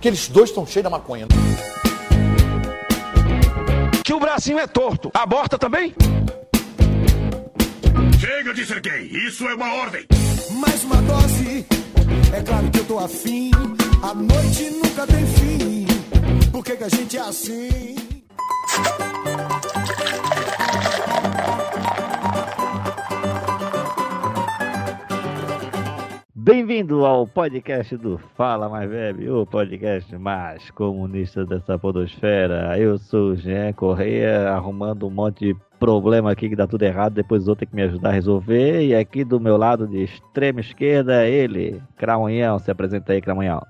que 0.00 0.08
eles 0.08 0.28
dois 0.28 0.48
estão 0.48 0.66
cheios 0.66 0.84
da 0.84 0.90
maconha. 0.90 1.26
Que 4.02 4.14
o 4.14 4.18
bracinho 4.18 4.58
é 4.58 4.66
torto. 4.66 5.10
Aborta 5.12 5.58
também? 5.58 5.94
Chega 8.18 8.54
de 8.54 8.66
ser 8.66 8.80
gay, 8.80 9.06
isso 9.26 9.46
é 9.46 9.54
uma 9.54 9.72
ordem. 9.74 10.06
Mais 10.52 10.82
uma 10.84 10.96
dose, 11.02 11.66
é 12.34 12.42
claro 12.42 12.70
que 12.70 12.78
eu 12.78 12.84
tô 12.84 12.98
afim. 12.98 13.50
A 14.02 14.14
noite 14.14 14.70
nunca 14.70 15.06
tem 15.06 15.26
fim. 15.26 15.86
Por 16.50 16.64
que, 16.64 16.76
que 16.76 16.84
a 16.84 16.88
gente 16.88 17.16
é 17.16 17.20
assim? 17.20 17.96
Bem-vindo 26.50 27.06
ao 27.06 27.28
podcast 27.28 27.96
do 27.96 28.18
Fala 28.18 28.68
Mais 28.68 28.90
Bebe, 28.90 29.30
o 29.30 29.46
podcast 29.46 30.18
mais 30.18 30.68
comunista 30.72 31.46
dessa 31.46 31.78
podosfera. 31.78 32.76
Eu 32.76 32.98
sou 32.98 33.30
o 33.30 33.36
Jean 33.36 33.72
Correia, 33.72 34.50
arrumando 34.50 35.06
um 35.06 35.10
monte 35.10 35.46
de 35.46 35.56
problema 35.78 36.32
aqui 36.32 36.48
que 36.48 36.56
dá 36.56 36.66
tudo 36.66 36.82
errado, 36.82 37.14
depois 37.14 37.42
os 37.42 37.48
outros 37.48 37.60
têm 37.60 37.70
que 37.70 37.76
me 37.76 37.88
ajudar 37.88 38.08
a 38.08 38.14
resolver. 38.14 38.84
E 38.84 38.96
aqui 38.96 39.22
do 39.22 39.38
meu 39.38 39.56
lado 39.56 39.86
de 39.86 40.02
extrema 40.02 40.58
esquerda, 40.58 41.24
ele, 41.24 41.80
Cramunhão. 41.96 42.58
Se 42.58 42.68
apresenta 42.68 43.12
aí, 43.12 43.22
Cramunhão. 43.22 43.64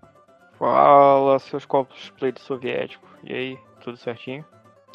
Fala, 0.59 1.39
seus 1.39 1.67
copos 1.67 2.11
plate 2.19 2.41
soviético. 2.41 3.07
E 3.23 3.35
aí, 3.35 3.59
tudo 3.85 3.99
certinho? 3.99 4.43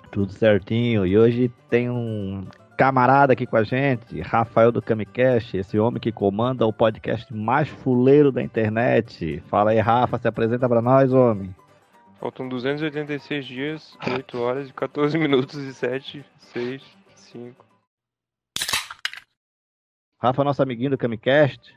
Tudo 0.10 0.32
certinho. 0.32 1.06
E 1.06 1.16
hoje 1.16 1.52
tem 1.70 1.88
um 1.92 2.46
camarada 2.76 3.34
aqui 3.34 3.46
com 3.46 3.56
a 3.58 3.64
gente, 3.64 4.20
Rafael 4.22 4.72
do 4.72 4.82
Camicast, 4.82 5.58
esse 5.58 5.80
homem 5.80 6.00
que 6.00 6.12
comanda 6.12 6.66
o 6.66 6.74
podcast 6.74 7.34
mais 7.34 7.70
fuleiro 7.70 8.32
da 8.32 8.44
internet. 8.44 9.42
Fala 9.48 9.72
aí, 9.72 9.80
Rafa, 9.80 10.18
se 10.18 10.28
apresenta 10.28 10.68
pra 10.68 10.82
nós, 10.82 11.14
homem. 11.14 11.56
Faltam 12.20 12.48
286 12.50 13.46
dias, 13.46 13.98
8 14.06 14.40
horas 14.40 14.70
e 14.70 14.74
14 14.74 15.18
minutos 15.18 15.56
e 15.56 15.74
7, 15.74 16.26
6, 16.38 16.84
5. 17.16 17.66
Rafa, 20.22 20.44
nosso 20.44 20.62
amiguinho 20.62 20.90
do 20.90 20.98
Camicast. 20.98 21.76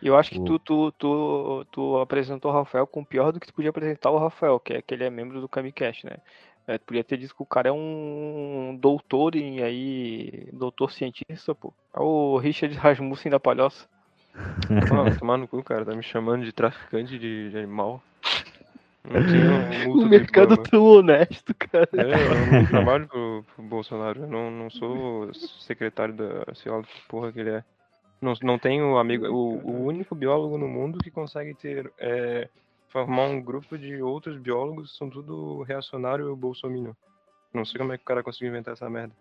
Eu 0.00 0.16
acho 0.16 0.30
que 0.30 0.40
tu, 0.44 0.58
tu, 0.60 0.92
tu, 0.92 1.66
tu 1.72 1.98
apresentou 1.98 2.52
o 2.52 2.54
Rafael 2.54 2.86
com 2.86 3.04
pior 3.04 3.32
do 3.32 3.40
que 3.40 3.46
tu 3.48 3.54
podia 3.54 3.70
apresentar 3.70 4.10
o 4.10 4.18
Rafael, 4.18 4.60
que 4.60 4.74
é 4.74 4.82
que 4.82 4.94
ele 4.94 5.04
é 5.04 5.10
membro 5.10 5.40
do 5.40 5.48
Camicast, 5.48 6.06
né? 6.06 6.18
É, 6.68 6.76
podia 6.76 7.02
ter 7.02 7.16
dito 7.16 7.34
que 7.34 7.42
o 7.42 7.46
cara 7.46 7.70
é 7.70 7.72
um 7.72 8.76
doutor 8.78 9.34
em 9.34 9.62
aí. 9.62 10.50
doutor 10.52 10.92
cientista, 10.92 11.54
pô. 11.54 11.72
É 11.94 11.98
o 11.98 12.36
Richard 12.36 12.74
Rasmussen 12.76 13.32
da 13.32 13.40
Palhoça. 13.40 13.88
Ah, 14.70 15.18
tomar 15.18 15.36
no 15.36 15.48
cu, 15.48 15.62
cara. 15.64 15.84
Tá 15.84 15.96
me 15.96 16.02
chamando 16.02 16.44
de 16.44 16.52
traficante 16.52 17.18
de, 17.18 17.50
de 17.50 17.58
animal. 17.58 18.00
Multa 19.02 19.88
O 19.88 20.00
do 20.00 20.06
mercado 20.06 20.56
tão 20.58 20.84
honesto, 20.84 21.54
cara. 21.54 21.88
É, 21.94 22.02
eu 22.02 22.52
não 22.52 22.66
trabalho 22.68 23.08
pro, 23.08 23.44
pro 23.54 23.64
Bolsonaro. 23.64 24.20
Eu 24.20 24.28
não, 24.28 24.50
não 24.50 24.70
sou 24.70 25.32
secretário 25.34 26.14
da. 26.14 26.54
sei 26.54 26.70
lá, 26.70 26.82
que 26.82 27.00
porra 27.08 27.32
que 27.32 27.40
ele 27.40 27.50
é. 27.50 27.64
Não, 28.20 28.34
não 28.42 28.58
tenho 28.58 28.96
amigo. 28.98 29.26
O, 29.26 29.58
o 29.66 29.86
único 29.86 30.14
biólogo 30.14 30.58
no 30.58 30.68
mundo 30.68 30.98
que 30.98 31.10
consegue 31.10 31.54
ter. 31.54 31.90
É, 31.98 32.48
formar 32.88 33.24
um 33.24 33.40
grupo 33.40 33.76
de 33.78 34.02
outros 34.02 34.38
biólogos 34.38 34.96
são 34.96 35.08
tudo 35.08 35.62
reacionário 35.62 36.34
bolsominion. 36.36 36.92
Não 37.52 37.64
sei 37.64 37.78
como 37.78 37.92
é 37.92 37.96
que 37.96 38.02
o 38.02 38.06
cara 38.06 38.22
conseguiu 38.22 38.48
inventar 38.48 38.74
essa 38.74 38.88
merda. 38.88 39.14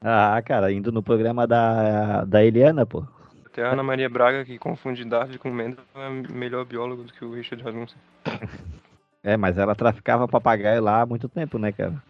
Ah, 0.00 0.40
cara, 0.42 0.72
indo 0.72 0.90
no 0.90 1.02
programa 1.02 1.46
da, 1.46 2.24
da 2.24 2.44
Eliana, 2.44 2.86
pô. 2.86 3.04
Até 3.44 3.64
a 3.64 3.72
Ana 3.72 3.82
Maria 3.82 4.08
Braga, 4.08 4.44
que 4.44 4.58
confunde 4.58 5.04
Darwin 5.04 5.36
com 5.36 5.50
Mendel, 5.50 5.84
é 5.94 6.08
melhor 6.32 6.64
biólogo 6.64 7.04
do 7.04 7.12
que 7.12 7.24
o 7.24 7.34
Richard 7.34 7.62
Rasmussen. 7.62 7.98
É, 9.22 9.36
mas 9.36 9.58
ela 9.58 9.74
traficava 9.74 10.26
papagaio 10.26 10.82
lá 10.82 11.02
há 11.02 11.06
muito 11.06 11.28
tempo, 11.28 11.58
né, 11.58 11.70
cara? 11.72 12.02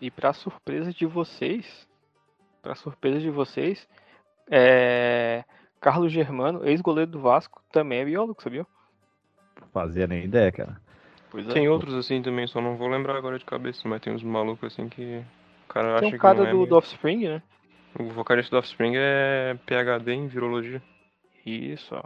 E 0.00 0.10
pra 0.10 0.32
surpresa 0.32 0.90
de 0.90 1.04
vocês, 1.04 1.86
pra 2.62 2.74
surpresa 2.74 3.20
de 3.20 3.28
vocês, 3.28 3.86
é... 4.50 5.44
Carlos 5.78 6.10
Germano, 6.10 6.66
ex-goleiro 6.66 7.10
do 7.10 7.20
Vasco, 7.20 7.62
também 7.70 7.98
é 8.00 8.04
biólogo, 8.06 8.42
sabia? 8.42 8.66
Fazia 9.72 10.06
nem 10.06 10.24
ideia, 10.24 10.50
cara. 10.52 10.80
Pois 11.30 11.46
Tem 11.46 11.68
outros 11.68 11.94
assim 11.94 12.20
também, 12.20 12.46
só 12.46 12.60
não 12.60 12.76
vou 12.76 12.88
lembrar 12.88 13.16
agora 13.16 13.38
de 13.38 13.44
cabeça, 13.44 13.88
mas 13.88 14.00
tem 14.02 14.12
uns 14.12 14.22
malucos 14.22 14.72
assim 14.72 14.88
que 14.88 15.22
o 15.64 15.72
cara 15.72 15.98
Tem 16.00 16.08
acha 16.08 16.16
um 16.16 16.18
cara 16.18 16.34
que 16.34 16.40
não 16.40 16.46
é 16.46 16.50
do, 16.50 16.56
meio- 16.58 16.68
do 16.68 16.76
Offspring, 16.76 17.28
né? 17.28 17.42
O 17.98 18.04
vocalista 18.04 18.50
do 18.50 18.58
Offspring 18.58 18.92
é 18.96 19.56
PhD 19.66 20.12
em 20.12 20.26
virologia. 20.26 20.82
Isso, 21.44 21.94
ó. 21.94 22.02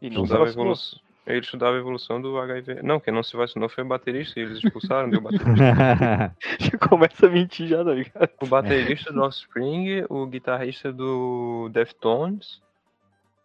E 0.00 0.06
Ele 0.06 0.16
não 0.16 0.26
se 0.26 0.32
estudava, 0.32 0.50
evolução, 0.50 1.00
ele 1.24 1.40
estudava 1.40 1.76
a 1.76 1.78
evolução 1.78 2.20
do 2.20 2.36
HIV. 2.38 2.82
Não, 2.82 2.98
quem 2.98 3.14
não 3.14 3.22
se 3.22 3.36
vacinou 3.36 3.68
foi 3.68 3.84
o 3.84 3.86
baterista, 3.86 4.38
e 4.38 4.42
eles 4.42 4.58
expulsaram, 4.58 5.08
deu 5.08 5.20
baterista. 5.22 6.34
Já 6.58 6.78
começa 6.88 7.26
a 7.26 7.30
mentir 7.30 7.68
já, 7.68 7.84
tá 7.84 7.94
ligado? 7.94 8.28
O 8.40 8.46
baterista 8.46 9.12
do 9.12 9.22
Offspring, 9.22 10.04
o 10.08 10.26
guitarrista 10.26 10.92
do 10.92 11.68
Deftones, 11.72 12.60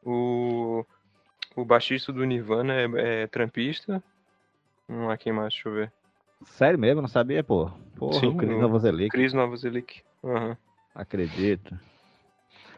o, 0.03 0.83
o 1.57 1.65
baixista 1.65 2.13
do 2.13 2.23
Nirvana 2.23 2.73
é, 2.73 3.23
é 3.23 3.27
trampista. 3.27 4.03
Não 4.87 5.09
há 5.09 5.17
quem 5.17 5.33
mais, 5.33 5.53
deixa 5.53 5.67
eu 5.67 5.73
ver. 5.73 5.91
Sério 6.45 6.77
mesmo, 6.77 7.01
não 7.01 7.09
sabia, 7.09 7.43
pô. 7.43 7.71
Porra, 7.95 8.19
Sim, 8.19 8.27
o 8.27 8.37
Cris 8.37 8.57
Novoselic, 8.59 9.09
Chris 9.09 9.33
Novoselic. 9.33 10.03
Aham. 10.23 10.55
acredito. 10.93 11.77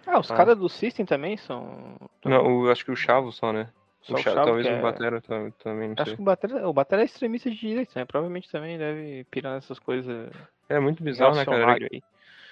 Ah, 0.08 0.20
os 0.20 0.32
Ah. 0.32 0.36
caras 0.36 0.58
do 0.58 0.70
System 0.70 1.06
também 1.06 1.36
são. 1.38 1.98
Não, 2.26 2.62
o, 2.62 2.72
acho 2.72 2.86
que 2.86 2.92
o 2.92 2.96
Chavo 2.96 3.32
só, 3.32 3.52
né? 3.52 3.70
Só 4.02 4.14
o 4.14 4.18
Chavo, 4.18 4.36
Chavo, 4.36 4.46
talvez 4.46 4.66
o 4.66 4.70
é- 4.70 4.82
Batera 4.82 5.22
tam- 5.22 5.52
também, 5.52 5.90
não 5.90 5.96
Acho 5.98 6.06
sei. 6.06 6.16
que 6.16 6.22
o 6.22 6.26
Batera, 6.26 6.70
o 6.70 6.74
Batera 6.74 7.02
é 7.02 7.06
extremista 7.06 7.52
de 7.52 7.58
direita, 7.58 8.00
né? 8.00 8.06
Provavelmente 8.06 8.50
também 8.50 8.78
deve 8.78 9.26
pirar 9.26 9.56
nessas 9.56 9.78
coisas. 9.78 10.32
É 10.70 10.80
muito 10.80 11.04
bizarro, 11.04 11.36
né, 11.36 11.46
cara? 11.46 11.74
aí. 11.74 12.02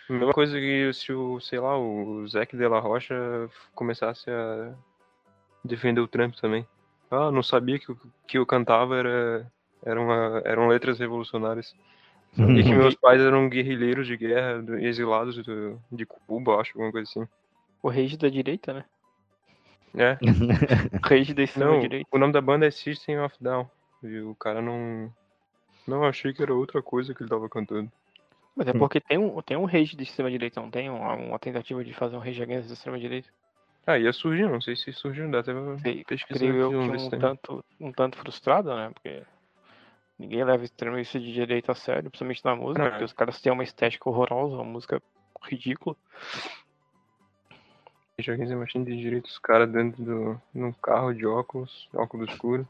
A 0.10 0.14
mesma 0.14 0.34
coisa 0.34 0.60
que 0.60 0.92
se 0.94 1.12
o, 1.14 1.40
sei 1.40 1.60
lá, 1.60 1.78
o 1.80 2.28
Zac 2.28 2.56
de 2.56 2.68
la 2.68 2.80
Rocha 2.80 3.16
começasse 3.74 4.30
a 4.30 4.74
defender 5.68 6.02
o 6.02 6.08
Trump 6.08 6.36
também. 6.36 6.66
Ah, 7.10 7.32
não 7.32 7.44
sabia 7.44 7.80
que 7.80 7.92
o 7.92 8.00
que 8.28 8.38
eu 8.38 8.46
cantava 8.46 8.98
era, 8.98 9.52
era 9.84 10.02
uma, 10.02 10.42
eram 10.46 10.68
letras 10.68 11.00
revolucionárias. 11.00 11.76
E 12.38 12.64
que 12.64 12.74
meus 12.74 12.94
pais 12.96 13.20
eram 13.22 13.50
guerrilheiros 13.50 14.06
de 14.06 14.16
guerra, 14.16 14.62
do- 14.62 14.78
exilados 14.78 15.36
do, 15.44 15.82
de 15.92 16.06
Cuba, 16.06 16.60
acho, 16.62 16.72
alguma 16.74 16.92
coisa 16.92 17.10
assim. 17.10 17.28
O 17.82 17.90
rage 17.90 18.18
da 18.18 18.30
direita, 18.30 18.74
né? 18.74 18.86
É, 19.96 20.18
O 21.04 21.08
rage 21.08 21.34
da 21.34 21.44
extrema 21.44 21.72
não, 21.72 21.80
direita. 21.80 22.08
o 22.12 22.20
nome 22.20 22.34
da 22.34 22.42
banda 22.42 22.68
é 22.68 22.72
System 22.72 23.20
of 23.20 23.36
Down. 23.42 23.68
E 24.04 24.20
o 24.20 24.36
cara 24.36 24.62
não... 24.62 25.12
Não, 25.88 26.04
achei 26.04 26.34
que 26.34 26.44
era 26.44 26.54
outra 26.54 26.82
coisa 26.82 27.14
que 27.14 27.24
ele 27.24 27.30
tava 27.30 27.50
cantando. 27.50 27.90
Mas 28.56 28.68
é 28.68 28.74
porque 28.74 29.00
tem 29.00 29.18
um, 29.18 29.42
tem 29.42 29.56
um 29.56 29.66
rage 29.66 29.96
de 29.96 30.04
extrema 30.04 30.30
direita, 30.30 30.60
não 30.60 30.70
tem 30.70 30.90
uma, 30.90 31.14
uma 31.14 31.40
tentativa 31.40 31.84
de 31.84 31.94
fazer 31.94 32.18
um 32.18 32.20
rage 32.20 32.42
against 32.42 32.68
da 32.68 32.74
extrema 32.74 33.00
direita. 33.00 33.30
Ah, 33.88 33.98
ia 33.98 34.12
surgir, 34.12 34.50
não 34.50 34.60
sei 34.60 34.76
se 34.76 34.92
surgiu, 34.92 35.32
dá 35.32 35.40
até 35.40 35.54
pra 35.54 35.80
Sei, 35.80 36.04
pesquisar 36.04 36.40
creio 36.40 36.56
eu 36.58 36.70
que 36.72 36.76
um 36.76 37.10
tanto, 37.10 37.66
um 37.80 37.92
tanto 37.94 38.18
frustrado, 38.18 38.76
né? 38.76 38.92
Porque 38.94 39.24
ninguém 40.20 40.44
leva 40.44 40.66
extremista 40.66 41.18
de 41.18 41.32
direita 41.32 41.72
a 41.72 41.76
sério, 41.76 42.10
principalmente 42.10 42.44
na 42.44 42.54
música, 42.54 42.84
Não, 42.84 42.90
porque 42.90 43.04
é. 43.04 43.06
os 43.06 43.14
caras 43.14 43.40
têm 43.40 43.50
uma 43.50 43.64
estética 43.64 44.10
horrorosa, 44.10 44.56
uma 44.56 44.66
música 44.66 45.02
ridícula. 45.42 45.96
Joguinhos 48.20 48.52
Machine 48.52 48.84
de 48.84 48.98
direito, 48.98 49.28
os 49.28 49.40
caras 49.40 49.72
dentro 49.72 50.04
do 50.04 50.42
num 50.54 50.74
carro 50.74 51.14
de 51.14 51.26
óculos, 51.26 51.88
óculos 51.94 52.30
escuro, 52.30 52.68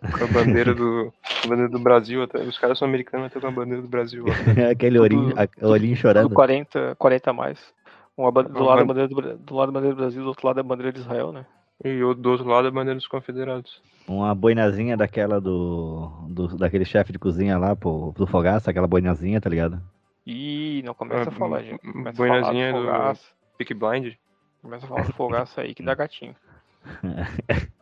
com 0.00 0.24
a 0.24 0.26
bandeira 0.28 0.74
do 0.74 1.12
a 1.42 1.48
bandeira 1.48 1.70
do 1.70 1.78
Brasil 1.80 2.22
até. 2.22 2.38
Os 2.38 2.56
caras 2.56 2.78
são 2.78 2.86
americanos 2.86 3.26
até 3.26 3.40
com 3.40 3.48
a 3.48 3.50
bandeira 3.50 3.82
do 3.82 3.88
Brasil. 3.88 4.26
Aquele 4.70 5.00
olhinho, 5.00 5.34
olhinho 5.60 5.96
Do 5.96 6.00
chorando. 6.00 6.30
40, 6.30 6.94
40 6.96 7.30
a 7.30 7.32
mais. 7.32 7.74
Uma, 8.16 8.30
do, 8.30 8.38
lado 8.64 8.78
da 8.78 8.84
ban- 8.84 8.86
bandeira 8.86 9.08
do, 9.08 9.38
do 9.38 9.54
lado 9.54 9.72
da 9.72 9.72
bandeira 9.72 9.94
do 9.96 10.00
Brasil, 10.00 10.22
do 10.22 10.28
outro 10.28 10.46
lado 10.46 10.56
da 10.56 10.62
bandeira 10.62 10.92
de 10.92 10.98
Israel, 11.00 11.32
né? 11.32 11.46
E 11.84 12.02
o- 12.02 12.14
do 12.14 12.30
outro 12.32 12.46
lado 12.46 12.68
a 12.68 12.70
bandeira 12.70 12.94
dos 12.98 13.08
confederados. 13.08 13.82
Uma 14.06 14.34
boinazinha 14.34 14.96
daquela 14.96 15.40
do, 15.40 16.08
do 16.28 16.56
daquele 16.56 16.84
chefe 16.84 17.12
de 17.12 17.18
cozinha 17.18 17.56
lá, 17.58 17.74
pô, 17.74 18.12
do 18.16 18.26
Fogaça, 18.26 18.70
aquela 18.70 18.86
boinazinha, 18.86 19.40
tá 19.40 19.48
ligado? 19.48 19.80
Ih, 20.26 20.82
não 20.84 20.94
começa 20.94 21.30
Ah, 21.30 21.32
a 21.32 21.36
falar, 21.36 21.60
m- 21.62 21.70
gente. 21.70 21.80
Começa 21.92 22.10
a 22.10 22.26
falar 22.26 22.40
boinazinha 22.40 22.72
do 22.72 22.82
do-. 23.14 23.18
Peak 23.58 23.74
Blind. 23.74 24.14
Começa 24.60 24.84
a 24.84 24.88
falar 24.88 25.02
do 25.04 25.12
fogaça 25.14 25.60
aí 25.62 25.74
que 25.74 25.82
dá 25.82 25.94
gatinho. 25.96 26.36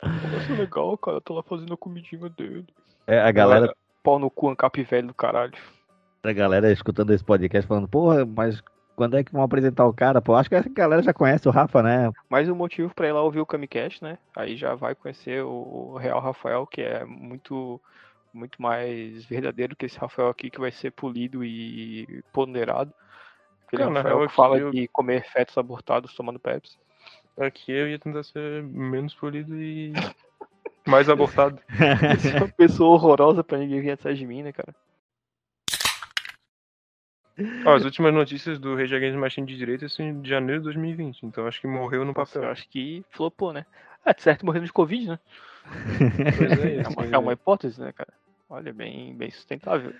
Fogaça 0.00 0.52
é 0.52 0.56
legal, 0.56 0.96
cara. 0.98 1.16
Eu 1.18 1.20
tô 1.20 1.34
lá 1.34 1.42
fazendo 1.42 1.72
a 1.74 1.76
comidinha 1.76 2.28
dele. 2.30 2.66
É, 3.06 3.20
a 3.20 3.30
galera, 3.30 3.74
Pau 4.02 4.18
no 4.18 4.30
cu, 4.30 4.48
ancap 4.48 4.82
velho 4.82 5.08
do 5.08 5.14
caralho. 5.14 5.52
a 6.22 6.32
galera 6.32 6.72
escutando 6.72 7.12
esse 7.12 7.22
podcast 7.24 7.66
falando, 7.68 7.86
porra, 7.88 8.24
mas 8.24 8.62
quando 9.00 9.16
é 9.16 9.24
que 9.24 9.32
vão 9.32 9.42
apresentar 9.42 9.86
o 9.86 9.94
cara, 9.94 10.20
pô? 10.20 10.34
Acho 10.34 10.50
que 10.50 10.54
essa 10.54 10.68
galera 10.68 11.02
já 11.02 11.14
conhece 11.14 11.48
o 11.48 11.50
Rafa, 11.50 11.82
né? 11.82 12.12
Mais 12.28 12.50
um 12.50 12.54
motivo 12.54 12.94
pra 12.94 13.08
ir 13.08 13.12
lá 13.12 13.22
ouvir 13.22 13.40
o 13.40 13.46
Camicast, 13.46 14.04
né? 14.04 14.18
Aí 14.36 14.58
já 14.58 14.74
vai 14.74 14.94
conhecer 14.94 15.42
o 15.42 15.96
Real 15.96 16.20
Rafael, 16.20 16.66
que 16.66 16.82
é 16.82 17.02
muito 17.06 17.80
muito 18.30 18.60
mais 18.60 19.24
verdadeiro 19.24 19.74
que 19.74 19.86
esse 19.86 19.98
Rafael 19.98 20.28
aqui, 20.28 20.50
que 20.50 20.60
vai 20.60 20.70
ser 20.70 20.90
polido 20.90 21.42
e 21.42 22.22
ponderado. 22.30 22.92
Aquele 23.66 23.84
Cara, 23.84 23.94
Rafael 23.94 24.28
que 24.28 24.34
fala 24.34 24.58
eu- 24.58 24.70
de 24.70 24.86
comer 24.88 25.24
fetos 25.24 25.56
abortados 25.56 26.14
tomando 26.14 26.38
Pepsi. 26.38 26.76
Aqui 27.38 27.72
eu 27.72 27.88
ia 27.88 27.98
tentar 27.98 28.22
ser 28.22 28.62
menos 28.62 29.14
polido 29.14 29.56
e 29.56 29.94
Mais 30.86 31.08
abortado. 31.08 31.58
Você 32.18 32.36
é 32.36 32.36
uma 32.36 32.48
pessoa 32.48 32.90
horrorosa 32.90 33.42
pra 33.42 33.56
ninguém 33.56 33.80
vir 33.80 33.92
atrás 33.92 34.18
de 34.18 34.26
mim, 34.26 34.42
né, 34.42 34.52
cara? 34.52 34.74
Ó, 37.64 37.74
as 37.74 37.84
últimas 37.84 38.12
notícias 38.12 38.58
do 38.58 38.74
Rage 38.76 38.94
Against 38.94 39.14
the 39.14 39.20
Machine 39.20 39.46
de 39.46 39.56
direita 39.56 39.88
são 39.88 40.20
de 40.20 40.28
janeiro 40.28 40.60
de 40.60 40.64
2020, 40.64 41.24
então 41.24 41.46
acho 41.46 41.60
que 41.60 41.66
morreu 41.66 42.04
no 42.04 42.12
Nossa, 42.12 42.38
eu 42.38 42.42
papel. 42.42 42.50
acho 42.52 42.68
que 42.68 43.04
flopou, 43.10 43.52
né? 43.52 43.64
Ah, 44.04 44.12
de 44.12 44.22
certo 44.22 44.44
morrendo 44.46 44.66
de 44.66 44.72
Covid, 44.72 45.08
né? 45.08 45.18
Pois 46.38 46.52
é, 46.64 46.76
É 46.80 46.88
uma, 46.88 47.06
é 47.14 47.18
uma 47.18 47.32
hipótese, 47.32 47.80
né, 47.80 47.92
cara? 47.92 48.12
Olha, 48.48 48.72
bem, 48.72 49.14
bem 49.14 49.30
sustentável. 49.30 49.92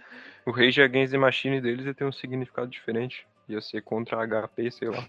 O 0.44 0.50
Rage 0.50 0.82
Against 0.82 1.12
the 1.12 1.18
Machine 1.18 1.60
deles 1.60 1.86
ia 1.86 1.94
ter 1.94 2.04
um 2.04 2.12
significado 2.12 2.68
diferente. 2.68 3.26
Ia 3.48 3.60
ser 3.60 3.80
contra 3.82 4.26
HP, 4.26 4.70
sei 4.70 4.88
lá. 4.88 5.06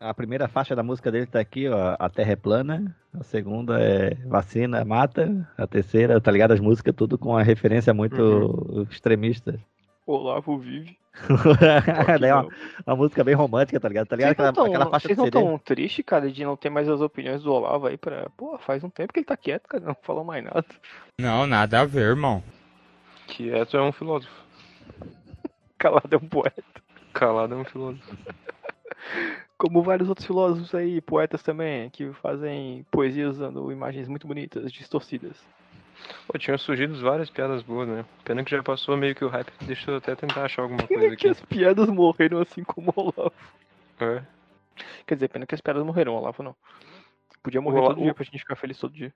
A 0.00 0.14
primeira 0.14 0.48
faixa 0.48 0.74
da 0.74 0.82
música 0.82 1.12
dele 1.12 1.26
tá 1.26 1.38
aqui, 1.38 1.68
ó. 1.68 1.94
A 1.98 2.08
Terra 2.08 2.32
é 2.32 2.36
plana. 2.36 2.96
A 3.12 3.22
segunda 3.22 3.78
é 3.80 4.14
vacina 4.26 4.84
mata. 4.84 5.46
A 5.56 5.66
terceira, 5.66 6.20
tá 6.20 6.30
ligado? 6.32 6.52
As 6.52 6.60
músicas 6.60 6.94
tudo 6.94 7.18
com 7.18 7.30
uma 7.30 7.42
referência 7.42 7.92
muito 7.94 8.86
extremista. 8.90 9.60
Olavo 10.06 10.58
vive. 10.58 10.96
Daí 12.20 12.30
é 12.30 12.34
uma, 12.34 12.96
música 12.96 13.24
bem 13.24 13.34
romântica, 13.34 13.80
tá 13.80 13.88
ligado? 13.88 14.06
Tá 14.06 14.16
ligado? 14.16 14.36
Vocês 14.36 14.38
não 14.38 14.50
Aquela, 14.50 14.64
tão- 14.66 14.74
aquela 14.74 14.90
faixa 14.90 15.08
vocês 15.08 15.16
de 15.16 15.18
não 15.18 15.24
CD. 15.26 15.38
tão 15.38 15.58
triste, 15.58 16.02
cara, 16.02 16.30
de 16.30 16.44
não 16.44 16.56
ter 16.56 16.70
mais 16.70 16.88
as 16.88 17.00
opiniões 17.00 17.42
do 17.42 17.52
Olavo 17.52 17.86
aí 17.86 17.96
pra. 17.96 18.28
Pô, 18.36 18.56
faz 18.58 18.82
um 18.84 18.90
tempo 18.90 19.12
que 19.12 19.20
ele 19.20 19.26
tá 19.26 19.36
quieto, 19.36 19.66
cara, 19.68 19.84
não 19.84 19.96
falou 20.02 20.24
mais 20.24 20.44
nada. 20.44 20.64
Não, 21.20 21.46
nada 21.46 21.80
a 21.80 21.84
ver, 21.84 22.10
irmão. 22.10 22.42
Quieto 23.26 23.76
é 23.76 23.82
um 23.82 23.92
filósofo. 23.92 24.34
Calado 25.78 26.14
é 26.14 26.16
um 26.16 26.28
poeta. 26.28 26.62
Calado 27.12 27.54
é 27.54 27.56
um 27.56 27.64
filósofo. 27.64 28.16
Como 29.56 29.82
vários 29.82 30.08
outros 30.08 30.26
filósofos 30.26 30.74
aí, 30.74 31.00
poetas 31.00 31.42
também, 31.42 31.90
que 31.90 32.12
fazem 32.14 32.84
poesias 32.90 33.36
usando 33.36 33.70
imagens 33.70 34.08
muito 34.08 34.26
bonitas, 34.26 34.72
distorcidas. 34.72 35.36
Pô, 36.26 36.38
tinham 36.38 36.56
surgido 36.58 37.00
várias 37.00 37.30
piadas 37.30 37.62
boas, 37.62 37.88
né? 37.88 38.04
Pena 38.24 38.44
que 38.44 38.50
já 38.50 38.62
passou 38.62 38.96
meio 38.96 39.14
que 39.14 39.24
o 39.24 39.28
hype. 39.28 39.52
Deixa 39.62 39.90
eu 39.90 39.96
até 39.96 40.14
tentar 40.14 40.44
achar 40.44 40.62
alguma 40.62 40.86
coisa 40.86 41.02
Pena 41.02 41.16
que 41.16 41.28
aqui. 41.28 41.30
as 41.30 41.40
piadas 41.46 41.88
morreram 41.88 42.40
assim 42.40 42.62
como 42.64 42.92
o 42.96 43.00
Olavo. 43.16 43.32
É. 44.00 44.22
Quer 45.06 45.14
dizer, 45.14 45.28
pena 45.28 45.46
que 45.46 45.54
as 45.54 45.60
piadas 45.60 45.84
morreram, 45.84 46.14
o 46.14 46.18
Olavo 46.18 46.42
não. 46.42 46.56
Podia 47.42 47.60
morrer 47.60 47.78
O 47.78 47.82
Ola- 47.82 47.94
todo 47.94 48.02
dia 48.02 48.14
pra 48.14 48.24
gente 48.24 48.38
ficar 48.38 48.56
feliz 48.56 48.78
todo 48.78 48.92
dia. 48.92 49.12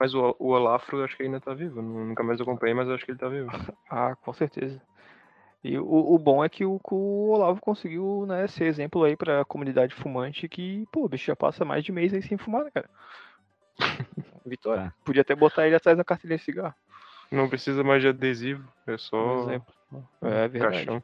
Mas 0.00 0.14
o, 0.14 0.34
o 0.38 0.48
Olafro 0.50 1.02
acho 1.04 1.16
que 1.16 1.22
ainda 1.24 1.40
tá 1.40 1.52
vivo. 1.54 1.82
Nunca 1.82 2.22
mais 2.22 2.40
acompanhei, 2.40 2.74
mas 2.74 2.88
acho 2.88 3.04
que 3.04 3.10
ele 3.10 3.18
tá 3.18 3.28
vivo. 3.28 3.48
Ah, 3.90 4.14
com 4.16 4.32
certeza. 4.32 4.80
E 5.64 5.76
o, 5.78 5.84
o 6.14 6.18
bom 6.18 6.44
é 6.44 6.48
que 6.48 6.64
o, 6.64 6.78
o 6.90 7.30
Olavo 7.30 7.60
conseguiu, 7.60 8.24
né, 8.28 8.46
ser 8.46 8.64
exemplo 8.66 9.02
aí 9.02 9.16
pra 9.16 9.44
comunidade 9.44 9.94
fumante 9.94 10.48
que, 10.48 10.86
pô, 10.92 11.04
o 11.04 11.08
bicho 11.08 11.26
já 11.26 11.34
passa 11.34 11.64
mais 11.64 11.82
de 11.82 11.90
mês 11.90 12.12
aí 12.14 12.22
sem 12.22 12.38
fumar, 12.38 12.64
né, 12.64 12.70
cara? 12.72 12.88
Vitória. 14.48 14.84
Tá. 14.84 14.94
Podia 15.04 15.22
até 15.22 15.34
botar 15.34 15.66
ele 15.66 15.76
atrás 15.76 15.96
da 15.96 16.04
carteirinha 16.04 16.38
de 16.38 16.44
cigarro, 16.44 16.74
Não 17.30 17.48
precisa 17.48 17.82
mais 17.84 18.02
de 18.02 18.08
adesivo. 18.08 18.66
É 18.86 18.96
só 18.98 19.42
exemplo. 19.42 19.74
É 20.22 20.48
verdade. 20.48 20.76
caixão. 20.76 21.02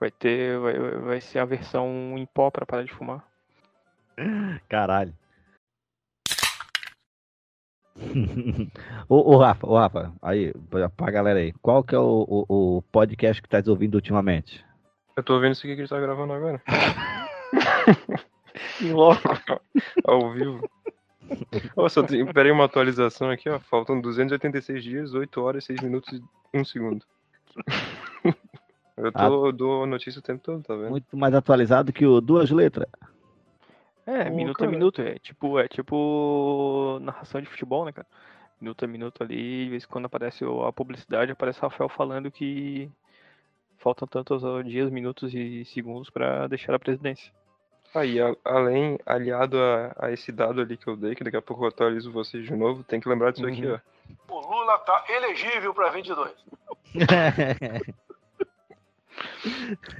Vai 0.00 0.10
ter, 0.10 0.58
vai, 0.58 0.78
vai 0.78 1.20
ser 1.20 1.40
a 1.40 1.44
versão 1.44 2.14
em 2.16 2.26
pó 2.26 2.50
pra 2.50 2.66
parar 2.66 2.84
de 2.84 2.92
fumar. 2.92 3.24
Caralho. 4.68 5.12
ô, 9.08 9.34
ô, 9.34 9.38
Rafa, 9.38 9.66
ô, 9.66 9.76
Rafa, 9.76 10.12
aí, 10.22 10.52
pra, 10.70 10.88
pra 10.88 11.10
galera 11.10 11.40
aí, 11.40 11.52
qual 11.54 11.82
que 11.82 11.96
é 11.96 11.98
o, 11.98 12.24
o, 12.48 12.76
o 12.76 12.82
podcast 12.92 13.42
que 13.42 13.48
tá 13.48 13.60
ouvindo 13.66 13.96
ultimamente? 13.96 14.64
Eu 15.16 15.22
tô 15.24 15.40
vendo 15.40 15.52
isso 15.52 15.66
aqui 15.66 15.74
que 15.74 15.80
ele 15.80 15.88
tá 15.88 15.98
gravando 15.98 16.32
agora. 16.32 16.62
Em 18.80 18.92
loco. 18.92 19.20
Ao 20.06 20.32
vivo. 20.32 20.68
Ó, 21.76 21.88
só 21.88 22.02
tem, 22.02 22.24
peraí, 22.32 22.50
uma 22.50 22.64
atualização 22.64 23.30
aqui, 23.30 23.48
ó. 23.48 23.58
Faltam 23.58 24.00
286 24.00 24.82
dias, 24.82 25.14
8 25.14 25.40
horas, 25.40 25.64
6 25.64 25.80
minutos 25.80 26.12
e 26.12 26.58
1 26.58 26.64
segundo. 26.64 27.04
Eu, 28.96 29.12
tô, 29.12 29.46
eu 29.46 29.52
dou 29.52 29.86
notícia 29.86 30.18
o 30.18 30.22
tempo 30.22 30.42
todo, 30.42 30.62
tá 30.62 30.74
vendo? 30.74 30.90
Muito 30.90 31.16
mais 31.16 31.32
atualizado 31.32 31.92
que 31.92 32.04
o 32.04 32.20
Duas 32.20 32.50
Letras. 32.50 32.88
É, 34.04 34.24
Pô, 34.24 34.36
minuto 34.36 34.58
cara. 34.58 34.68
a 34.68 34.72
minuto. 34.72 35.00
É 35.00 35.18
tipo, 35.18 35.58
é 35.58 35.68
tipo 35.68 36.98
narração 37.00 37.40
de 37.40 37.46
futebol, 37.46 37.84
né, 37.84 37.92
cara? 37.92 38.06
Minuto 38.60 38.84
a 38.84 38.88
minuto 38.88 39.22
ali, 39.22 39.64
de 39.64 39.70
vez 39.70 39.84
em 39.84 39.86
quando 39.86 40.06
aparece 40.06 40.44
a 40.44 40.72
publicidade, 40.72 41.30
aparece 41.30 41.60
o 41.60 41.62
Rafael 41.62 41.88
falando 41.88 42.28
que 42.28 42.90
faltam 43.76 44.08
tantos 44.08 44.42
dias, 44.64 44.90
minutos 44.90 45.32
e 45.32 45.64
segundos 45.66 46.10
pra 46.10 46.48
deixar 46.48 46.74
a 46.74 46.78
presidência. 46.78 47.32
Aí, 47.94 48.20
a- 48.20 48.36
além, 48.44 48.98
aliado 49.06 49.58
a, 49.58 49.94
a 49.98 50.12
esse 50.12 50.30
dado 50.30 50.60
ali 50.60 50.76
que 50.76 50.86
eu 50.88 50.96
dei, 50.96 51.14
que 51.14 51.24
daqui 51.24 51.36
a 51.36 51.42
pouco 51.42 51.64
eu 51.64 51.68
atualizo 51.68 52.12
vocês 52.12 52.44
de 52.44 52.54
novo, 52.54 52.82
tem 52.84 53.00
que 53.00 53.08
lembrar 53.08 53.32
disso 53.32 53.46
aqui, 53.46 53.66
Uhum. 53.66 53.78
ó. 54.28 54.34
O 54.34 54.40
Lula 54.40 54.78
tá 54.78 55.04
elegível 55.08 55.72
pra 55.74 55.90
22. 55.90 56.32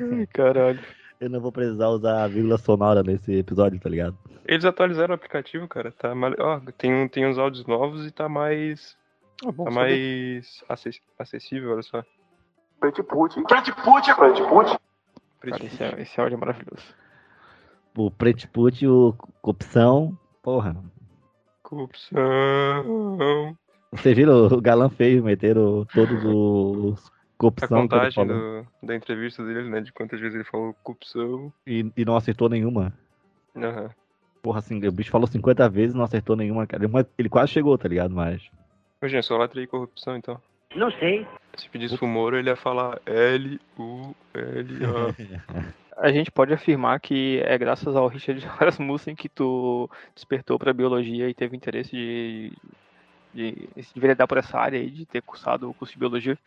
Ai, 0.00 0.26
caralho. 0.32 0.80
Eu 1.20 1.28
não 1.28 1.40
vou 1.40 1.50
precisar 1.50 1.88
usar 1.88 2.22
a 2.24 2.28
vírgula 2.28 2.56
sonora 2.58 3.02
nesse 3.02 3.34
episódio, 3.34 3.80
tá 3.80 3.88
ligado? 3.88 4.16
Eles 4.46 4.64
atualizaram 4.64 5.12
o 5.12 5.14
aplicativo, 5.16 5.66
cara. 5.66 5.90
Tá 5.92 6.14
mal... 6.14 6.32
Ó, 6.38 6.60
tem, 6.78 7.08
tem 7.08 7.26
uns 7.26 7.38
áudios 7.38 7.66
novos 7.66 8.06
e 8.06 8.10
tá 8.12 8.28
mais. 8.28 8.96
Ah, 9.44 9.50
bom 9.50 9.64
Tá 9.64 9.70
mais 9.70 10.62
acess- 10.68 11.00
acessível, 11.18 11.72
olha 11.72 11.82
só. 11.82 12.04
Frente 12.80 13.02
Putin. 13.02 13.42
Frente 13.48 13.72
Putin, 13.74 14.12
frente 14.14 14.42
Putin. 14.44 14.76
Cara, 15.40 15.64
esse, 15.66 15.82
é- 15.82 16.00
esse 16.02 16.20
áudio 16.20 16.36
é 16.36 16.38
maravilhoso. 16.38 16.84
O 18.00 18.10
Pretiput, 18.12 18.86
o 18.86 19.12
Corrupção, 19.42 20.16
porra. 20.42 20.76
Corrupção. 21.62 23.56
Vocês 23.92 24.16
viram 24.16 24.46
o 24.46 24.60
galã 24.60 24.88
feio, 24.88 25.24
meteram 25.24 25.84
todos 25.92 26.22
os 26.24 27.06
A 27.08 27.10
corrupção 27.38 27.78
ele 27.80 27.88
contagem 27.88 28.26
do, 28.26 28.66
da 28.82 28.94
entrevista 28.94 29.44
dele, 29.44 29.68
né? 29.68 29.80
De 29.80 29.92
quantas 29.92 30.20
vezes 30.20 30.34
ele 30.36 30.44
falou 30.44 30.74
corrupção. 30.82 31.52
e, 31.66 31.90
e 31.96 32.04
não 32.04 32.14
acertou 32.16 32.48
nenhuma. 32.48 32.92
Aham. 33.56 33.90
Porra, 34.42 34.60
assim, 34.60 34.78
o 34.86 34.92
bicho 34.92 35.10
falou 35.10 35.26
50 35.26 35.68
vezes 35.68 35.94
e 35.94 35.96
não 35.98 36.04
acertou 36.04 36.36
nenhuma, 36.36 36.66
cara. 36.66 36.84
Ele- 36.84 37.06
Ele 37.18 37.28
quase 37.28 37.50
chegou, 37.52 37.76
tá 37.76 37.88
ligado? 37.88 38.14
Mas. 38.14 38.42
Ô, 39.02 39.08
gente, 39.08 39.26
só 39.26 39.36
latrei 39.36 39.66
corrupção, 39.66 40.16
então. 40.16 40.40
Não 40.76 40.90
sei. 40.92 41.26
Se 41.56 41.68
pedisse 41.68 41.96
pro 41.98 42.06
Moro, 42.06 42.36
ele 42.36 42.48
ia 42.50 42.56
falar 42.56 43.00
L-U-L-A. 43.06 44.14
A 46.00 46.12
gente 46.12 46.30
pode 46.30 46.52
afirmar 46.52 47.00
que 47.00 47.42
é 47.44 47.58
graças 47.58 47.96
ao 47.96 48.06
Richard 48.06 48.44
Rasmussen 48.58 49.16
que 49.16 49.28
tu 49.28 49.90
despertou 50.14 50.58
pra 50.58 50.72
biologia 50.72 51.28
e 51.28 51.34
teve 51.34 51.56
interesse 51.56 51.90
de, 51.90 52.52
de, 53.34 53.52
de 53.52 53.88
enveredar 53.96 54.28
por 54.28 54.38
essa 54.38 54.58
área 54.58 54.78
aí, 54.78 54.90
de 54.90 55.04
ter 55.04 55.22
cursado 55.22 55.68
o 55.68 55.74
curso 55.74 55.92
de 55.92 55.98
biologia. 55.98 56.38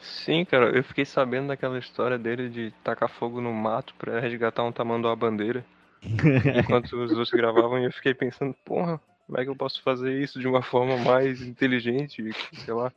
Sim, 0.00 0.44
cara, 0.44 0.76
eu 0.76 0.82
fiquei 0.82 1.04
sabendo 1.04 1.48
daquela 1.48 1.78
história 1.78 2.18
dele 2.18 2.48
de 2.48 2.72
tacar 2.82 3.08
fogo 3.08 3.40
no 3.40 3.52
mato 3.52 3.94
pra 3.96 4.18
resgatar 4.18 4.64
um 4.64 4.72
tamanduá 4.72 5.14
bandeira. 5.14 5.64
Enquanto 6.58 6.94
os 6.94 7.12
outros 7.12 7.30
gravavam, 7.30 7.78
e 7.78 7.84
eu 7.84 7.92
fiquei 7.92 8.12
pensando, 8.12 8.54
porra, 8.64 9.00
como 9.26 9.38
é 9.38 9.44
que 9.44 9.50
eu 9.50 9.56
posso 9.56 9.80
fazer 9.82 10.20
isso 10.20 10.40
de 10.40 10.48
uma 10.48 10.62
forma 10.62 10.96
mais 10.96 11.40
inteligente, 11.40 12.32
sei 12.56 12.74
lá. 12.74 12.92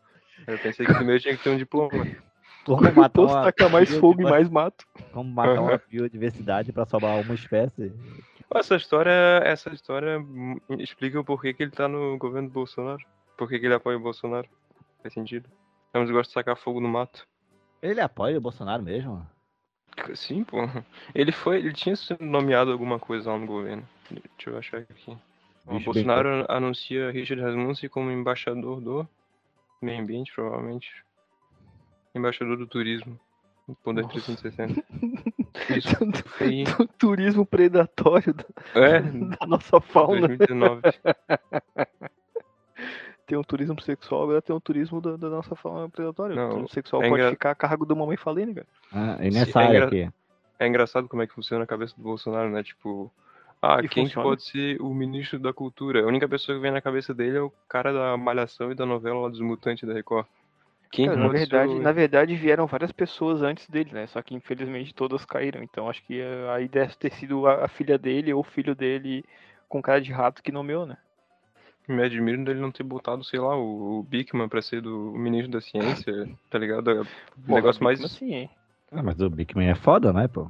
Eu 0.48 0.58
pensei 0.58 0.86
que 0.86 0.94
primeiro 0.94 1.22
tinha 1.22 1.38
que 1.38 1.44
ter 1.44 1.50
um 1.50 1.58
diploma. 1.58 2.05
Como 2.66 2.82
matar 2.94 3.22
Posso 3.22 3.34
uma, 3.36 3.44
tacar 3.44 3.70
mais 3.70 3.90
fogo 3.96 4.22
e 4.22 4.24
mais 4.24 4.50
mato. 4.50 4.86
como 5.12 5.32
matar 5.32 5.62
uma 5.62 5.72
Aham. 5.74 5.82
biodiversidade 5.88 6.74
pra 6.74 6.86
salvar 6.86 7.20
uma 7.20 7.36
espécie? 7.36 7.94
Essa 8.54 8.76
história, 8.76 9.12
essa 9.44 9.70
história 9.74 10.18
explica 10.80 11.20
o 11.20 11.24
porquê 11.26 11.54
que 11.54 11.64
ele 11.64 11.72
tá 11.72 11.88
no 11.88 12.18
governo 12.18 12.48
do 12.50 12.54
Bolsonaro. 12.54 13.02
Por 13.38 13.50
que 13.50 13.60
que 13.60 13.66
ele 13.66 13.74
apoia 13.74 13.98
o 13.98 14.02
Bolsonaro. 14.02 14.48
Faz 15.02 15.14
sentido. 15.14 15.50
É 15.94 16.00
um 16.00 16.06
negócio 16.06 16.30
de 16.30 16.34
sacar 16.34 16.56
fogo 16.58 16.80
no 16.80 16.90
mato. 16.90 17.26
Ele 17.82 18.02
apoia 18.02 18.38
o 18.38 18.42
Bolsonaro 18.42 18.82
mesmo? 18.82 19.26
Sim, 20.14 20.44
pô. 20.44 20.58
Ele 21.14 21.32
foi, 21.32 21.58
ele 21.58 21.74
tinha 21.74 21.96
sido 21.96 22.24
nomeado 22.24 22.72
alguma 22.72 23.00
coisa 23.00 23.32
lá 23.32 23.38
no 23.38 23.46
governo. 23.46 23.88
Deixa 24.10 24.50
eu 24.50 24.58
achar 24.58 24.78
aqui. 24.80 25.18
O 25.66 25.80
Bolsonaro 25.80 26.46
anuncia 26.50 27.12
Richard 27.12 27.42
Rasmussen 27.42 27.90
como 27.90 28.12
embaixador 28.12 28.80
do 28.82 29.08
meio 29.82 30.02
ambiente, 30.02 30.32
provavelmente. 30.34 31.05
Embaixador 32.16 32.58
do 32.58 32.66
turismo. 32.68 33.20
No 33.68 33.76
Poder 33.76 34.02
Nossa. 34.04 34.14
360. 34.14 34.84
Isso 35.76 36.24
foi 36.38 36.64
Do 36.64 36.88
turismo 36.88 37.46
predatório 37.46 38.34
da, 38.34 38.46
é, 38.76 39.00
da 39.02 39.48
nossa 39.48 39.80
fauna. 39.82 40.28
2019. 40.28 40.82
Tem 43.26 43.36
um 43.38 43.44
turismo 43.44 43.82
sexual, 43.82 44.22
agora 44.24 44.40
tem 44.42 44.56
um 44.56 44.60
turismo 44.60 45.02
da, 45.02 45.16
da 45.18 45.30
nossa 45.30 45.56
fauna 45.56 45.90
predatória. 45.90 46.36
Não, 46.36 46.46
o 46.46 46.50
turismo 46.50 46.70
sexual 46.70 47.02
é 47.02 47.10
pode 47.10 47.22
engra- 47.22 47.32
ficar 47.32 47.52
a 47.52 47.56
cargo 47.56 47.84
do 47.84 47.96
mamãe 47.96 48.16
falei, 48.18 48.46
né, 48.46 48.54
cara? 48.54 48.68
Ah, 48.94 49.18
e 49.26 49.32
Sim, 49.32 49.40
nessa 49.40 49.60
é 49.60 49.64
área 49.66 49.78
engra- 49.78 49.88
aqui. 49.88 50.10
É 50.60 50.68
engraçado 50.68 51.08
como 51.08 51.24
é 51.24 51.28
que 51.28 51.34
funciona 51.34 51.64
a 51.64 51.68
cabeça 51.68 51.96
do 51.98 52.04
Bolsonaro, 52.04 52.52
né? 52.52 52.62
Tipo, 52.62 53.12
ah, 53.60 53.80
E 53.84 53.90
quem 53.90 54.06
funciona. 54.06 54.30
pode 54.30 54.44
ser 54.44 54.80
o 54.80 54.94
ministro 54.94 55.40
da 55.40 55.52
cultura? 55.52 56.04
A 56.04 56.06
única 56.06 56.30
pessoa 56.30 56.56
que 56.56 56.62
vem 56.62 56.70
na 56.72 56.82
cabeça 56.82 57.16
dele 57.16 57.38
é 57.38 57.42
o 57.42 57.52
cara 57.68 57.92
da 57.92 58.16
Malhação 58.16 58.72
e 58.72 58.76
da 58.76 58.86
novela 58.86 59.22
lá 59.22 59.30
dos 59.30 59.40
Mutantes 59.42 59.88
da 59.88 59.94
Record. 59.96 60.28
Quem 60.92 61.08
Cara, 61.08 61.20
na 61.20 61.27
verdade, 61.27 61.80
na 61.80 61.92
verdade 61.92 62.36
vieram 62.36 62.68
várias 62.68 62.92
pessoas 62.92 63.42
antes 63.42 63.68
dele, 63.68 63.92
né? 63.92 64.08
Só 64.08 64.22
que 64.22 64.34
infelizmente 64.36 64.94
todas 64.94 65.25
caíram. 65.25 65.62
Então 65.63 65.89
acho 65.89 66.04
que 66.04 66.20
eh, 66.20 66.50
aí 66.50 66.68
deve 66.68 66.96
ter 66.96 67.12
sido 67.12 67.48
a, 67.48 67.65
a 67.65 67.68
filha 67.68 67.98
dele 67.98 68.34
ou 68.34 68.39
o 68.39 68.44
filho 68.44 68.75
dele 68.75 69.24
com 69.68 69.82
cara 69.82 70.00
de 70.01 70.12
rato 70.12 70.42
que 70.42 70.51
nomeou, 70.51 70.86
né? 70.86 70.98
Me 71.88 72.01
admiro 72.01 72.44
dele 72.44 72.60
não 72.60 72.72
ter 72.72 72.84
botado, 72.84 73.24
sei 73.24 73.39
lá, 73.39 73.56
o, 73.56 74.00
o 74.00 74.04
Bickman 74.04 74.50
pra 74.50 74.62
ser 74.62 74.82
do 74.82 75.12
o 75.12 75.18
ministro 75.18 75.51
da 75.51 75.62
ciência, 75.62 76.27
tá 76.50 76.58
ligado? 76.58 77.01
O 77.01 77.06
Porra, 77.46 77.56
negócio 77.56 77.84
mais. 77.84 78.00
Sim, 78.12 78.34
hein? 78.34 78.50
Ah, 78.92 79.04
mas 79.04 79.20
o 79.20 79.30
Bigman 79.30 79.70
é 79.70 79.75
foda, 79.75 80.13
né, 80.13 80.27
pô? 80.27 80.50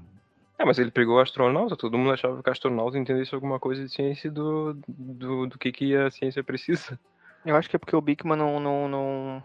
É, 0.57 0.63
mas 0.63 0.79
ele 0.79 0.91
pegou 0.91 1.19
astronauta, 1.19 1.75
todo 1.75 1.97
mundo 1.97 2.13
achava 2.13 2.41
que 2.41 2.49
astronauta 2.49 2.97
entendesse 2.97 3.35
alguma 3.35 3.59
coisa 3.59 3.83
de 3.83 3.89
ciência 3.89 4.31
do, 4.31 4.77
do, 4.87 5.47
do 5.47 5.59
que, 5.59 5.71
que 5.71 5.95
a 5.95 6.09
ciência 6.09 6.43
precisa. 6.43 6.97
Eu 7.45 7.55
acho 7.55 7.69
que 7.69 7.75
é 7.75 7.79
porque 7.79 7.95
o 7.95 8.01
Bigman 8.01 8.37
não, 8.37 8.59
não, 8.59 8.87
não, 8.87 9.43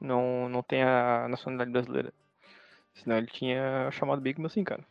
não, 0.00 0.48
não 0.48 0.62
tem 0.62 0.82
a 0.82 1.26
nacionalidade 1.28 1.70
brasileira. 1.70 2.12
Senão 2.94 3.18
ele 3.18 3.26
tinha 3.26 3.90
chamado 3.92 4.20
Bigman 4.20 4.46
assim, 4.46 4.64
cara. 4.64 4.82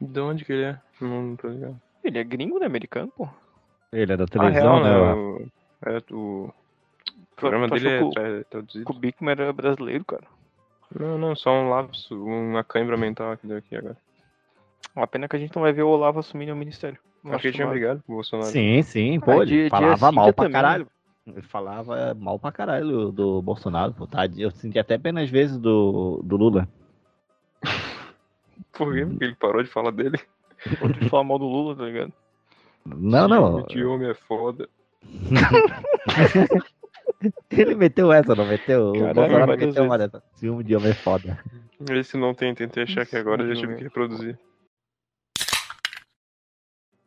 De 0.00 0.20
onde 0.20 0.44
que 0.44 0.52
ele 0.52 0.64
é? 0.64 0.80
Não 1.00 1.34
tô 1.36 1.48
ligado. 1.48 1.80
Ele 2.04 2.18
é 2.18 2.24
gringo, 2.24 2.58
né? 2.58 2.66
Americano, 2.66 3.10
pô. 3.16 3.28
Ele 3.92 4.12
é 4.12 4.16
da 4.16 4.24
Ah, 4.24 4.28
televisão, 4.28 4.80
real, 4.80 4.82
né? 4.82 4.90
né? 4.90 5.14
O, 5.14 5.46
é, 5.86 6.02
o 6.14 6.54
programa 7.34 7.68
tu 7.68 7.74
dele 7.74 7.88
é 7.88 8.10
tra- 8.10 8.44
traduzido. 8.44 8.84
Que 8.84 8.92
o 8.92 8.94
Bigman 9.00 9.32
era 9.32 9.52
brasileiro, 9.52 10.04
cara. 10.04 10.24
Não, 10.98 11.18
não, 11.18 11.34
só 11.36 11.50
um 11.52 11.68
lapso, 11.68 12.24
uma 12.24 12.62
cãibra 12.64 12.96
mental 12.96 13.36
que 13.36 13.46
deu 13.46 13.58
aqui 13.58 13.76
agora. 13.76 13.96
Uma 14.94 15.06
pena 15.06 15.28
que 15.28 15.36
a 15.36 15.38
gente 15.38 15.54
não 15.54 15.62
vai 15.62 15.72
ver 15.72 15.82
o 15.82 15.88
Olavo 15.88 16.18
assumindo 16.20 16.52
o 16.52 16.56
ministério. 16.56 16.98
Eu 17.24 17.30
Acho 17.30 17.34
acho 17.34 17.42
que 17.42 17.48
ele 17.48 17.54
tinha 17.56 17.66
brigado 17.66 18.02
com 18.06 18.12
o 18.12 18.16
Bolsonaro. 18.16 18.50
Sim, 18.50 18.82
sim, 18.82 19.20
pô, 19.20 19.32
Ah, 19.32 19.36
ele 19.36 19.46
dia- 19.46 19.60
dia 19.62 19.70
falava 19.70 19.96
Cíntia 19.96 20.12
mal 20.12 20.32
pra 20.32 20.44
também, 20.44 20.52
caralho. 20.52 20.86
Ele 21.28 21.42
falava 21.42 22.14
mal 22.14 22.38
pra 22.38 22.50
caralho 22.52 23.12
do 23.12 23.42
Bolsonaro, 23.42 23.92
pô. 23.92 24.06
Tá? 24.06 24.26
Eu 24.36 24.50
senti 24.50 24.78
até 24.78 24.96
pena 24.98 25.22
às 25.22 25.30
vezes 25.30 25.58
do, 25.58 26.20
do 26.24 26.36
Lula. 26.36 26.68
Por 28.72 28.94
quê? 28.94 29.04
Porque 29.04 29.24
ele 29.24 29.34
parou 29.34 29.62
de 29.62 29.68
falar 29.68 29.90
dele. 29.90 30.18
Outro 30.80 31.00
de 31.00 31.08
falar 31.08 31.24
mal 31.24 31.38
do 31.38 31.46
Lula, 31.46 31.76
tá 31.76 31.84
ligado? 31.84 32.12
Não, 32.84 33.28
não. 33.28 33.60
Esse 33.60 33.84
homem 33.84 34.08
é 34.08 34.14
foda. 34.14 34.68
Ele 37.50 37.74
meteu 37.74 38.12
essa, 38.12 38.34
não 38.34 38.46
meteu? 38.46 38.92
Caralho, 38.92 39.10
o 39.10 39.14
Bolsonaro 39.14 39.58
meteu 39.58 39.84
uma 39.84 39.98
vezes. 39.98 40.12
dessa. 40.12 40.24
Ciúme 40.34 40.64
de 40.64 40.76
homem 40.76 40.90
é 40.90 40.94
foda. 40.94 41.38
Esse 41.90 42.16
não 42.16 42.34
tem, 42.34 42.54
tentei 42.54 42.84
achar 42.84 43.06
que 43.06 43.16
agora 43.16 43.46
já 43.46 43.60
tive 43.60 43.76
que 43.76 43.84
reproduzir. 43.84 44.38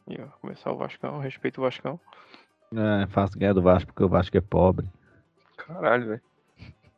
E, 0.08 0.20
ó, 0.20 0.26
começar 0.42 0.72
o 0.72 0.78
Vascão, 0.78 1.20
respeito 1.20 1.60
o 1.60 1.64
Vascão. 1.64 2.00
É, 2.74 3.08
faço 3.08 3.38
ganhar 3.38 3.54
do 3.54 3.62
Vasco 3.62 3.88
porque 3.92 4.04
o 4.04 4.08
Vasco 4.10 4.38
é 4.38 4.42
pobre. 4.42 4.88
Caralho, 5.58 6.08
velho. 6.08 6.22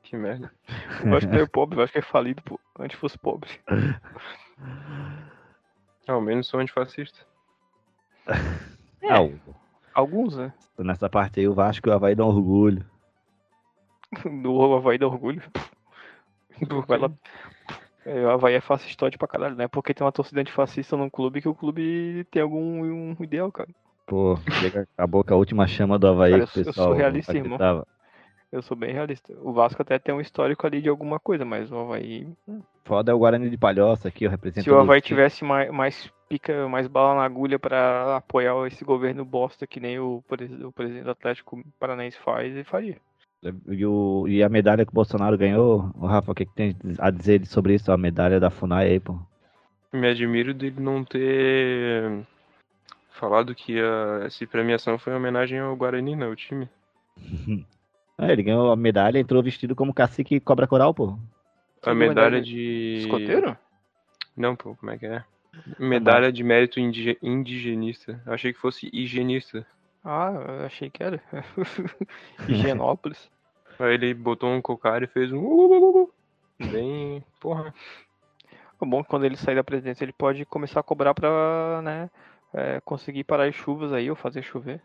Que 0.03 0.15
merda. 0.15 0.51
O 1.06 1.10
Vasco 1.10 1.34
é 1.34 1.46
pobre, 1.48 1.75
o 1.75 1.82
Vasco 1.82 1.98
é 1.98 2.01
falido, 2.01 2.42
pô. 2.44 2.60
Antes 2.80 3.00
fosse 3.00 3.18
pobre. 3.18 3.50
Ao 6.08 6.22
menos 6.22 6.48
sou 6.48 6.60
antifascista. 6.60 7.20
O- 9.03 9.53
Alguns, 9.94 10.38
né? 10.38 10.53
nessa 10.80 11.10
parte 11.10 11.39
aí 11.39 11.48
o 11.48 11.53
Vasco 11.53 11.88
e 11.88 11.92
o 11.92 11.94
Havaí 11.94 12.15
dão 12.15 12.27
orgulho. 12.27 12.84
Do 14.42 14.74
Havaí 14.74 14.98
dá 14.98 15.06
orgulho. 15.08 15.42
Lá. 16.88 17.12
É, 18.06 18.25
o 18.25 18.30
Havaí 18.30 18.53
é 18.56 18.62
fascista 18.62 19.10
pra 19.18 19.27
caralho, 19.27 19.56
né? 19.56 19.68
Porque 19.68 19.94
tem 19.94 20.03
uma 20.06 20.12
torcida 20.12 20.42
antifascista 20.42 20.96
num 20.98 21.10
clube 21.10 21.42
que 21.42 21.50
o 21.50 21.53
clube 21.53 22.25
tem 22.32 22.42
algum 22.42 22.82
um 22.84 23.15
ideal, 23.20 23.51
cara. 23.51 23.70
Pô, 24.05 24.36
chega, 24.60 24.88
acabou 24.98 25.24
com 25.24 25.33
a 25.33 25.38
última 25.38 25.65
chama 25.65 25.98
do 25.98 26.07
Havaí 26.07 26.33
Cara, 26.33 26.45
que 26.48 26.60
o 26.60 26.63
eu 26.63 26.63
sou- 26.65 26.69
eu 26.69 26.74
pessoal 26.74 26.88
sou 26.89 26.98
realista, 26.98 27.38
irmão. 27.38 27.86
Eu 28.51 28.62
sou 28.62 28.77
bem 28.77 28.93
realista. 28.93 29.33
O 29.41 29.51
Vasco 29.51 29.81
até 29.81 29.98
tem 29.98 30.13
um 30.13 30.22
histórico 30.22 30.67
ali 30.67 30.81
de 30.81 30.89
alguma 30.89 31.19
coisa, 31.19 31.43
mas 31.43 31.72
o 31.72 31.77
Havaí. 31.77 32.27
Foda 32.86 33.12
é 33.12 33.15
o 33.15 33.17
Guarani 33.17 33.50
de 33.50 33.57
Palhoça 33.57 34.10
aqui, 34.10 34.27
o 34.27 34.29
representante. 34.29 34.65
Se 34.65 34.72
o 34.72 34.77
Havaí 34.77 35.01
tivesse 35.01 35.43
mais, 35.43 35.72
mais 35.72 36.12
pica, 36.29 36.67
mais 36.67 36.88
bala 36.88 37.15
na 37.15 37.25
agulha 37.25 37.57
pra 37.57 38.17
apoiar 38.17 38.67
esse 38.67 38.83
governo 38.83 39.25
bosta 39.25 39.65
que 39.65 39.79
nem 39.79 40.00
o, 40.00 40.24
o 40.27 40.72
presidente 40.72 41.03
do 41.03 41.12
Atlético 41.12 41.63
Paranaense 41.79 42.19
faz, 42.19 42.53
ele 42.53 42.63
faria. 42.63 42.98
E, 43.69 43.86
o, 43.86 44.25
e 44.27 44.41
a 44.43 44.50
medalha 44.50 44.86
que 44.86 44.91
o 44.91 44.95
Bolsonaro 44.95 45.38
ganhou, 45.38 45.91
o 45.95 46.05
Rafa, 46.05 46.31
o 46.31 46.36
que, 46.36 46.45
que 46.45 46.53
tem 46.53 46.75
a 47.00 47.10
dizer 47.10 47.45
sobre 47.45 47.74
isso? 47.74 47.91
A 47.91 47.98
medalha 47.98 48.39
da 48.39 48.50
FUNAI 48.50 48.88
aí, 48.88 49.00
pô. 49.00 49.17
Me 49.91 50.07
admiro 50.07 50.53
dele 50.53 50.79
não 50.79 51.03
ter 51.03 52.25
falado 53.13 53.55
que 53.55 53.79
a, 53.79 54.25
essa 54.25 54.46
premiação 54.48 54.98
foi 54.98 55.13
em 55.13 55.15
homenagem 55.15 55.60
ao 55.60 55.75
Guarani, 55.75 56.15
né? 56.15 56.27
O 56.27 56.36
time. 56.36 56.70
É, 58.15 58.32
ele 58.32 58.43
ganhou 58.43 58.72
a 58.72 58.75
medalha 58.75 59.17
e 59.17 59.22
entrou 59.22 59.41
vestido 59.41 59.75
como 59.75 59.91
cacique 59.91 60.39
cobra 60.39 60.67
coral, 60.67 60.93
pô. 60.93 61.17
A 61.82 61.93
medalha 61.93 62.10
medalha 62.29 62.41
de. 62.41 62.98
Escoteiro? 63.00 63.58
Não, 64.38 64.55
pô, 64.55 64.75
como 64.75 64.91
é 64.91 64.98
que 65.00 65.08
é? 65.08 65.24
Medalha 65.79 66.32
de 66.32 66.43
mérito 66.43 66.79
indi- 66.79 67.17
indigenista. 67.24 68.22
Eu 68.24 68.34
achei 68.34 68.53
que 68.53 68.60
fosse 68.60 68.88
higienista. 68.93 69.65
Ah, 70.05 70.32
eu 70.60 70.65
achei 70.67 70.91
que 70.91 71.01
era. 71.01 71.22
Higienópolis. 72.48 73.29
Aí 73.79 73.96
ele 73.96 74.13
botou 74.13 74.50
um 74.50 74.62
cocar 74.62 75.01
e 75.01 75.08
fez 75.08 75.32
um. 75.34 76.08
Bem. 76.72 77.24
Porra. 77.39 77.74
O 78.79 78.86
bom 78.86 79.00
é 79.00 79.03
que 79.03 79.10
quando 79.10 79.25
ele 79.25 79.38
sair 79.38 79.55
da 79.55 79.63
presidência, 79.63 80.03
ele 80.05 80.13
pode 80.13 80.46
começar 80.46 80.82
a 80.82 80.84
cobrar 80.84 81.13
pra, 81.15 81.82
né, 81.82 82.10
é, 82.53 82.79
conseguir 82.81 83.24
parar 83.24 83.45
as 83.45 83.55
chuvas 83.55 83.91
aí 83.93 84.10
ou 84.10 84.15
fazer 84.15 84.41
chover. 84.43 84.81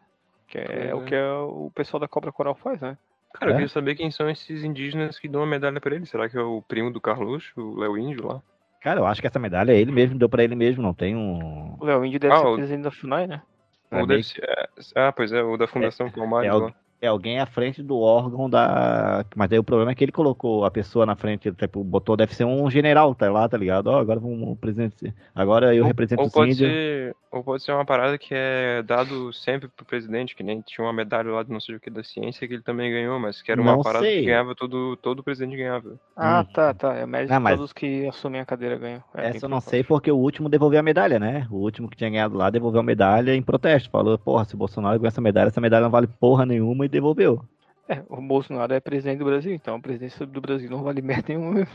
Que 0.46 0.58
é 0.58 0.64
Pois 0.64 0.94
o 0.94 1.02
é. 1.02 1.04
que 1.08 1.14
é 1.14 1.30
o 1.32 1.70
pessoal 1.74 2.00
da 2.00 2.08
Cobra 2.08 2.32
Coral 2.32 2.54
faz, 2.54 2.80
né? 2.80 2.96
Cara, 3.34 3.50
eu 3.50 3.52
É? 3.52 3.54
queria 3.56 3.68
saber 3.68 3.94
quem 3.94 4.10
são 4.10 4.28
esses 4.30 4.64
indígenas 4.64 5.18
que 5.18 5.28
dão 5.28 5.42
a 5.42 5.46
medalha 5.46 5.80
pra 5.80 5.94
ele. 5.94 6.06
Será 6.06 6.28
que 6.28 6.36
é 6.38 6.40
o 6.40 6.62
primo 6.62 6.90
do 6.90 7.00
Carluxo, 7.00 7.52
o 7.60 7.78
Léo 7.78 7.98
Índio 7.98 8.26
lá? 8.26 8.42
Cara, 8.80 9.00
eu 9.00 9.06
acho 9.06 9.20
que 9.20 9.26
essa 9.26 9.38
medalha 9.38 9.72
ele 9.72 9.92
mesmo 9.92 10.18
deu 10.18 10.28
pra 10.28 10.42
ele 10.42 10.54
mesmo, 10.54 10.82
não 10.82 10.94
tem 10.94 11.14
um. 11.14 11.76
O 11.78 11.84
Léo 11.84 12.04
Índio 12.04 12.18
deve 12.20 12.32
Ah, 12.34 12.38
ser 12.38 12.46
o- 12.46 12.54
presidente 12.54 12.84
da 12.84 12.90
FUNAI, 12.90 13.26
né? 13.26 13.42
É 13.90 14.00
Ou 14.00 14.06
meio 14.06 14.20
deve 14.20 14.22
ser. 14.22 14.42
é- 14.44 14.68
Ah, 14.94 15.12
pois 15.12 15.32
é, 15.32 15.42
o 15.42 15.56
da 15.58 15.66
Fundação 15.66 16.10
Palmares 16.10 16.48
é 16.50 16.52
lá. 16.54 16.72
É 17.00 17.06
alguém 17.06 17.38
à 17.38 17.46
frente 17.46 17.80
do 17.80 17.96
órgão 18.00 18.50
da. 18.50 19.24
Mas 19.36 19.52
aí 19.52 19.58
o 19.58 19.62
problema 19.62 19.92
é 19.92 19.94
que 19.94 20.02
ele 20.04 20.10
colocou 20.10 20.64
a 20.64 20.70
pessoa 20.70 21.06
na 21.06 21.14
frente, 21.14 21.52
tipo, 21.52 21.84
botou, 21.84 22.16
deve 22.16 22.34
ser 22.34 22.44
um 22.44 22.68
general, 22.68 23.14
tá 23.14 23.30
lá, 23.30 23.48
tá 23.48 23.56
ligado? 23.56 23.86
Ó, 23.86 23.98
agora 24.00 24.18
vamos 24.18 24.48
o 24.48 24.56
presidente. 24.56 25.14
Agora 25.32 25.72
eu 25.74 25.84
represento 25.84 26.20
Ou 26.22 26.26
os 26.26 26.32
pode, 26.32 26.50
índios. 26.52 26.68
ser, 26.68 27.14
ou 27.30 27.44
pode 27.44 27.62
ser 27.62 27.70
uma 27.70 27.84
parada 27.84 28.18
que 28.18 28.34
é 28.34 28.82
dado 28.82 29.32
sempre 29.32 29.68
pro 29.68 29.86
presidente, 29.86 30.34
que 30.34 30.42
nem 30.42 30.60
tinha 30.60 30.84
uma 30.84 30.92
medalha 30.92 31.30
lá 31.30 31.44
de 31.44 31.52
não 31.52 31.60
sei 31.60 31.76
o 31.76 31.80
que 31.80 31.88
da 31.88 32.02
ciência 32.02 32.48
que 32.48 32.54
ele 32.54 32.62
também 32.64 32.90
ganhou, 32.90 33.16
mas 33.20 33.40
que 33.42 33.52
era 33.52 33.60
uma 33.62 33.76
Não 33.76 33.82
parada 33.84 34.04
sei. 34.04 34.18
que 34.20 34.26
ganhava 34.26 34.56
todo, 34.56 34.96
todo 34.96 35.22
presidente 35.22 35.56
ganhava. 35.56 35.92
Ah, 36.16 36.40
Hum. 36.40 36.52
tá, 36.52 36.74
tá. 36.74 36.94
É 36.96 37.06
mérito 37.06 37.30
Não, 37.32 37.38
de 37.38 37.44
mas- 37.44 37.56
todos 37.56 37.72
que 37.72 38.08
assumem 38.08 38.40
a 38.40 38.44
cadeira 38.44 38.76
ganham. 38.76 39.04
É, 39.14 39.28
Essa 39.28 39.46
eu 39.46 39.48
não 39.48 39.60
sei 39.60 39.84
porque 39.84 40.10
o 40.10 40.16
último 40.16 40.48
devolveu 40.48 40.80
a 40.80 40.82
medalha, 40.82 41.20
né? 41.20 41.46
O 41.48 41.58
último 41.58 41.88
que 41.88 41.96
tinha 41.96 42.10
ganhado 42.10 42.36
lá 42.36 42.50
devolveu 42.50 42.80
a 42.80 42.82
medalha 42.84 43.36
em 43.36 43.42
protesto. 43.42 43.88
Falou, 43.88 44.18
porra, 44.18 44.44
se 44.44 44.56
o 44.56 44.58
Bolsonaro 44.58 44.98
ganhou 44.98 45.06
essa 45.06 45.20
medalha, 45.20 45.46
essa 45.46 45.60
medalha 45.60 45.84
não 45.84 45.90
vale 45.90 46.08
porra 46.08 46.44
nenhuma 46.44 46.87
e 46.88 46.90
devolveu. 46.90 47.44
É, 47.88 48.02
o 48.08 48.20
Bolsonaro 48.20 48.72
é 48.74 48.80
presidente 48.80 49.18
do 49.20 49.24
Brasil, 49.24 49.52
então 49.54 49.76
a 49.76 49.80
presidência 49.80 50.26
do 50.26 50.40
Brasil 50.40 50.68
não 50.70 50.82
vale 50.82 51.00
merda 51.02 51.28
nenhuma. 51.28 51.66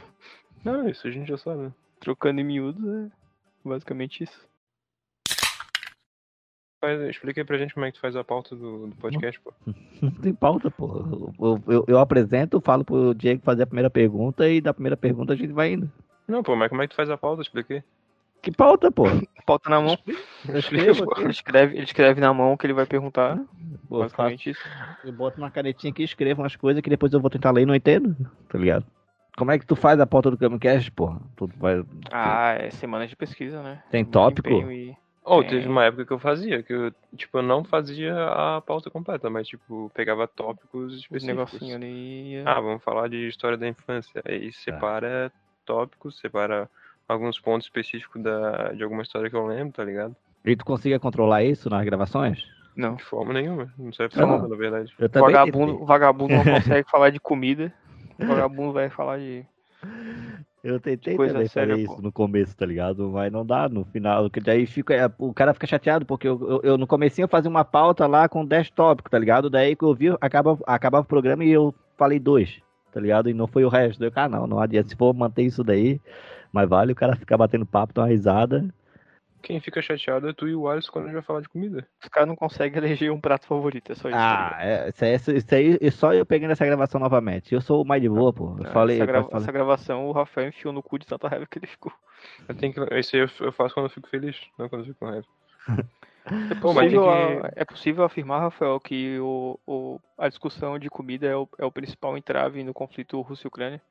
Não, 0.63 0.87
isso 0.89 1.07
a 1.07 1.11
gente 1.11 1.27
já 1.27 1.37
sabe. 1.37 1.63
né? 1.63 1.71
Trocando 1.99 2.41
em 2.41 2.43
miúdos, 2.43 2.83
é 2.85 3.09
basicamente 3.63 4.23
isso. 4.23 4.47
Faz, 6.83 6.99
explica 7.09 7.39
aí 7.41 7.45
pra 7.45 7.57
gente 7.57 7.73
como 7.73 7.85
é 7.85 7.91
que 7.91 7.97
tu 7.97 8.01
faz 8.01 8.15
a 8.15 8.23
pauta 8.25 8.55
do, 8.55 8.87
do 8.87 8.95
podcast, 8.97 9.39
pô. 9.39 9.53
Não 10.01 10.11
tem 10.11 10.33
pauta, 10.33 10.69
pô. 10.69 11.31
Eu, 11.39 11.63
eu- 11.73 11.85
eu 11.87 11.99
apresento, 11.99 12.59
falo 12.59 12.83
pro 12.83 13.13
Diego 13.13 13.41
fazer 13.41 13.63
a 13.63 13.67
primeira 13.67 13.89
pergunta 13.89 14.49
e 14.49 14.59
da 14.59 14.73
primeira 14.73 14.97
pergunta 14.97 15.31
a 15.33 15.35
gente 15.35 15.53
vai 15.53 15.73
indo. 15.73 15.89
Não, 16.27 16.43
pô, 16.43 16.55
mas 16.55 16.69
como 16.69 16.81
é 16.81 16.87
que 16.87 16.93
tu 16.93 16.97
faz 16.97 17.09
a 17.09 17.17
pauta? 17.17 17.41
Expliquei. 17.41 17.83
Que 18.43 18.51
pauta, 18.51 18.91
pô? 18.91 19.05
Pauta 19.47 19.69
na 19.69 19.81
mão. 19.81 19.97
Ele 20.47 20.59
escreve, 21.31 21.75
ele 21.75 21.83
escreve 21.83 22.21
na 22.21 22.33
mão 22.33 22.53
o 22.53 22.57
que 22.57 22.65
ele 22.65 22.73
vai 22.73 22.85
perguntar. 22.85 23.37
pô, 23.89 23.99
basicamente 23.99 24.51
isso. 24.51 24.61
eu 25.03 25.11
boto 25.11 25.37
uma 25.37 25.49
canetinha 25.51 25.91
aqui, 25.91 26.03
escrevo 26.03 26.41
umas 26.41 26.55
coisas 26.55 26.81
que 26.81 26.89
depois 26.89 27.11
eu 27.11 27.19
vou 27.19 27.29
tentar 27.29 27.51
ler 27.51 27.63
e 27.63 27.65
não 27.65 27.75
entendo, 27.75 28.15
tá 28.49 28.57
ligado? 28.57 28.85
Como 29.37 29.51
é 29.51 29.57
que 29.57 29.65
tu 29.65 29.75
faz 29.75 29.99
a 29.99 30.05
pauta 30.05 30.29
do 30.29 30.37
Camcast, 30.37 30.91
porra? 30.91 31.19
Tu 31.35 31.49
vai... 31.57 31.83
Ah, 32.11 32.53
é 32.53 32.69
semana 32.69 33.07
de 33.07 33.15
pesquisa, 33.15 33.63
né? 33.63 33.81
Tem 33.89 34.05
tópico? 34.05 34.49
e- 34.49 34.95
Ou 35.25 35.41
É. 35.41 35.45
teve 35.47 35.67
uma 35.67 35.85
época 35.85 36.05
que 36.05 36.11
eu 36.13 36.19
fazia, 36.19 36.61
que 36.61 36.71
eu, 36.73 36.93
tipo, 37.17 37.37
eu 37.39 37.43
não 37.43 37.63
fazia 37.63 38.13
a 38.27 38.61
pauta 38.61 38.89
completa, 38.89 39.29
mas, 39.29 39.47
tipo, 39.47 39.89
pegava 39.93 40.27
tópicos 40.27 40.93
Os 40.93 40.99
específicos. 40.99 41.23
negocinhos 41.27 41.75
ali. 41.75 42.43
Ah, 42.45 42.59
vamos 42.59 42.83
falar 42.83 43.07
de 43.09 43.27
história 43.27 43.57
da 43.57 43.67
infância. 43.67 44.21
Aí 44.25 44.51
separa 44.53 45.31
tópicos, 45.65 46.19
separa 46.19 46.69
alguns 47.07 47.39
pontos 47.39 47.67
específicos 47.67 48.21
da, 48.21 48.73
de 48.73 48.83
alguma 48.83 49.01
história 49.01 49.29
que 49.29 49.35
eu 49.35 49.45
lembro, 49.45 49.73
tá 49.73 49.83
ligado? 49.83 50.15
E 50.45 50.55
tu 50.55 50.65
consiga 50.65 50.99
controlar 50.99 51.43
isso 51.43 51.69
nas 51.69 51.85
gravações? 51.85 52.43
Não. 52.75 52.95
De 52.95 53.03
forma 53.03 53.33
nenhuma. 53.33 53.71
Não 53.77 53.93
serve 53.93 54.15
pra 54.15 54.25
nada, 54.25 54.47
na 54.47 54.55
verdade. 54.55 54.93
Eu 54.97 55.09
vagabundo, 55.09 55.71
tentei. 55.73 55.87
vagabundo 55.87 56.35
não 56.35 56.43
consegue 56.55 56.89
falar 56.89 57.09
de 57.11 57.19
comida. 57.19 57.73
O 58.19 58.25
vagabundo 58.25 58.73
vai 58.73 58.89
falar 58.89 59.19
de. 59.19 59.45
Eu 60.63 60.79
tentei 60.79 61.15
coisa 61.15 61.33
também 61.33 61.47
séria, 61.49 61.75
fazer 61.75 61.87
pô. 61.87 61.93
isso 61.93 62.01
no 62.01 62.11
começo, 62.11 62.55
tá 62.55 62.65
ligado? 62.65 63.09
Mas 63.09 63.31
não 63.31 63.45
dá 63.45 63.67
no 63.67 63.83
final. 63.83 64.29
Que 64.29 64.39
daí 64.39 64.65
fica, 64.65 64.93
é, 64.93 65.11
o 65.17 65.33
cara 65.33 65.53
fica 65.53 65.67
chateado, 65.67 66.05
porque 66.05 66.27
eu, 66.27 66.39
eu, 66.41 66.61
eu 66.63 66.77
no 66.77 66.87
comecinho 66.87 67.25
eu 67.25 67.29
fazia 67.29 67.49
uma 67.49 67.65
pauta 67.65 68.07
lá 68.07 68.29
com 68.29 68.45
10 68.45 68.71
tópicos, 68.71 69.11
tá 69.11 69.19
ligado? 69.19 69.49
Daí 69.49 69.75
que 69.75 69.83
eu 69.83 69.93
vi, 69.93 70.15
acaba, 70.21 70.57
acabava 70.65 71.03
o 71.03 71.07
programa 71.07 71.43
e 71.43 71.51
eu 71.51 71.75
falei 71.97 72.17
dois, 72.17 72.61
tá 72.93 72.99
ligado? 72.99 73.29
E 73.29 73.33
não 73.33 73.45
foi 73.45 73.65
o 73.65 73.69
resto. 73.69 74.03
Eu, 74.03 74.11
ah, 74.15 74.29
não, 74.29 74.47
não 74.47 74.59
adianta. 74.59 74.87
Se 74.87 74.95
for 74.95 75.13
manter 75.13 75.43
isso 75.43 75.65
daí, 75.65 75.99
mas 76.53 76.69
vale 76.69 76.93
o 76.93 76.95
cara 76.95 77.15
ficar 77.15 77.35
batendo 77.37 77.65
papo, 77.65 77.93
dar 77.93 78.03
uma 78.03 78.07
risada. 78.07 78.63
Quem 79.41 79.59
fica 79.59 79.81
chateado 79.81 80.29
é 80.29 80.33
tu 80.33 80.47
e 80.47 80.55
o 80.55 80.69
Alisson 80.69 80.89
quando 80.91 81.05
a 81.05 81.07
gente 81.09 81.15
vai 81.15 81.23
falar 81.23 81.41
de 81.41 81.49
comida. 81.49 81.85
Os 82.01 82.07
caras 82.07 82.29
não 82.29 82.35
conseguem 82.35 82.77
eleger 82.77 83.11
um 83.11 83.19
prato 83.19 83.45
favorito, 83.45 83.91
é 83.91 83.95
só 83.95 84.07
isso. 84.07 84.17
tá 84.17 84.55
Ah, 84.55 84.57
é, 84.65 84.87
isso, 84.89 85.03
aí, 85.03 85.37
isso 85.37 85.55
aí, 85.55 85.77
é 85.81 85.91
só 85.91 86.13
eu 86.13 86.25
pegando 86.25 86.51
essa 86.51 86.65
gravação 86.65 86.97
novamente. 86.97 87.53
Eu 87.53 87.59
sou 87.59 87.81
o 87.81 87.85
mais 87.85 88.01
de 88.01 88.07
boa, 88.07 88.31
pô. 88.31 88.51
Eu 88.51 88.55
ligado? 88.59 88.71
falei, 88.71 88.95
essa, 88.95 89.03
eu 89.03 89.07
grava- 89.07 89.29
essa 89.33 89.51
gravação 89.51 90.05
o 90.07 90.13
Rafael 90.13 90.47
enfiou 90.47 90.71
no 90.73 90.81
cu 90.81 90.97
de 90.97 91.05
tanta 91.05 91.27
raiva 91.27 91.45
que 91.45 91.59
ele 91.59 91.67
ficou. 91.67 91.91
Eu 92.47 92.55
tenho 92.55 92.73
que... 92.73 92.99
Isso 92.99 93.15
aí 93.17 93.21
eu, 93.23 93.29
eu 93.47 93.51
faço 93.51 93.73
quando 93.73 93.87
eu 93.87 93.89
fico 93.89 94.07
feliz, 94.07 94.39
não 94.57 94.69
quando 94.69 94.83
eu 94.83 94.87
fico 94.87 94.99
com 94.99 95.07
raiva. 95.07 95.25
É 96.49 96.55
Pô, 96.55 96.73
mas 96.73 96.89
tem 96.89 96.97
possível, 96.99 97.03
que- 97.41 97.47
a- 97.47 97.51
é 97.57 97.65
possível 97.65 98.03
afirmar, 98.05 98.39
Rafael, 98.39 98.79
que 98.79 99.19
o, 99.19 99.59
o- 99.67 99.99
a 100.17 100.29
discussão 100.29 100.79
de 100.79 100.89
comida 100.89 101.27
é 101.27 101.35
o, 101.35 101.49
é 101.59 101.65
o 101.65 101.71
principal 101.71 102.17
entrave 102.17 102.63
no 102.63 102.73
conflito 102.73 103.19
Rússia 103.19 103.45
e 103.45 103.49
Ucrânia? 103.49 103.81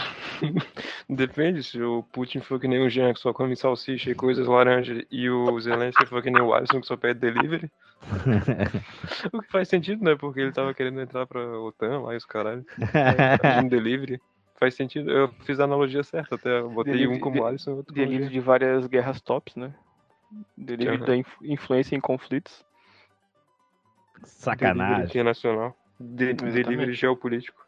Depende, 1.08 1.62
se 1.62 1.82
o 1.82 2.02
Putin 2.04 2.40
for 2.40 2.58
que 2.60 2.68
nem 2.68 2.80
o 2.84 2.88
Jean, 2.88 3.12
que 3.12 3.20
só 3.20 3.32
come 3.32 3.56
salsicha 3.56 4.10
e 4.10 4.14
coisas 4.14 4.46
laranja, 4.46 5.04
e 5.10 5.28
o 5.28 5.58
Zelensky 5.60 6.06
for 6.06 6.22
que 6.22 6.30
nem 6.30 6.42
o 6.42 6.54
Alisson, 6.54 6.80
que 6.80 6.86
só 6.86 6.96
pede 6.96 7.20
delivery. 7.20 7.70
o 9.32 9.42
que 9.42 9.50
faz 9.50 9.68
sentido, 9.68 10.02
né? 10.04 10.14
Porque 10.16 10.40
ele 10.40 10.52
tava 10.52 10.72
querendo 10.72 11.00
entrar 11.00 11.26
pra 11.26 11.40
OTAN 11.60 12.00
lá 12.02 12.14
e 12.14 12.16
os 12.16 12.24
caralho. 12.24 12.64
Pedindo 13.42 13.68
delivery. 13.70 14.20
Faz 14.58 14.74
sentido. 14.74 15.10
Eu 15.10 15.28
fiz 15.44 15.58
a 15.60 15.64
analogia 15.64 16.02
certa 16.02 16.34
até. 16.34 16.60
Botei 16.62 16.92
Delivery- 16.92 17.16
um 17.18 17.20
como 17.20 17.36
de- 17.36 17.42
Alisson 17.42 17.70
e 17.70 17.74
outro 17.74 17.94
como 17.94 18.06
Jean. 18.06 18.28
de 18.28 18.40
várias 18.40 18.86
guerras 18.86 19.20
tops, 19.20 19.56
né? 19.56 19.74
Delírio 20.56 20.94
Aham. 20.94 21.04
da 21.06 21.16
inf- 21.16 21.42
influência 21.42 21.96
em 21.96 22.00
conflitos. 22.00 22.64
Delivery 24.14 24.30
Sacanagem. 24.30 25.04
internacional. 25.06 25.76
De- 25.98 26.32
delivery 26.34 26.92
geopolítico. 26.94 27.60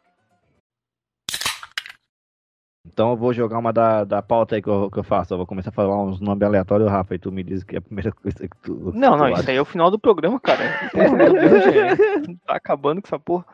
Então 2.85 3.11
eu 3.11 3.15
vou 3.17 3.31
jogar 3.33 3.57
uma 3.59 3.71
da, 3.71 4.03
da 4.03 4.21
pauta 4.21 4.55
aí 4.55 4.61
que 4.61 4.67
eu, 4.67 4.91
que 4.91 4.99
eu 4.99 5.03
faço. 5.05 5.33
Eu 5.33 5.37
vou 5.37 5.47
começar 5.47 5.69
a 5.69 5.73
falar 5.73 6.03
uns 6.03 6.19
nomes 6.19 6.43
aleatórios, 6.45 6.89
Rafa, 6.91 7.15
e 7.15 7.17
tu 7.19 7.31
me 7.31 7.41
diz 7.41 7.63
que 7.63 7.75
é 7.75 7.77
a 7.77 7.81
primeira 7.81 8.11
coisa 8.13 8.37
que 8.45 8.57
tu. 8.57 8.91
Não, 8.93 9.13
tu 9.13 9.17
não, 9.19 9.25
acha. 9.27 9.39
isso 9.41 9.49
aí 9.51 9.55
é 9.55 9.61
o 9.61 9.65
final 9.65 9.89
do 9.89 9.97
programa, 9.97 10.37
cara. 10.39 10.63
Deus. 10.93 12.37
Tá 12.45 12.55
acabando 12.55 13.01
com 13.01 13.07
essa 13.07 13.17
porra. 13.19 13.45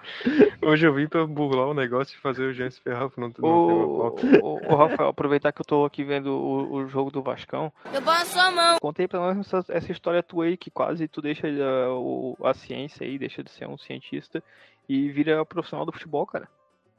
Hoje 0.64 0.88
eu 0.88 0.94
vim 0.94 1.08
pra 1.08 1.26
burlar 1.28 1.68
o 1.68 1.74
negócio 1.76 2.18
e 2.18 2.22
fazer 2.22 2.44
o 2.44 2.54
Jean 2.54 2.72
se 2.72 2.82
ferrar 2.82 3.10
não 3.18 3.28
não 3.28 3.32
pauta. 3.32 4.26
ô, 4.42 4.60
ô, 4.68 4.76
Rafael, 4.76 5.10
aproveitar 5.10 5.52
que 5.52 5.62
eu 5.62 5.66
tô 5.66 5.86
aqui 5.86 6.04
vendo 6.04 6.32
o, 6.34 6.74
o 6.74 6.88
jogo 6.88 7.12
do 7.12 7.22
Vascão. 7.22 7.72
Eu 7.94 8.02
passo 8.02 8.40
a 8.40 8.50
mão. 8.52 8.78
Conta 8.82 9.04
aí 9.04 9.08
pra 9.08 9.20
nós 9.20 9.38
essa, 9.40 9.64
essa 9.72 9.92
história 9.92 10.24
tua 10.24 10.46
aí, 10.46 10.58
que 10.58 10.72
quase 10.72 11.08
tu 11.08 11.22
deixa 11.22 11.48
uh, 11.48 11.94
o- 12.00 12.38
a 12.44 12.54
ciência 12.56 13.06
aí, 13.06 13.20
deixa 13.20 13.44
de 13.44 13.52
ser 13.52 13.68
um 13.68 13.78
cientista 13.78 14.44
e 14.88 15.10
vira 15.10 15.46
profissional 15.46 15.86
do 15.86 15.92
futebol, 15.92 16.26
cara. 16.26 16.48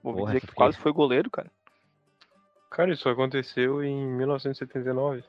Vou 0.02 0.14
Porra, 0.14 0.26
dizer 0.26 0.40
que 0.40 0.46
tu 0.46 0.54
quase 0.54 0.78
foi 0.78 0.92
goleiro, 0.92 1.28
cara. 1.28 1.50
Cara, 2.70 2.92
isso 2.92 3.08
aconteceu 3.08 3.82
em 3.82 4.06
1979. 4.06 5.24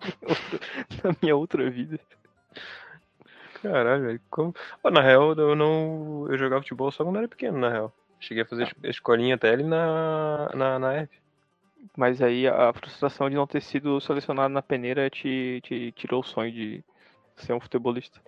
Na 1.04 1.14
minha 1.22 1.36
outra 1.36 1.68
vida. 1.70 2.00
Caralho, 3.62 4.02
velho. 4.06 4.20
Como... 4.30 4.54
Pô, 4.82 4.90
na 4.90 5.00
real, 5.02 5.34
eu 5.34 5.54
não. 5.54 6.26
Eu 6.28 6.38
jogava 6.38 6.62
futebol 6.62 6.90
só 6.90 7.04
quando 7.04 7.18
era 7.18 7.28
pequeno, 7.28 7.58
na 7.58 7.68
real. 7.68 7.92
Cheguei 8.18 8.42
a 8.42 8.46
fazer 8.46 8.64
es- 8.64 8.74
escolinha 8.84 9.34
até 9.34 9.50
ali 9.50 9.62
na, 9.62 10.50
na, 10.54 10.78
na 10.78 10.94
F. 10.94 11.20
Mas 11.96 12.20
aí 12.22 12.46
a 12.46 12.72
frustração 12.72 13.28
de 13.28 13.36
não 13.36 13.46
ter 13.46 13.60
sido 13.62 14.00
selecionado 14.00 14.52
na 14.52 14.62
peneira 14.62 15.08
te, 15.10 15.60
te 15.62 15.92
tirou 15.92 16.20
o 16.20 16.24
sonho 16.24 16.52
de 16.52 16.84
ser 17.36 17.52
um 17.52 17.60
futebolista. 17.60 18.20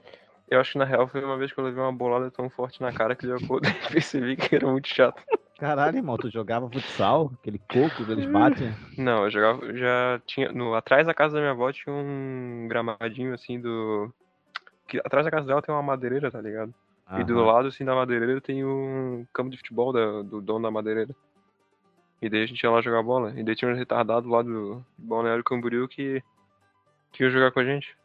Eu 0.50 0.60
acho 0.60 0.72
que 0.72 0.78
na 0.78 0.84
real 0.84 1.06
foi 1.06 1.22
uma 1.24 1.36
vez 1.38 1.52
que 1.52 1.58
eu 1.60 1.64
levei 1.64 1.82
uma 1.82 1.92
bolada 1.92 2.30
tão 2.30 2.50
forte 2.50 2.80
na 2.82 2.92
cara 2.92 3.14
que 3.14 3.26
eu 3.26 3.38
percebi 3.90 4.36
que 4.36 4.54
era 4.56 4.66
muito 4.66 4.88
chato. 4.88 5.22
Caralho, 5.62 5.96
irmão, 5.96 6.16
tu 6.16 6.28
jogava 6.28 6.68
futsal? 6.68 7.30
Aquele 7.34 7.60
coco 7.60 8.04
que 8.04 8.10
eles 8.10 8.26
batem? 8.32 8.74
Não, 8.98 9.22
eu 9.26 9.30
jogava. 9.30 9.64
eu 9.64 9.76
Já 9.76 10.20
tinha. 10.26 10.50
No, 10.50 10.74
atrás 10.74 11.06
da 11.06 11.14
casa 11.14 11.34
da 11.34 11.40
minha 11.40 11.52
avó 11.52 11.70
tinha 11.70 11.94
um 11.94 12.66
gramadinho 12.68 13.32
assim 13.32 13.60
do. 13.60 14.12
Que, 14.88 14.98
atrás 14.98 15.24
da 15.24 15.30
casa 15.30 15.46
dela 15.46 15.62
tem 15.62 15.72
uma 15.72 15.80
madeireira, 15.80 16.32
tá 16.32 16.40
ligado? 16.40 16.74
E 17.16 17.22
do 17.22 17.38
Aham. 17.38 17.44
lado, 17.44 17.68
assim, 17.68 17.84
da 17.84 17.94
madeireira 17.94 18.40
tem 18.40 18.64
um 18.64 19.24
campo 19.32 19.50
de 19.50 19.56
futebol 19.56 19.92
da- 19.92 20.22
do 20.22 20.40
dono 20.40 20.64
da 20.64 20.70
madeireira. 20.72 21.14
E 22.20 22.28
daí 22.28 22.42
a 22.42 22.46
gente 22.46 22.60
ia 22.60 22.70
lá 22.70 22.80
jogar 22.82 23.04
bola. 23.04 23.32
E 23.38 23.44
daí 23.44 23.54
tinha 23.54 23.70
um 23.70 23.76
retardado 23.76 24.28
lá 24.28 24.42
do 24.42 24.84
Balneário 24.98 25.44
Camboriú 25.44 25.86
que, 25.86 26.24
que 27.12 27.22
ia 27.22 27.30
jogar 27.30 27.52
com 27.52 27.60
a 27.60 27.64
gente. 27.64 27.96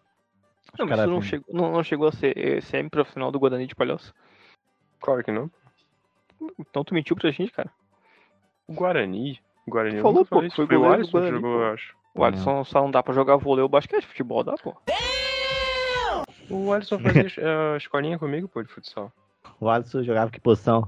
Não, 0.77 0.85
mas 0.85 1.01
tu 1.01 1.09
não 1.09 1.23
chegou, 1.23 1.55
não, 1.55 1.71
não 1.71 1.83
chegou 1.83 2.07
a 2.07 2.11
ser 2.11 2.37
eh, 2.37 2.61
semi-profissional 2.61 3.31
do 3.31 3.39
Guarani 3.39 3.65
de 3.65 3.73
Palhoça? 3.73 4.13
Claro 5.01 5.23
que 5.23 5.31
não. 5.31 5.49
Então 6.59 6.83
tu 6.83 6.93
mentiu 6.93 7.15
pra 7.15 7.31
gente, 7.31 7.51
cara. 7.51 7.69
O 8.67 8.73
Guarani. 8.73 9.39
O 9.65 9.71
Guarani 9.71 9.97
Tu 9.97 10.01
falou, 10.01 10.25
pô, 10.25 10.39
foi 10.51 10.67
Foi 10.67 10.77
o 10.77 10.91
Alisson 10.91 11.21
que 11.21 11.29
jogou, 11.29 11.57
pô. 11.57 11.61
eu 11.63 11.73
acho. 11.73 11.95
O 12.15 12.23
Alisson 12.23 12.63
só 12.63 12.81
não 12.81 12.89
dá 12.91 13.03
pra 13.03 13.13
jogar 13.13 13.37
vôlei 13.37 13.61
ou 13.63 13.69
basquete, 13.69 14.05
futebol 14.07 14.43
dá, 14.43 14.55
pô. 14.55 14.75
O 16.49 16.71
Alisson 16.73 16.97
fazia 16.99 17.27
eh, 17.37 17.77
escolinha 17.77 18.17
comigo, 18.17 18.47
pô, 18.47 18.63
de 18.63 18.69
futsal. 18.69 19.11
O 19.59 19.69
Alisson 19.69 20.03
jogava 20.03 20.31
que 20.31 20.39
posição? 20.39 20.87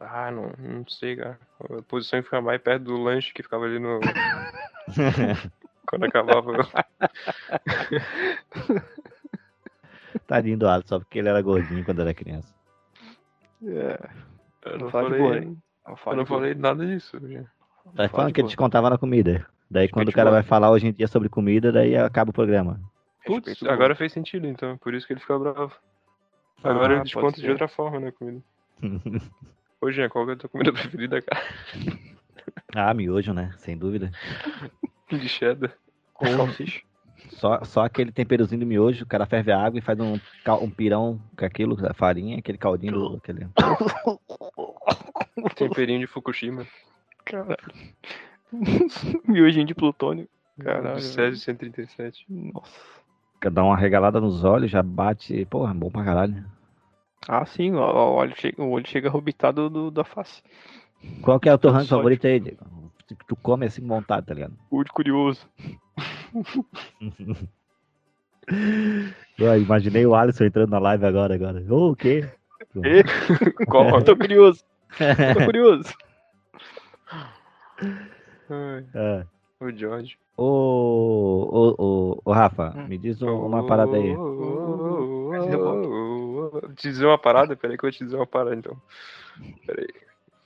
Ah, 0.00 0.30
não, 0.30 0.52
não 0.58 0.86
sei, 0.86 1.16
cara. 1.16 1.38
A 1.60 1.82
posição 1.82 2.22
ficava 2.22 2.44
mais 2.46 2.60
perto 2.62 2.84
do 2.84 2.96
lanche 2.96 3.32
que 3.32 3.42
ficava 3.42 3.64
ali 3.64 3.78
no. 3.78 3.98
Quando 5.88 6.04
acabava. 6.04 6.52
Tadinho 10.26 10.58
do 10.58 10.68
Alisson, 10.68 10.88
só 10.88 10.98
porque 10.98 11.18
ele 11.18 11.28
era 11.28 11.42
gordinho 11.42 11.84
quando 11.84 12.02
era 12.02 12.14
criança. 12.14 12.54
É, 13.66 14.08
Eu 14.72 14.78
não 14.78 14.90
falei. 14.90 15.56
Eu 16.06 16.16
não 16.16 16.26
falei 16.26 16.54
nada 16.54 16.86
disso. 16.86 17.18
Tá 17.20 17.92
Fala 17.94 18.08
falando 18.08 18.32
que 18.34 18.40
ele 18.40 18.48
te 18.48 18.56
contava 18.56 18.90
na 18.90 18.98
comida. 18.98 19.46
Daí 19.70 19.88
quando 19.88 20.06
o 20.06 20.10
Respeite 20.10 20.16
cara 20.16 20.30
vai 20.30 20.42
falar 20.42 20.70
hoje 20.70 20.86
em 20.86 20.92
dia 20.92 21.06
sobre 21.06 21.28
comida, 21.28 21.70
daí 21.70 21.96
acaba 21.96 22.30
o 22.30 22.34
programa. 22.34 22.80
Putz, 23.26 23.62
agora 23.64 23.94
fez 23.94 24.12
sentido 24.12 24.46
então, 24.46 24.78
por 24.78 24.94
isso 24.94 25.06
que 25.06 25.12
ele 25.12 25.20
fica 25.20 25.38
bravo. 25.38 25.72
Agora 26.62 26.94
Ah, 26.94 26.98
eu 26.98 27.04
te 27.04 27.14
pode 27.14 27.26
conto 27.26 27.40
de 27.40 27.50
outra 27.50 27.68
forma, 27.68 28.00
né, 28.00 28.10
comida. 28.10 28.42
Ô, 29.80 29.92
Jean, 29.92 30.08
qual 30.08 30.24
que 30.24 30.32
é 30.32 30.34
a 30.34 30.36
tua 30.36 30.48
comida 30.50 30.72
preferida, 30.72 31.22
cara? 31.22 31.42
ah, 32.74 32.94
miojo, 32.94 33.32
né? 33.32 33.54
Sem 33.58 33.76
dúvida. 33.76 34.10
De 35.10 35.28
cheddar. 35.28 35.72
Com 36.12 36.26
salsicha. 36.26 36.82
Só, 37.30 37.64
só 37.64 37.84
aquele 37.84 38.10
temperozinho 38.12 38.60
do 38.60 38.66
miojo, 38.66 39.04
o 39.04 39.06
cara 39.06 39.26
ferve 39.26 39.52
a 39.52 39.60
água 39.60 39.78
e 39.78 39.82
faz 39.82 39.98
um, 39.98 40.18
um 40.62 40.70
pirão 40.70 41.20
com 41.36 41.44
aquilo, 41.44 41.76
a 41.86 41.94
farinha, 41.94 42.38
aquele 42.38 42.58
caldinho 42.58 42.92
do. 42.92 43.16
Aquele... 43.16 43.46
Temperinho 45.56 46.00
de 46.00 46.06
Fukushima. 46.06 46.66
Caralho. 47.24 47.56
Miojinho 49.26 49.66
de 49.66 49.74
plutônio. 49.74 50.28
Caralho. 50.58 51.00
Césio 51.00 51.38
137. 51.38 52.24
Nossa. 52.28 52.80
Dá 53.52 53.62
uma 53.62 53.76
regalada 53.76 54.20
nos 54.20 54.42
olhos, 54.42 54.70
já 54.70 54.82
bate. 54.82 55.44
Porra, 55.46 55.72
bom 55.72 55.90
pra 55.90 56.04
caralho. 56.04 56.44
Ah, 57.28 57.44
sim, 57.44 57.72
o 57.72 57.78
o 57.78 58.14
olho 58.14 58.34
chega, 58.36 58.62
o 58.62 58.70
olho 58.70 58.86
chega 58.86 59.10
do, 59.52 59.90
da 59.90 60.04
face. 60.04 60.42
Qual 61.22 61.38
que 61.38 61.48
é 61.48 61.54
o 61.54 61.58
teu 61.58 61.70
ranking 61.70 61.88
favorito 61.88 62.26
aí, 62.26 62.40
Diego? 62.40 62.64
Que 63.06 63.14
Tu 63.26 63.36
come 63.36 63.66
assim 63.66 63.80
com 63.80 63.88
vontade, 63.88 64.26
tá 64.26 64.34
ligado? 64.34 64.54
Olho 64.70 64.92
curioso. 64.92 65.48
Eu 69.38 69.56
imaginei 69.62 70.06
o 70.06 70.14
Alisson 70.14 70.44
entrando 70.44 70.70
na 70.70 70.78
live 70.78 71.04
agora, 71.04 71.34
agora. 71.34 71.62
Ô, 71.68 71.90
o 71.90 71.96
quê? 71.96 72.28
Qual? 73.66 74.02
Tô 74.02 74.16
curioso. 74.16 74.64
Tô 75.34 75.44
curioso. 75.44 75.92
Ai, 78.50 78.84
É. 78.94 79.24
o 79.60 79.70
George. 79.70 80.18
Ô, 80.36 80.44
ô, 81.50 81.74
ô, 81.78 82.22
ô, 82.24 82.32
Rafa, 82.32 82.72
Hum. 82.76 82.86
me 82.88 82.96
diz 82.98 83.20
um- 83.22 83.46
uma 83.46 83.66
parada 83.66 83.96
aí. 83.96 84.16
Te 86.76 86.88
dizer 86.88 87.06
uma 87.06 87.18
parada? 87.18 87.56
Peraí 87.56 87.76
que 87.76 87.84
eu 87.84 87.88
vou 87.90 87.96
te 87.96 88.04
dizer 88.04 88.16
uma 88.16 88.26
parada 88.26 88.56
então. 88.56 88.76
Peraí. 89.66 89.88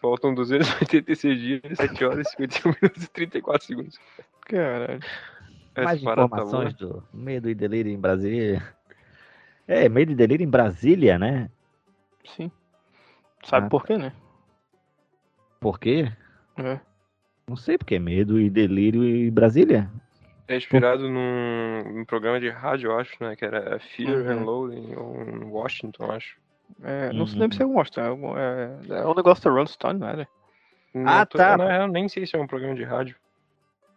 Faltam 0.01 0.35
286 0.35 1.38
dias, 1.38 1.62
7 1.79 2.05
horas, 2.05 2.29
51 2.31 2.75
minutos 2.83 3.05
e 3.05 3.09
34 3.11 3.64
segundos. 3.66 3.99
Caralho. 4.47 5.01
Essa 5.75 5.85
Mais 5.85 6.03
tá 6.03 6.13
informações 6.13 6.75
do 6.75 7.03
Medo 7.13 7.49
e 7.49 7.55
Delírio 7.55 7.91
em 7.93 7.99
Brasília. 7.99 8.63
É, 9.67 9.89
Medo 9.89 10.13
e 10.13 10.15
Delírio 10.15 10.45
em 10.45 10.51
Brasília, 10.51 11.19
né? 11.19 11.49
Sim. 12.37 12.51
Sabe 13.45 13.67
Ah, 13.67 13.71
por 13.71 13.85
quê, 13.85 13.97
né? 13.97 14.13
Por 15.61 15.79
quê? 15.79 16.13
É. 16.59 16.79
Não 17.49 17.57
sei 17.57 17.79
porque 17.79 17.99
Medo 17.99 18.39
e 18.41 18.51
Delírio 18.51 19.05
em 19.05 19.31
Brasília. 19.31 19.91
É 20.49 20.57
inspirado 20.57 21.09
num, 21.09 21.85
num 21.95 22.05
programa 22.05 22.39
de 22.41 22.51
rádio, 22.51 22.91
eu 22.91 22.99
acho, 22.99 23.15
né? 23.21 23.35
Que 23.37 23.45
era 23.45 23.79
Fear 23.79 24.19
Uhum. 24.19 24.31
and 24.31 24.45
Loading, 24.45 24.95
ou 24.97 25.23
em 25.23 25.45
Washington, 25.45 26.05
eu 26.05 26.13
acho. 26.13 26.37
É, 26.83 27.13
não 27.13 27.27
se 27.27 27.35
Uhum. 27.35 27.41
lembra 27.43 27.57
se 27.57 27.63
é 27.63 27.67
Washington. 27.67 28.37
É, 28.39 28.79
é, 28.91 28.99
é 28.99 29.05
o 29.07 29.15
negócio 29.15 29.45
da 29.45 29.51
Rolling 29.51 29.67
Stone, 29.67 30.01
não 30.01 30.09
era? 30.09 30.29
Não 30.95 31.07
Ah, 31.09 31.25
tô- 31.25 31.39
tá. 31.39 31.57
Na 31.57 31.69
real, 31.69 31.89
nem 31.89 32.09
sei 32.09 32.27
se 32.27 32.37
é 32.37 32.39
um 32.41 32.47
programa 32.47 32.75
de 32.75 32.85
rádio. 32.85 33.17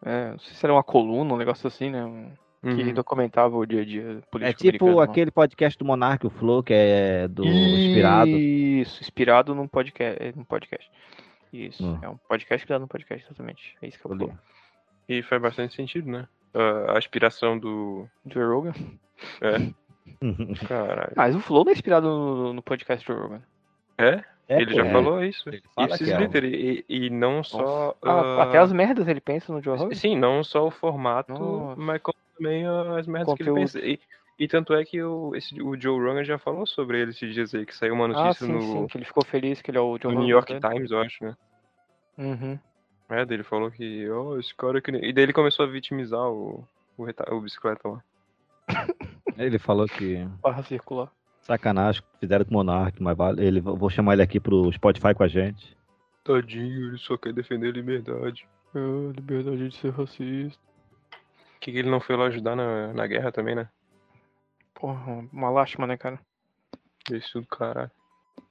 É, 0.05 0.31
não 0.31 0.39
sei 0.39 0.53
se 0.53 0.65
era 0.65 0.73
uma 0.73 0.83
coluna, 0.83 1.33
um 1.33 1.37
negócio 1.37 1.67
assim, 1.67 1.89
né? 1.89 2.05
um- 2.05 2.31
Que 2.61 2.69
Uhum. 2.83 2.93
documentava 2.93 3.55
o 3.55 3.63
dia 3.65 3.81
a 3.81 3.85
dia 3.85 4.23
político 4.31 4.43
É 4.67 4.71
tipo 4.71 4.85
americano, 4.85 4.99
aquele 5.11 5.29
podcast 5.31 5.77
do 5.77 5.85
Monark, 5.85 6.25
o 6.25 6.31
Flow, 6.31 6.63
que 6.63 6.73
é 6.73 7.27
do 7.27 7.45
Inspirado. 7.45 8.29
Isso, 8.31 9.01
inspirado 9.03 9.53
num 9.53 9.67
podcast. 9.67 10.33
Num 10.35 10.43
podcast. 10.43 10.89
Isso, 11.53 11.85
Hum. 11.85 11.99
é 12.01 12.09
um 12.09 12.17
podcast 12.17 12.65
criado 12.65 12.81
num 12.81 12.87
podcast, 12.87 13.23
exatamente. 13.27 13.75
É 13.83 13.87
isso 13.87 13.99
que 13.99 14.05
eu 14.07 14.17
falo. 14.17 14.39
E 15.07 15.21
faz 15.21 15.39
bastante 15.41 15.75
sentido, 15.75 16.09
né? 16.09 16.27
a, 16.55 16.97
aspiração 16.97 17.57
do. 17.59 18.07
Joe 18.25 18.45
Rogan. 18.45 18.73
É, 19.41 19.57
caralho. 20.67 21.13
Mas 21.15 21.35
o 21.35 21.39
Flow 21.39 21.63
não 21.65 21.71
é 21.71 21.73
inspirado 21.75 22.07
no, 22.07 22.53
no 22.53 22.61
podcast 22.63 23.05
Joe 23.05 23.15
Rogan. 23.15 23.41
É? 23.97 24.23
É, 24.47 24.61
ele 24.61 24.71
pô, 24.71 24.77
já 24.77 24.85
é. 24.85 24.91
falou 24.91 25.23
isso. 25.23 25.49
Ele 25.49 25.63
fala 25.73 25.97
que 25.97 26.11
é 26.11 26.15
um- 26.17 26.19
liter, 26.21 26.43
e, 26.43 26.85
e 26.87 27.09
não 27.09 27.43
só. 27.43 27.95
Ah, 28.03 28.09
ah, 28.11 28.43
Até 28.43 28.57
as 28.59 28.71
merdas 28.71 29.07
ele 29.07 29.19
pensa 29.21 29.51
no 29.51 29.61
Joe 29.61 29.77
Rogan. 29.77 29.95
Sim, 29.95 30.15
não 30.17 30.43
só 30.43 30.67
o 30.67 30.71
formato, 30.71 31.33
Nossa. 31.33 31.81
mas 31.81 32.01
como 32.01 32.15
também 32.37 32.65
as 32.65 33.07
merdas 33.07 33.33
que 33.35 33.41
ele 33.43 33.49
Conteúdo. 33.49 33.59
pensa. 33.73 33.79
E, 33.79 33.99
e 34.37 34.47
tanto 34.47 34.73
é 34.73 34.83
que 34.85 35.01
o, 35.01 35.33
esse, 35.35 35.59
o 35.61 35.79
Joe 35.79 35.99
Rogan 35.99 36.23
já 36.23 36.37
falou 36.37 36.67
sobre 36.67 37.01
ele 37.01 37.11
esses 37.11 37.33
dias 37.33 37.55
aí, 37.55 37.65
que 37.65 37.75
saiu 37.75 37.93
uma 37.95 38.05
Ah, 38.05 38.07
notícia 38.09 38.45
sim, 38.45 38.51
no, 38.53 38.61
sim, 38.61 38.87
que 38.87 38.97
ele 38.97 39.05
ficou 39.05 39.25
feliz 39.25 39.61
que 39.61 39.71
ele 39.71 39.77
é 39.77 39.81
o 39.81 39.97
Joe 39.97 40.11
no 40.13 40.19
Rogan. 40.19 40.19
New 40.25 40.29
York 40.35 40.53
né? 40.53 40.59
Times, 40.59 40.91
eu 40.91 40.99
acho, 41.01 41.23
né? 41.23 41.35
Uhum. 42.17 42.59
É, 43.09 43.25
daí 43.25 43.37
ele 43.37 43.43
falou 43.43 43.69
que, 43.71 44.09
ó, 44.09 44.37
esse 44.39 44.53
cara 44.55 44.81
que. 44.81 44.91
E 44.91 45.13
daí 45.13 45.23
ele 45.23 45.33
começou 45.33 45.65
a 45.65 45.69
vitimizar 45.69 46.27
o, 46.27 46.67
o, 46.97 47.03
reta- 47.03 47.33
o 47.33 47.39
bicicleta 47.41 47.87
lá. 47.87 48.03
Ele 49.37 49.59
falou 49.59 49.85
que 49.87 50.25
Barra 50.41 50.63
circular. 50.63 51.11
Sacanagem 51.45 52.01
fizeram 52.19 52.43
com 52.43 52.51
o 52.51 52.53
Monark, 52.55 53.01
mas 53.01 53.15
vale. 53.15 53.45
Ele, 53.45 53.61
vou 53.61 53.89
chamar 53.89 54.13
ele 54.13 54.23
aqui 54.23 54.39
pro 54.39 54.71
Spotify 54.71 55.13
com 55.13 55.23
a 55.23 55.27
gente. 55.27 55.77
Tadinho, 56.23 56.89
ele 56.89 56.97
só 56.97 57.17
quer 57.17 57.33
defender 57.33 57.69
a 57.69 57.73
liberdade. 57.73 58.47
Ah, 58.73 59.11
liberdade 59.15 59.69
de 59.69 59.75
ser 59.77 59.91
racista. 59.91 60.59
Por 61.11 61.59
que, 61.61 61.71
que 61.71 61.77
ele 61.77 61.89
não 61.89 61.99
foi 61.99 62.15
lá 62.17 62.25
ajudar 62.25 62.55
na, 62.55 62.93
na 62.93 63.07
guerra 63.07 63.31
também, 63.31 63.55
né? 63.55 63.69
Porra, 64.73 65.27
uma 65.31 65.49
lástima, 65.49 65.87
né, 65.87 65.95
cara? 65.95 66.19
Isso 67.11 67.39
do 67.39 67.47
caralho. 67.47 67.91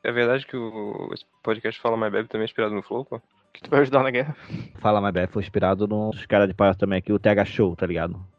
É 0.02 0.12
verdade 0.12 0.46
que 0.46 0.56
o 0.56 1.10
esse 1.12 1.24
podcast 1.42 1.80
Fala 1.80 1.96
Mais 1.96 2.12
Bebe 2.12 2.28
também 2.28 2.44
é 2.44 2.46
inspirado 2.46 2.74
no 2.74 2.82
Flow, 2.82 3.04
pô? 3.04 3.20
Que 3.52 3.62
tu 3.62 3.70
vai 3.70 3.80
ajudar 3.80 4.02
na 4.02 4.10
guerra. 4.10 4.36
Fala 4.80 5.00
mais 5.00 5.14
bem, 5.14 5.26
foi 5.26 5.42
inspirado 5.42 5.86
nos 5.86 6.26
caras 6.26 6.48
de 6.48 6.54
palhaço 6.54 6.78
também 6.78 6.98
aqui, 6.98 7.12
o 7.12 7.18
TH 7.18 7.44
Show, 7.44 7.76
tá 7.76 7.86
ligado? 7.86 8.33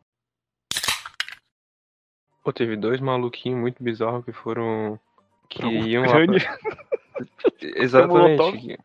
Pô, 2.46 2.54
teve 2.54 2.78
dois 2.78 3.02
maluquinhos 3.02 3.60
muito 3.60 3.84
bizarros 3.84 4.24
que 4.24 4.32
foram. 4.32 4.98
Que 5.50 5.60
Pra 5.60 5.70
iam 5.72 6.04
lá. 6.06 6.12
Pra- 6.14 7.22
Exatamente. 7.76 8.78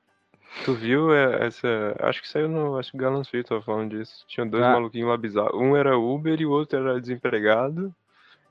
Tu 0.64 0.74
viu 0.74 1.14
é, 1.14 1.46
essa. 1.46 1.94
Acho 2.00 2.22
que 2.22 2.28
saiu 2.28 2.48
no. 2.48 2.76
Acho 2.78 2.90
que 2.90 2.96
o 2.96 3.00
Galãs 3.00 3.28
Free 3.28 3.44
tava 3.44 3.62
falando 3.62 3.90
disso. 3.90 4.24
Tinha 4.26 4.44
dois 4.46 4.64
Ah. 4.64 4.72
maluquinhos 4.72 5.08
lá 5.08 5.16
bizarros. 5.16 5.54
Um 5.60 5.76
era 5.76 5.96
Uber 5.96 6.40
e 6.40 6.46
o 6.46 6.50
outro 6.50 6.78
era 6.78 7.00
desempregado. 7.00 7.94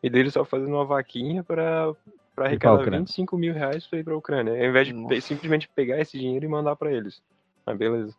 E 0.02 0.10
deles 0.10 0.32
só 0.34 0.46
fazendo 0.46 0.74
uma 0.76 0.86
vaquinha 0.86 1.44
pra, 1.44 1.88
pra 1.94 1.96
pra 2.36 2.46
arrecadar 2.46 2.76
Ucrânia. 2.76 3.00
25 3.00 3.38
mil 3.38 3.54
reais 3.54 3.86
pra 3.86 4.00
ir 4.00 4.04
pra 4.04 4.16
Ucrânia. 4.16 4.54
Ao 4.54 4.70
invés 4.70 4.88
de 4.88 4.94
Nossa. 4.94 5.20
simplesmente 5.22 5.68
pegar 5.76 6.00
esse 6.00 6.18
dinheiro 6.18 6.46
e 6.46 6.48
mandar 6.48 6.76
pra 6.78 6.90
eles. 6.92 7.22
Mas 7.66 7.78
beleza. 7.78 8.16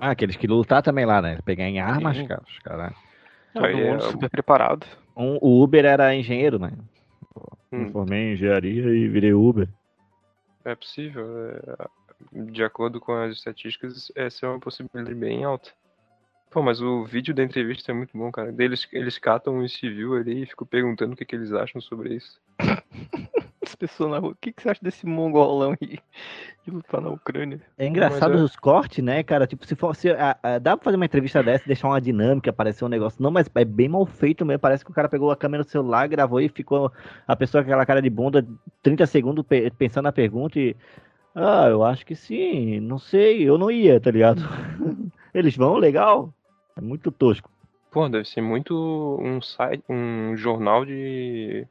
Ah, 0.00 0.10
aqueles 0.10 0.34
que 0.36 0.48
lutar 0.48 0.82
também 0.82 1.06
lá, 1.06 1.22
né? 1.22 1.38
Pegar 1.44 1.64
em 1.68 1.78
armas, 1.78 2.20
cara. 2.22 2.42
os 2.48 2.58
caras. 2.58 2.92
Todo 3.52 3.66
é 3.66 3.74
mundo 3.74 3.98
o- 4.00 4.10
super 4.10 4.28
preparado. 4.28 4.84
Um, 5.16 5.38
o 5.40 5.62
Uber 5.62 5.84
era 5.84 6.14
engenheiro, 6.14 6.58
né? 6.58 6.72
Hum. 7.72 7.84
Me 7.84 7.90
formei 7.90 8.18
em 8.18 8.32
engenharia 8.34 8.94
e 8.94 9.08
virei 9.08 9.32
Uber. 9.32 9.68
É 10.64 10.74
possível. 10.74 11.24
é, 11.50 11.88
De 12.32 12.64
acordo 12.64 13.00
com 13.00 13.12
as 13.12 13.32
estatísticas, 13.32 14.10
essa 14.14 14.46
é 14.46 14.48
uma 14.48 14.60
possibilidade 14.60 15.14
bem 15.14 15.44
alta. 15.44 15.70
Pô, 16.50 16.62
mas 16.62 16.80
o 16.80 17.04
vídeo 17.04 17.34
da 17.34 17.42
entrevista 17.42 17.90
é 17.90 17.94
muito 17.94 18.16
bom, 18.16 18.30
cara. 18.30 18.52
Deles, 18.52 18.86
eles 18.92 19.18
catam 19.18 19.58
um 19.58 19.68
civil 19.68 20.14
ali 20.14 20.42
e 20.42 20.46
ficam 20.46 20.66
perguntando 20.66 21.12
o 21.12 21.16
que, 21.16 21.24
que 21.24 21.34
eles 21.34 21.52
acham 21.52 21.80
sobre 21.80 22.14
isso. 22.14 22.40
As 23.66 23.74
pessoas 23.74 24.10
na 24.10 24.18
rua. 24.18 24.32
O 24.32 24.36
que, 24.40 24.52
que 24.52 24.62
você 24.62 24.68
acha 24.70 24.80
desse 24.82 25.06
mongolão 25.06 25.74
aí 25.80 25.98
de 26.64 26.70
lutar 26.70 27.00
na 27.00 27.08
Ucrânia? 27.08 27.60
É 27.78 27.86
engraçado 27.86 28.32
Mas 28.32 28.40
é- 28.40 28.44
os 28.44 28.56
cortes, 28.56 29.02
né, 29.02 29.22
cara? 29.22 29.46
Tipo, 29.46 29.66
se 29.66 29.74
fosse. 29.74 30.10
ah, 30.10 30.36
ah, 30.42 30.58
dá 30.58 30.76
pra 30.76 30.84
fazer 30.84 30.96
uma 30.96 31.04
entrevista 31.06 31.42
dessa 31.42 31.64
e 31.64 31.66
deixar 31.68 31.88
uma 31.88 32.00
dinâmica, 32.00 32.50
aparecer 32.50 32.84
um 32.84 32.88
negócio. 32.88 33.22
Não, 33.22 33.30
mas 33.30 33.48
é 33.54 33.64
bem 33.64 33.88
mal 33.88 34.04
feito 34.06 34.44
mesmo. 34.44 34.60
Parece 34.60 34.84
que 34.84 34.90
o 34.90 34.94
cara 34.94 35.08
pegou 35.08 35.30
a 35.30 35.36
câmera 35.36 35.62
no 35.64 35.68
celular, 35.68 36.06
gravou 36.08 36.40
e 36.40 36.48
ficou 36.48 36.92
a 37.26 37.34
pessoa 37.36 37.62
com 37.62 37.70
aquela 37.70 37.86
cara 37.86 38.02
de 38.02 38.10
bunda 38.10 38.46
30 38.82 39.06
segundos 39.06 39.44
pe- 39.46 39.70
pensando 39.70 40.04
na 40.04 40.12
pergunta 40.12 40.58
e. 40.58 40.76
Ah, 41.34 41.66
eu 41.68 41.82
acho 41.82 42.06
que 42.06 42.14
sim, 42.14 42.78
não 42.78 42.96
sei, 42.98 43.42
eu 43.42 43.58
não 43.58 43.68
ia, 43.70 43.98
tá 44.00 44.08
ligado? 44.10 44.40
Eles 45.34 45.56
vão, 45.56 45.76
legal. 45.76 46.32
É 46.76 46.80
muito 46.80 47.10
tosco. 47.10 47.50
Pô, 47.90 48.08
deve 48.08 48.24
ser 48.24 48.40
muito 48.40 49.18
um 49.20 49.40
site, 49.40 49.82
um 49.88 50.36
jornal 50.36 50.84
de. 50.84 51.66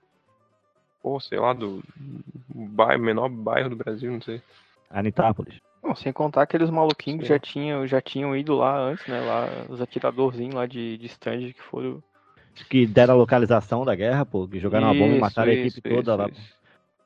Pô, 1.04 1.20
sei 1.20 1.38
lá, 1.38 1.52
do 1.52 1.84
bairro, 2.56 3.04
menor 3.04 3.28
bairro 3.28 3.70
do 3.70 3.76
Brasil, 3.76 4.10
não 4.10 4.22
sei. 4.22 4.42
Anitápolis. 4.90 5.56
Não, 5.84 5.94
sem 5.94 6.14
contar 6.14 6.44
aqueles 6.44 6.70
maluquinhos 6.70 7.24
que 7.24 7.28
já 7.28 7.38
tinham, 7.38 7.86
já 7.86 8.00
tinham 8.00 8.34
ido 8.38 8.56
lá 8.56 8.80
antes, 8.80 9.06
né? 9.06 9.20
Lá, 9.20 9.50
os 9.68 9.82
atiradorzinhos 9.82 10.56
lá 10.56 10.66
de, 10.66 10.98
de 10.98 11.06
stand 11.08 11.52
que 11.52 11.62
foram. 11.62 12.02
Que 12.70 12.86
deram 12.88 13.16
a 13.16 13.18
localização 13.18 13.84
da 13.84 13.94
guerra, 13.94 14.26
pô, 14.26 14.48
que 14.48 14.60
jogaram 14.60 14.88
uma 14.88 14.94
bomba 14.94 15.08
e 15.08 15.12
Isso, 15.12 15.20
mataram 15.22 15.52
a 15.52 15.56
isso, 15.56 15.80
equipe 15.80 15.90
toda 15.90 16.12
isso, 16.14 16.22
lá. 16.22 16.30
isso. 16.30 16.54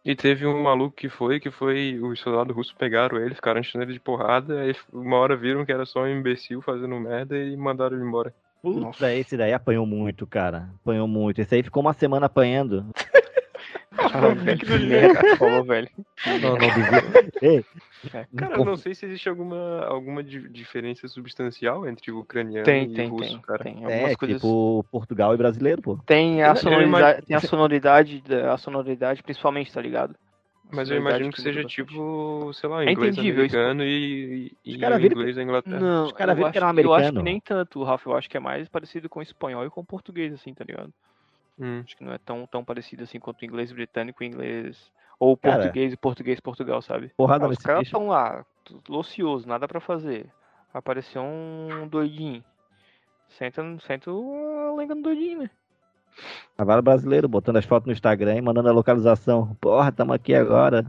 E 0.06 0.16
teve 0.16 0.46
um 0.46 0.62
maluco 0.62 0.96
que 0.96 1.10
foi, 1.10 1.40
que 1.40 1.50
foi. 1.50 2.00
Os 2.00 2.20
soldados 2.20 2.56
russos 2.56 2.74
pegaram 2.74 3.18
ele, 3.18 3.34
ficaram 3.34 3.60
enchendo 3.60 3.84
ele 3.84 3.94
de 3.94 4.00
porrada, 4.00 4.62
aí 4.62 4.76
uma 4.94 5.18
hora 5.18 5.36
viram 5.36 5.66
que 5.66 5.72
era 5.72 5.86
só 5.86 6.04
um 6.04 6.08
imbecil 6.08 6.62
fazendo 6.62 7.00
merda 7.00 7.36
e 7.38 7.58
mandaram 7.58 7.98
ele 7.98 8.06
embora. 8.06 8.34
Putz, 8.62 8.80
Nossa. 8.80 9.14
esse 9.14 9.38
daí 9.38 9.54
apanhou 9.54 9.86
muito, 9.86 10.26
cara. 10.26 10.70
Apanhou 10.82 11.08
muito. 11.08 11.40
Esse 11.40 11.56
aí 11.56 11.64
ficou 11.64 11.82
uma 11.82 11.94
semana 11.94 12.26
apanhando. 12.26 12.86
Velho, 14.44 14.58
que 14.60 14.66
merda 14.80 15.22
que 15.22 15.36
falou, 15.38 15.64
velho. 15.64 15.90
Não, 16.26 16.60
não 16.60 16.70
devia. 16.70 17.32
Ei, 17.42 17.66
Cara, 18.38 18.58
eu 18.58 18.66
não 18.66 18.78
sei 18.78 18.94
se 18.94 19.06
existe 19.06 19.28
alguma, 19.28 19.86
alguma 19.86 20.24
di- 20.24 20.48
diferença 20.50 21.08
substancial 21.08 21.88
entre 21.88 22.12
o 22.12 22.20
ucraniano 22.20 22.64
Tem, 22.66 22.86
e 22.86 22.94
tem, 22.94 23.08
o 23.08 23.12
russo, 23.12 23.32
tem. 23.32 23.42
cara. 23.42 23.64
Tem 23.64 23.84
algumas 23.84 24.12
é, 24.12 24.16
coisas. 24.16 24.42
tipo 24.42 24.86
Portugal 24.92 25.34
e 25.34 25.38
brasileiro, 25.38 25.82
pô. 25.82 25.98
Tem 26.06 26.44
a 26.44 26.56
sonoridade, 26.56 27.26
tem 27.26 27.36
a 27.36 27.40
sonoridade, 27.42 28.22
da- 28.22 28.54
a 28.54 28.58
sonoridade 28.58 29.24
principalmente, 29.24 29.74
tá 29.74 29.82
ligado? 29.82 30.16
Mas 30.70 30.90
eu 30.92 30.98
imagino 30.98 31.32
que 31.32 31.42
seja 31.42 31.64
tipo, 31.64 32.52
sei 32.54 32.70
lá, 32.70 32.84
É 32.84 32.92
inglês 32.92 33.18
isso, 33.18 33.22
americano 33.22 33.84
e, 33.84 34.52
e, 34.66 34.74
e 34.76 34.78
cara 34.78 34.96
o 34.96 35.00
viram 35.00 35.16
inglês 35.18 35.36
da 35.38 35.44
Inglaterra. 35.44 35.80
Não, 35.80 36.06
Os 36.06 36.12
caras 36.12 36.34
eu 36.34 36.36
viram 36.38 36.52
que 36.52 36.58
acho 36.58 36.66
era 36.66 36.66
um 36.66 36.80
Eu 36.82 36.94
acho 36.94 37.04
que 37.04 37.08
americano. 37.10 37.24
nem 37.24 37.40
tanto, 37.40 37.84
Rafa. 37.84 38.10
Eu 38.10 38.18
acho 38.18 38.30
que 38.30 38.36
é 38.36 38.40
mais 38.40 38.68
parecido 38.68 39.08
com 39.08 39.20
o 39.20 39.24
espanhol 39.24 39.66
e 39.66 39.70
com 39.70 39.80
o 39.82 39.86
português, 39.86 40.34
assim, 40.34 40.54
tá 40.54 40.66
ligado? 40.66 40.92
Hum. 41.60 41.82
Acho 41.84 41.98
que 41.98 42.04
não 42.04 42.14
é 42.14 42.18
tão, 42.18 42.46
tão 42.46 42.64
parecido 42.64 43.04
assim 43.04 43.20
quanto 43.20 43.42
o 43.42 43.46
inglês 43.46 43.72
britânico 43.72 44.24
e 44.24 44.28
inglês. 44.28 44.92
Ou 45.20 45.36
Cara. 45.36 45.58
português 45.58 45.94
e 45.94 45.98
português 45.98 46.40
Portugal, 46.40 46.82
sabe? 46.82 47.12
Porrada 47.18 47.46
Ah, 47.46 47.50
os 47.50 47.58
caras 47.58 47.84
estão 47.84 48.08
lá, 48.08 48.46
ocioso, 48.90 49.48
nada 49.48 49.68
pra 49.68 49.80
fazer. 49.80 50.32
Apareceu 50.72 51.24
um 51.24 51.88
doidinho. 51.88 52.44
Senta, 53.30 53.64
senta 53.80 54.12
a 54.12 54.74
lenga 54.76 54.94
no 54.94 55.02
doidinho, 55.02 55.40
né? 55.40 55.50
Cavalo 56.58 56.82
brasileiro, 56.82 57.28
botando 57.28 57.58
as 57.58 57.66
fotos 57.66 57.88
no 57.88 57.94
Instagram 57.94 58.36
e 58.38 58.42
mandando 58.42 58.70
a 58.70 58.74
localização. 58.74 59.56
Porra, 59.60 59.92
tamo 59.92 60.14
aqui 60.14 60.34
agora. 60.34 60.86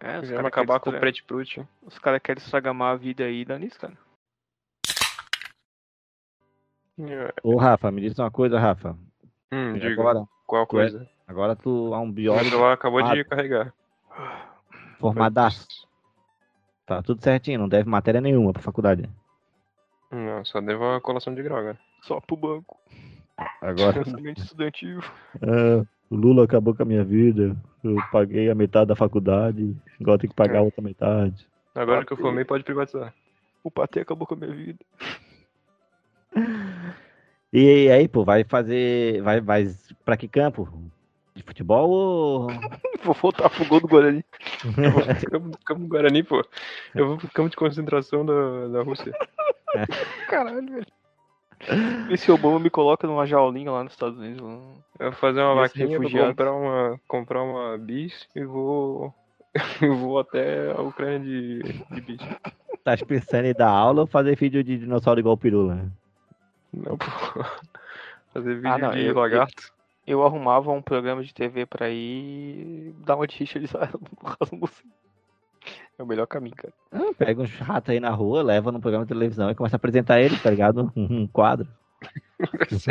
É, 0.00 0.18
os 0.18 0.30
caras 0.30 0.46
acabar 0.46 0.80
com 0.80 0.90
o 0.90 0.92
querem, 0.92 1.00
Pret 1.00 1.22
Prut. 1.24 1.68
os 1.82 1.98
cara 1.98 2.18
querem 2.18 2.42
estragamar 2.42 2.92
a 2.92 2.96
vida 2.96 3.24
aí 3.24 3.44
dá 3.44 3.58
nisso, 3.58 3.78
cara. 3.78 3.96
Ô, 7.42 7.56
Rafa, 7.56 7.90
me 7.90 8.00
diz 8.00 8.18
uma 8.18 8.30
coisa, 8.30 8.58
Rafa. 8.58 8.96
Hum, 9.52 9.76
E 9.76 9.80
diga, 9.80 10.00
agora, 10.00 10.24
qual 10.46 10.66
tu 10.66 10.80
é- 10.80 10.82
coisa? 10.90 11.08
agora 11.28 11.54
tu 11.54 11.94
é 11.94 11.98
um 11.98 12.08
O 12.08 12.12
biólogo 12.12 12.44
celular 12.48 12.72
acabou 12.72 13.02
de 13.02 13.20
Ah. 13.20 13.24
carregar. 13.24 13.72
formadaço. 14.98 15.66
Tá 16.86 17.02
tudo 17.02 17.22
certinho, 17.22 17.58
não 17.58 17.68
deve 17.68 17.88
matéria 17.88 18.20
nenhuma 18.20 18.52
pra 18.52 18.62
faculdade. 18.62 19.08
Não, 20.10 20.44
só 20.44 20.60
devo 20.60 20.84
a 20.94 21.00
colação 21.00 21.34
de 21.34 21.42
grau 21.42 21.58
agora. 21.58 21.78
Só 22.02 22.20
pro 22.20 22.36
banco. 22.36 22.78
Agora, 23.60 24.02
estudantil. 24.36 25.00
ah, 25.42 25.84
o 26.10 26.14
Lula 26.16 26.44
acabou 26.44 26.74
com 26.74 26.82
a 26.82 26.86
minha 26.86 27.02
vida. 27.04 27.56
Eu 27.82 27.96
paguei 28.12 28.48
a 28.50 28.54
metade 28.54 28.86
da 28.88 28.94
faculdade, 28.96 29.76
agora 30.00 30.18
tem 30.18 30.30
que 30.30 30.36
pagar 30.36 30.58
a 30.60 30.62
outra 30.62 30.80
metade. 30.82 31.48
Agora 31.74 32.04
que 32.04 32.12
eu 32.12 32.16
formei, 32.16 32.44
pode 32.44 32.62
privatizar. 32.62 33.12
O 33.64 33.70
patê 33.70 34.00
acabou 34.00 34.26
com 34.26 34.34
a 34.34 34.36
minha 34.36 34.54
vida. 34.54 34.78
E 37.52 37.90
aí, 37.90 38.08
pô, 38.08 38.24
vai 38.24 38.44
fazer. 38.44 39.20
Vai, 39.22 39.40
vai 39.40 39.68
pra 40.04 40.16
que 40.16 40.26
campo? 40.26 40.68
De 41.34 41.42
futebol 41.42 41.90
ou. 41.90 42.46
Vou 43.04 43.14
voltar 43.14 43.50
pro 43.50 43.64
gol 43.64 43.80
do 43.80 43.88
Guarani. 43.88 44.24
Eu 44.78 44.92
vou 44.92 45.02
pro 45.02 45.30
campo, 45.30 45.58
campo 45.64 45.80
do 45.80 45.88
Guarani, 45.88 46.22
pô. 46.22 46.44
Eu 46.94 47.08
vou 47.08 47.16
pro 47.16 47.28
campo 47.32 47.50
de 47.50 47.56
concentração 47.56 48.24
da, 48.24 48.68
da 48.68 48.82
Rússia. 48.82 49.12
Caralho, 50.30 50.72
velho. 50.72 50.86
E 52.08 52.16
se 52.16 52.30
o 52.30 52.34
Obama 52.34 52.60
me 52.60 52.70
coloca 52.70 53.08
numa 53.08 53.26
jaulinha 53.26 53.72
lá 53.72 53.82
nos 53.82 53.92
Estados 53.92 54.18
Unidos? 54.18 54.40
Eu 55.00 55.10
vou 55.10 55.12
fazer 55.12 55.40
uma 55.40 55.56
vaquinha 55.56 55.98
pra 55.98 56.10
comprar 56.10 56.52
uma, 56.52 57.00
comprar 57.08 57.42
uma 57.42 57.76
bis 57.76 58.28
e 58.36 58.44
vou. 58.44 59.12
Eu 59.82 59.96
vou 59.96 60.20
até 60.20 60.70
a 60.70 60.80
Ucrânia 60.80 61.18
de, 61.18 61.62
de 61.62 62.00
bis. 62.00 62.20
Tá 62.84 62.96
pensando 62.96 63.46
em 63.46 63.52
dar 63.52 63.68
aula 63.68 64.02
ou 64.02 64.06
fazer 64.06 64.36
vídeo 64.36 64.62
de 64.62 64.78
dinossauro 64.78 65.18
igual 65.18 65.36
Pirula? 65.36 65.90
Não, 66.72 66.96
pô. 66.96 67.06
Fazer 68.32 68.54
vídeo 68.54 68.70
Ah, 68.72 68.78
não, 68.78 68.90
de 68.92 69.04
eu- 69.06 69.14
lagarto. 69.14 69.72
Eu 70.04 70.24
arrumava 70.24 70.72
um 70.72 70.82
programa 70.82 71.22
de 71.22 71.32
TV 71.32 71.64
pra 71.64 71.88
ir 71.88 72.92
dar 73.04 73.14
uma 73.14 73.26
de 73.26 73.36
Richard 73.38 73.68
no 73.72 74.18
Rasmussen. 74.40 74.90
É 75.96 76.02
o 76.02 76.06
melhor 76.06 76.26
caminho, 76.26 76.56
cara. 76.56 76.72
Ah, 76.90 77.12
pega 77.16 77.40
uns 77.40 77.54
ratos 77.58 77.90
aí 77.90 78.00
na 78.00 78.10
rua, 78.10 78.42
leva 78.42 78.72
no 78.72 78.80
programa 78.80 79.04
de 79.04 79.10
televisão 79.10 79.48
e 79.48 79.54
começa 79.54 79.76
a 79.76 79.78
apresentar 79.78 80.20
ele, 80.20 80.36
tá 80.38 80.50
ligado? 80.50 80.90
Um 80.96 81.26
quadro. 81.28 81.68
esse, 82.68 82.90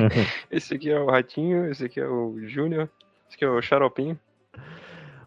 esse 0.50 0.74
aqui 0.76 0.90
é 0.90 0.98
o 0.98 1.08
Ratinho, 1.10 1.70
esse 1.70 1.84
aqui 1.84 2.00
é 2.00 2.08
o 2.08 2.40
Júnior, 2.48 2.90
esse 3.28 3.36
aqui 3.36 3.44
é 3.44 3.50
o 3.50 3.62
Xaropinho. 3.62 4.18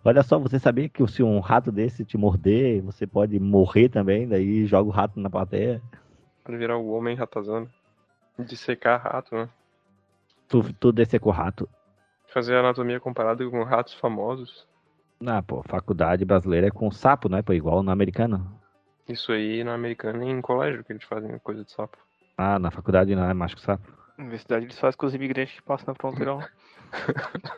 Olha 0.02 0.22
só, 0.22 0.38
você 0.38 0.58
sabia 0.58 0.88
que 0.88 1.06
se 1.06 1.22
um 1.22 1.38
rato 1.40 1.70
desse 1.70 2.02
te 2.04 2.16
morder, 2.16 2.80
você 2.82 3.06
pode 3.06 3.38
morrer 3.38 3.90
também, 3.90 4.26
daí 4.26 4.64
joga 4.64 4.88
o 4.88 4.92
rato 4.92 5.20
na 5.20 5.28
plateia. 5.28 5.82
Pode 6.44 6.56
virar 6.56 6.78
o 6.78 6.90
homem 6.92 7.14
ratazana. 7.14 7.68
Dissecar 8.38 9.00
rato, 9.00 9.34
né? 9.34 9.48
Tu, 10.48 10.72
tu 10.74 10.92
o 11.22 11.30
rato. 11.30 11.68
Fazer 12.32 12.56
anatomia 12.56 12.98
comparada 12.98 13.48
com 13.48 13.62
ratos 13.62 13.94
famosos. 13.94 14.66
Ah, 15.24 15.42
pô, 15.42 15.62
faculdade 15.62 16.24
brasileira 16.24 16.66
é 16.66 16.70
com 16.70 16.90
sapo, 16.90 17.28
não 17.28 17.38
é? 17.38 17.42
Pô, 17.42 17.52
igual 17.52 17.82
na 17.82 17.92
americana. 17.92 18.44
Isso 19.08 19.32
aí 19.32 19.62
na 19.62 19.74
americana 19.74 20.24
e 20.24 20.28
em 20.28 20.40
colégio 20.40 20.82
que 20.82 20.92
eles 20.92 21.04
fazem 21.04 21.38
coisa 21.38 21.64
de 21.64 21.70
sapo. 21.70 21.98
Ah, 22.36 22.58
na 22.58 22.70
faculdade 22.70 23.14
não 23.14 23.24
é 23.28 23.34
mais 23.34 23.54
com 23.54 23.60
sapo. 23.60 23.92
Na 24.16 24.24
universidade 24.24 24.64
eles 24.64 24.78
fazem 24.78 24.98
com 24.98 25.06
os 25.06 25.14
imigrantes 25.14 25.54
que 25.54 25.62
passam 25.62 25.86
na 25.88 25.94
fronteira. 25.94 26.50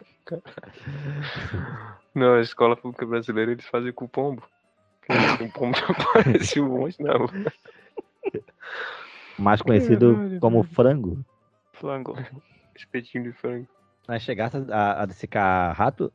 Não, 2.14 2.34
a 2.34 2.40
escola 2.40 2.76
pública 2.76 3.06
brasileira 3.06 3.52
eles 3.52 3.66
fazem 3.66 3.92
com 3.92 4.06
o 4.06 4.08
pombo. 4.08 4.42
O 5.40 5.52
pombo 5.52 5.76
aparece 5.88 6.60
um 6.60 6.68
monte 6.68 7.02
na 7.02 7.16
rua. 7.16 7.30
Mais 9.38 9.60
conhecido 9.62 10.14
Caralho, 10.14 10.40
como 10.40 10.62
frango. 10.62 11.24
Flango. 11.72 12.14
Espetinho 12.74 13.24
de 13.24 13.32
frango. 13.32 13.66
Mas 14.08 14.22
chegasse 14.22 14.56
a, 14.70 15.02
a 15.02 15.06
dessecar 15.06 15.74
rato, 15.76 16.12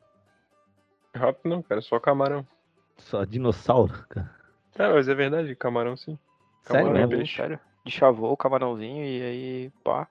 Rato 1.14 1.46
não, 1.46 1.60
cara, 1.62 1.80
só 1.82 2.00
camarão. 2.00 2.46
só 2.96 3.24
dinossauro. 3.24 3.92
cara. 4.08 4.30
Ah, 4.78 4.88
mas 4.94 5.06
é 5.08 5.14
verdade, 5.14 5.54
camarão 5.54 5.94
sim. 5.96 6.18
Sério 6.62 6.84
Camarão 6.86 6.96
é 6.96 7.06
mesmo? 7.06 7.16
peixe. 7.18 7.36
Sério. 7.36 7.60
De 7.84 7.90
chavou 7.92 8.32
o 8.32 8.36
camarãozinho 8.36 9.04
e 9.04 9.22
aí, 9.22 9.70
pá, 9.84 10.06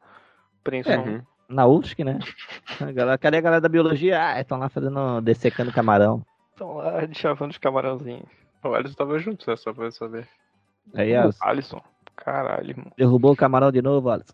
prensa 0.63 0.91
É. 0.91 1.00
um-. 1.00 1.21
Na 1.50 1.65
UFSC, 1.65 2.04
né? 2.04 2.19
A 2.80 2.91
galera, 2.91 3.17
cadê 3.17 3.38
a 3.38 3.41
galera 3.41 3.62
da 3.62 3.67
biologia? 3.69 4.21
Ah, 4.24 4.39
estão 4.39 4.58
lá 4.60 4.69
fazendo, 4.69 5.19
dessecando 5.21 5.71
camarão. 5.71 6.24
Estão 6.52 6.76
lá 6.76 7.06
de 7.06 7.17
chavando 7.17 7.52
os 7.52 7.58
camarãozinhos. 7.58 8.30
O 8.63 8.74
Alisson 8.74 8.95
tava 8.95 9.17
junto, 9.19 9.50
né, 9.50 9.56
só 9.58 9.74
pra 9.74 9.89
saber. 9.91 10.28
Aí, 10.93 11.15
Alisson, 11.15 11.43
Alisson. 11.45 11.82
Caralho, 12.24 12.70
irmão. 12.70 12.92
derrubou 12.98 13.32
o 13.34 13.36
camarão 13.36 13.72
de 13.72 13.82
novo, 13.82 14.10
Alisson. 14.10 14.34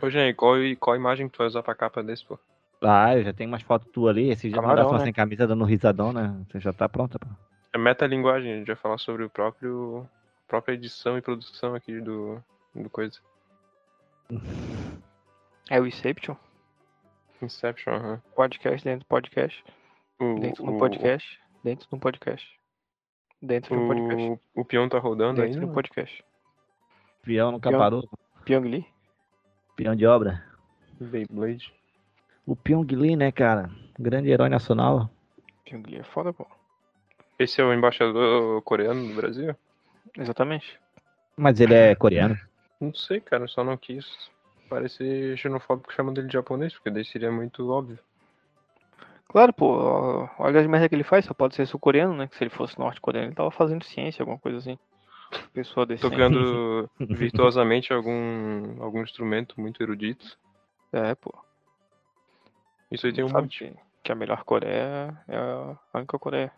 Ô, 0.00 0.08
gente, 0.10 0.34
qual, 0.36 0.54
qual 0.78 0.96
imagem 0.96 1.26
que 1.28 1.34
tu 1.34 1.38
vai 1.38 1.46
usar 1.46 1.62
pra 1.62 1.74
capa 1.74 2.02
desse, 2.02 2.24
pô? 2.24 2.38
Ah, 2.82 3.16
eu 3.16 3.24
já 3.24 3.32
tenho 3.32 3.48
umas 3.50 3.62
fotos 3.62 3.90
tuas 3.92 4.10
ali. 4.14 4.30
Esse 4.30 4.50
já 4.50 4.60
uma 4.60 4.98
né? 4.98 5.04
sem 5.04 5.12
camisa 5.12 5.46
dando 5.46 5.64
risadão, 5.64 6.12
né? 6.12 6.34
Você 6.48 6.60
já 6.60 6.72
tá 6.72 6.88
pronta, 6.88 7.18
pô. 7.18 7.26
É 7.72 7.78
metalinguagem, 7.78 8.52
a 8.52 8.56
gente 8.58 8.66
vai 8.66 8.76
falar 8.76 8.98
sobre 8.98 9.24
o 9.24 9.30
próprio 9.30 10.08
própria 10.46 10.74
edição 10.74 11.16
e 11.18 11.22
produção 11.22 11.74
aqui 11.74 12.00
do, 12.00 12.40
do 12.74 12.88
coisa. 12.90 13.18
É 15.70 15.80
o 15.80 15.86
Inception. 15.86 16.36
Inception, 17.42 17.94
aham. 17.94 18.22
Podcast 18.36 18.84
dentro 18.84 19.00
do 19.00 19.08
podcast. 19.08 19.64
O, 20.20 20.38
Dentro 20.38 20.64
do 20.64 20.74
o- 20.74 20.78
podcast. 20.78 21.40
Dentro 21.64 21.88
de 21.88 21.94
um 21.94 21.98
podcast. 21.98 22.60
Dentro 23.44 23.76
de 23.76 23.82
um 23.82 23.86
podcast. 23.88 24.40
O, 24.54 24.60
o 24.60 24.64
peão 24.64 24.88
tá 24.88 24.98
rodando 24.98 25.34
Dentro 25.42 25.52
de 25.52 25.58
ainda? 25.58 25.70
um 25.70 25.74
podcast. 25.74 26.24
Peão 27.22 27.52
nunca 27.52 27.68
Peão. 27.68 27.80
parou. 27.80 28.08
Pyong 28.44 28.68
Lee? 28.68 28.86
Peão 29.76 29.94
de 29.94 30.06
obra. 30.06 30.42
Beyblade. 31.00 31.72
O 32.46 32.56
Pyong 32.56 32.86
Lee, 32.94 33.16
né, 33.16 33.30
cara? 33.30 33.70
Grande 33.98 34.30
herói 34.30 34.48
nacional. 34.48 35.10
Pyong 35.64 35.82
Lee 35.86 35.98
é 35.98 36.04
foda, 36.04 36.32
pô. 36.32 36.46
Esse 37.38 37.60
é 37.60 37.64
o 37.64 37.72
embaixador 37.72 38.62
coreano 38.62 39.08
do 39.08 39.14
Brasil? 39.14 39.54
Exatamente. 40.16 40.78
Mas 41.36 41.60
ele 41.60 41.74
é 41.74 41.94
coreano. 41.94 42.38
Não 42.80 42.94
sei, 42.94 43.20
cara, 43.20 43.46
só 43.48 43.64
não 43.64 43.76
quis 43.76 44.06
parecer 44.70 45.36
xenofóbico 45.36 45.92
chamando 45.92 46.18
ele 46.18 46.28
de 46.28 46.32
japonês, 46.32 46.72
porque 46.74 46.90
daí 46.90 47.04
seria 47.04 47.30
muito 47.30 47.68
óbvio. 47.70 47.98
Claro, 49.28 49.52
pô. 49.52 50.28
Olha 50.38 50.60
as 50.60 50.66
merda 50.66 50.88
que 50.88 50.94
ele 50.94 51.04
faz, 51.04 51.24
só 51.24 51.34
pode 51.34 51.54
ser 51.54 51.66
sul-coreano, 51.66 52.14
né? 52.14 52.28
Que 52.28 52.36
se 52.36 52.44
ele 52.44 52.50
fosse 52.50 52.78
norte-coreano, 52.78 53.28
ele 53.28 53.34
tava 53.34 53.50
fazendo 53.50 53.84
ciência, 53.84 54.22
alguma 54.22 54.38
coisa 54.38 54.58
assim. 54.58 54.78
Pessoa 55.52 55.84
decente. 55.84 56.10
Tocando 56.10 56.88
virtuosamente 57.00 57.92
algum, 57.92 58.82
algum 58.82 59.02
instrumento 59.02 59.60
muito 59.60 59.82
erudito. 59.82 60.38
É, 60.92 61.14
pô. 61.14 61.34
Isso 62.90 63.06
aí 63.06 63.12
tem 63.12 63.24
um 63.24 63.28
Sabe 63.28 63.42
monte. 63.42 63.74
que, 64.02 64.12
a 64.12 64.14
melhor 64.14 64.44
Coreia 64.44 65.20
é 65.26 65.36
a 65.36 65.98
única 65.98 66.18
Coreia 66.18 66.52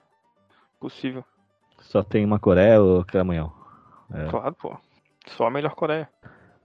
possível. 0.78 1.24
Só 1.80 2.02
tem 2.02 2.24
uma 2.24 2.38
Coreia, 2.38 2.82
ô 2.82 3.04
Camanhão. 3.04 3.52
É. 4.12 4.28
Claro, 4.28 4.54
pô. 4.54 4.76
Só 5.28 5.46
a 5.46 5.50
melhor 5.50 5.74
Coreia. 5.74 6.08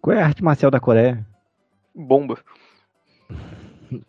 Qual 0.01 0.15
é 0.15 0.21
a 0.21 0.25
arte 0.25 0.43
marcial 0.43 0.69
da 0.71 0.79
Coreia? 0.79 1.25
Bomba. 1.95 2.37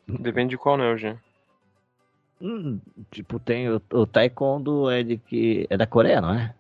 Depende 0.09 0.51
de 0.51 0.59
qual, 0.59 0.77
né, 0.77 0.91
Eugênio? 0.91 1.21
Hum, 2.43 2.81
tipo, 3.09 3.39
tem 3.39 3.71
o, 3.71 3.81
o 3.93 4.05
Taekwondo 4.05 4.91
é 4.91 5.05
de 5.05 5.17
que. 5.17 5.65
É 5.71 5.77
da 5.77 5.87
Coreia, 5.87 6.21
não 6.21 6.35
é? 6.35 6.53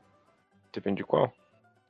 Depende 0.72 0.98
de 0.98 1.04
qual. 1.04 1.32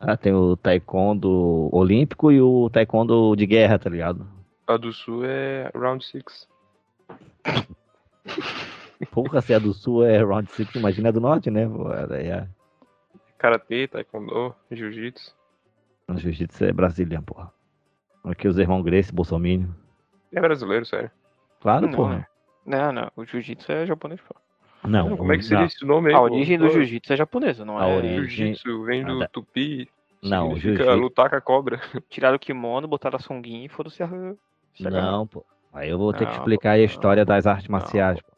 Ah, 0.01 0.17
tem 0.17 0.33
o 0.33 0.57
Taekwondo 0.57 1.69
olímpico 1.71 2.33
e 2.33 2.41
o 2.41 2.71
Taekwondo 2.71 3.37
de 3.37 3.45
guerra, 3.47 3.79
tá 3.79 3.91
ligado? 3.91 4.27
A 4.67 4.79
do 4.79 4.91
sul 4.95 5.27
é 5.27 5.71
Round 5.75 6.03
Six. 6.05 6.49
Porra, 9.11 9.43
se 9.43 9.53
a 9.53 9.59
do 9.59 9.75
sul 9.75 10.07
é 10.07 10.23
Round 10.23 10.51
6, 10.51 10.77
imagina 10.77 11.11
a 11.11 11.13
do 11.13 11.21
norte, 11.21 11.51
né? 11.51 11.69
Daí 12.09 12.29
é... 12.29 12.49
Karatê, 13.37 13.89
Taekwondo, 13.89 14.55
Jiu-Jitsu. 14.71 15.35
Jiu-jitsu 16.15 16.65
é 16.65 16.73
Brasília, 16.73 17.21
porra. 17.21 17.53
Aqui 18.25 18.49
os 18.49 18.57
irmãos 18.57 18.83
Grace, 18.83 19.13
Bolsonaro. 19.13 19.69
É 20.33 20.41
brasileiro, 20.41 20.87
sério. 20.87 21.11
Claro, 21.61 21.89
Não, 21.89 21.95
porra. 21.95 22.29
Não, 22.65 22.93
não. 22.93 23.11
O 23.17 23.25
jiu-jitsu 23.25 23.73
é 23.73 23.87
japonês, 23.87 24.21
pô. 24.21 24.35
Não, 24.89 25.17
Como 25.17 25.33
é 25.33 25.37
que 25.37 25.43
não. 25.43 25.49
seria 25.49 25.65
esse 25.67 25.85
nome 25.85 26.09
aí? 26.11 26.15
A 26.15 26.19
pô? 26.19 26.25
origem 26.25 26.59
do 26.59 26.69
jiu-jitsu 26.69 27.13
é 27.13 27.17
japonesa, 27.17 27.65
não 27.65 27.79
A 27.79 27.89
é? 27.89 27.97
origem- 27.97 28.25
Jiu-Jitsu 28.29 28.85
vem 28.85 29.05
do 29.05 29.15
Nada. 29.15 29.29
tupi. 29.33 29.89
Não, 30.23 30.57
jiu-jitsu- 30.57 30.95
lutar 30.95 31.31
com 31.31 31.37
a 31.37 31.41
cobra. 31.41 31.81
Tiraram 32.11 32.37
o 32.37 32.39
kimono, 32.39 32.87
botaram 32.89 33.17
a 33.17 33.21
sunguinha 33.21 33.67
e 33.67 33.69
foram 33.69 33.91
se. 33.91 34.03
Não, 34.81 35.27
pô. 35.27 35.45
Aí 35.73 35.89
eu 35.91 35.99
vou 35.99 36.13
ter 36.13 36.27
que 36.27 36.33
Não, 36.33 36.39
explicar 36.39 36.73
aí 36.73 36.83
a 36.83 36.87
história 36.87 37.23
não, 37.25 37.29
das 37.35 37.47
artes 37.47 37.69
não. 37.69 37.79
marciais. 37.79 38.21
pô. 38.21 38.32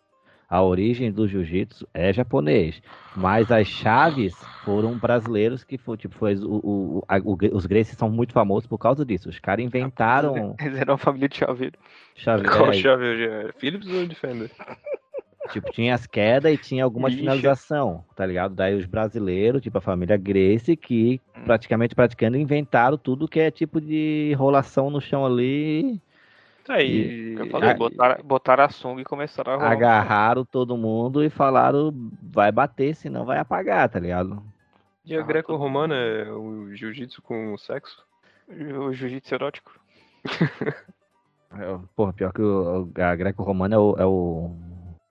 A 0.54 0.62
origem 0.62 1.10
do 1.10 1.26
jiu-jitsu 1.26 1.86
é 1.92 2.12
japonês, 2.12 2.80
mas 3.16 3.50
as 3.50 3.66
chaves 3.66 4.48
foram 4.62 4.96
brasileiros 4.96 5.64
que 5.64 5.76
foi, 5.76 5.96
tipo, 5.96 6.14
foi 6.14 6.36
o, 6.36 6.60
o, 6.98 7.02
a- 7.08 7.18
o- 7.18 7.36
os 7.56 7.66
Gracie 7.66 7.96
são 7.96 8.08
muito 8.08 8.32
famosos 8.32 8.66
por 8.68 8.78
causa 8.78 9.04
disso. 9.04 9.28
Os 9.28 9.38
caras 9.40 9.64
inventaram 9.64 10.54
Eles 10.64 10.78
eram 10.80 10.92
uma 10.92 10.98
família 10.98 11.28
de 11.28 11.36
chaveiro. 11.36 11.78
chave, 12.14 12.48
Qual 12.48 12.70
é, 12.70 12.72
chave, 12.72 13.04
Eugênio? 13.04 13.52
Philips 13.58 13.88
ou 13.88 14.06
Defender? 14.06 14.50
tipo, 15.50 15.70
tinha 15.72 15.94
as 15.94 16.06
quedas 16.06 16.52
e 16.52 16.56
tinha 16.56 16.84
algumas 16.84 17.12
Ixi. 17.12 17.20
finalização, 17.20 18.04
tá 18.14 18.24
ligado? 18.24 18.54
Daí 18.54 18.74
os 18.74 18.86
brasileiros, 18.86 19.62
tipo 19.62 19.78
a 19.78 19.80
família 19.80 20.16
Gracie, 20.16 20.76
que 20.76 21.20
Hum. 21.36 21.44
praticamente 21.44 21.94
praticando 21.94 22.36
inventaram 22.36 22.96
tudo 22.96 23.28
que 23.28 23.40
é 23.40 23.50
tipo 23.50 23.80
de 23.80 24.30
enrolação 24.32 24.88
no 24.90 25.00
chão 25.00 25.26
ali, 25.26 26.00
Tá 26.64 26.74
aí. 26.74 27.34
Eu 27.38 27.50
falei, 27.50 27.70
Ah, 27.70 27.74
botaram, 27.74 28.24
botaram 28.24 28.64
a 28.64 28.68
sunga 28.70 29.02
e 29.02 29.04
começaram 29.04 29.52
a 29.52 29.56
rolar. 29.56 29.72
agarraram 29.72 30.44
todo 30.44 30.76
mundo 30.76 31.22
e 31.22 31.28
falaram 31.30 31.92
vai 32.22 32.50
bater, 32.50 32.94
senão 32.94 33.24
vai 33.24 33.38
apagar, 33.38 33.88
tá 33.88 33.98
ligado? 33.98 34.42
E 35.04 35.14
a 35.14 35.20
Ah, 35.20 35.22
greco-romana 35.22 35.94
é 35.94 36.30
o 36.32 36.74
jiu-jitsu 36.74 37.20
com 37.22 37.56
sexo? 37.58 38.02
O 38.48 38.92
jiu-jitsu 38.92 39.34
erótico. 39.34 39.78
É, 41.56 41.78
Porra, 41.94 42.12
pior 42.12 42.32
que 42.32 42.42
o, 42.42 42.82
o- 42.82 42.92
a 43.00 43.14
greco-romana 43.14 43.76
é 43.76 43.78
o, 43.78 43.94
é 43.96 44.04
o. 44.04 44.56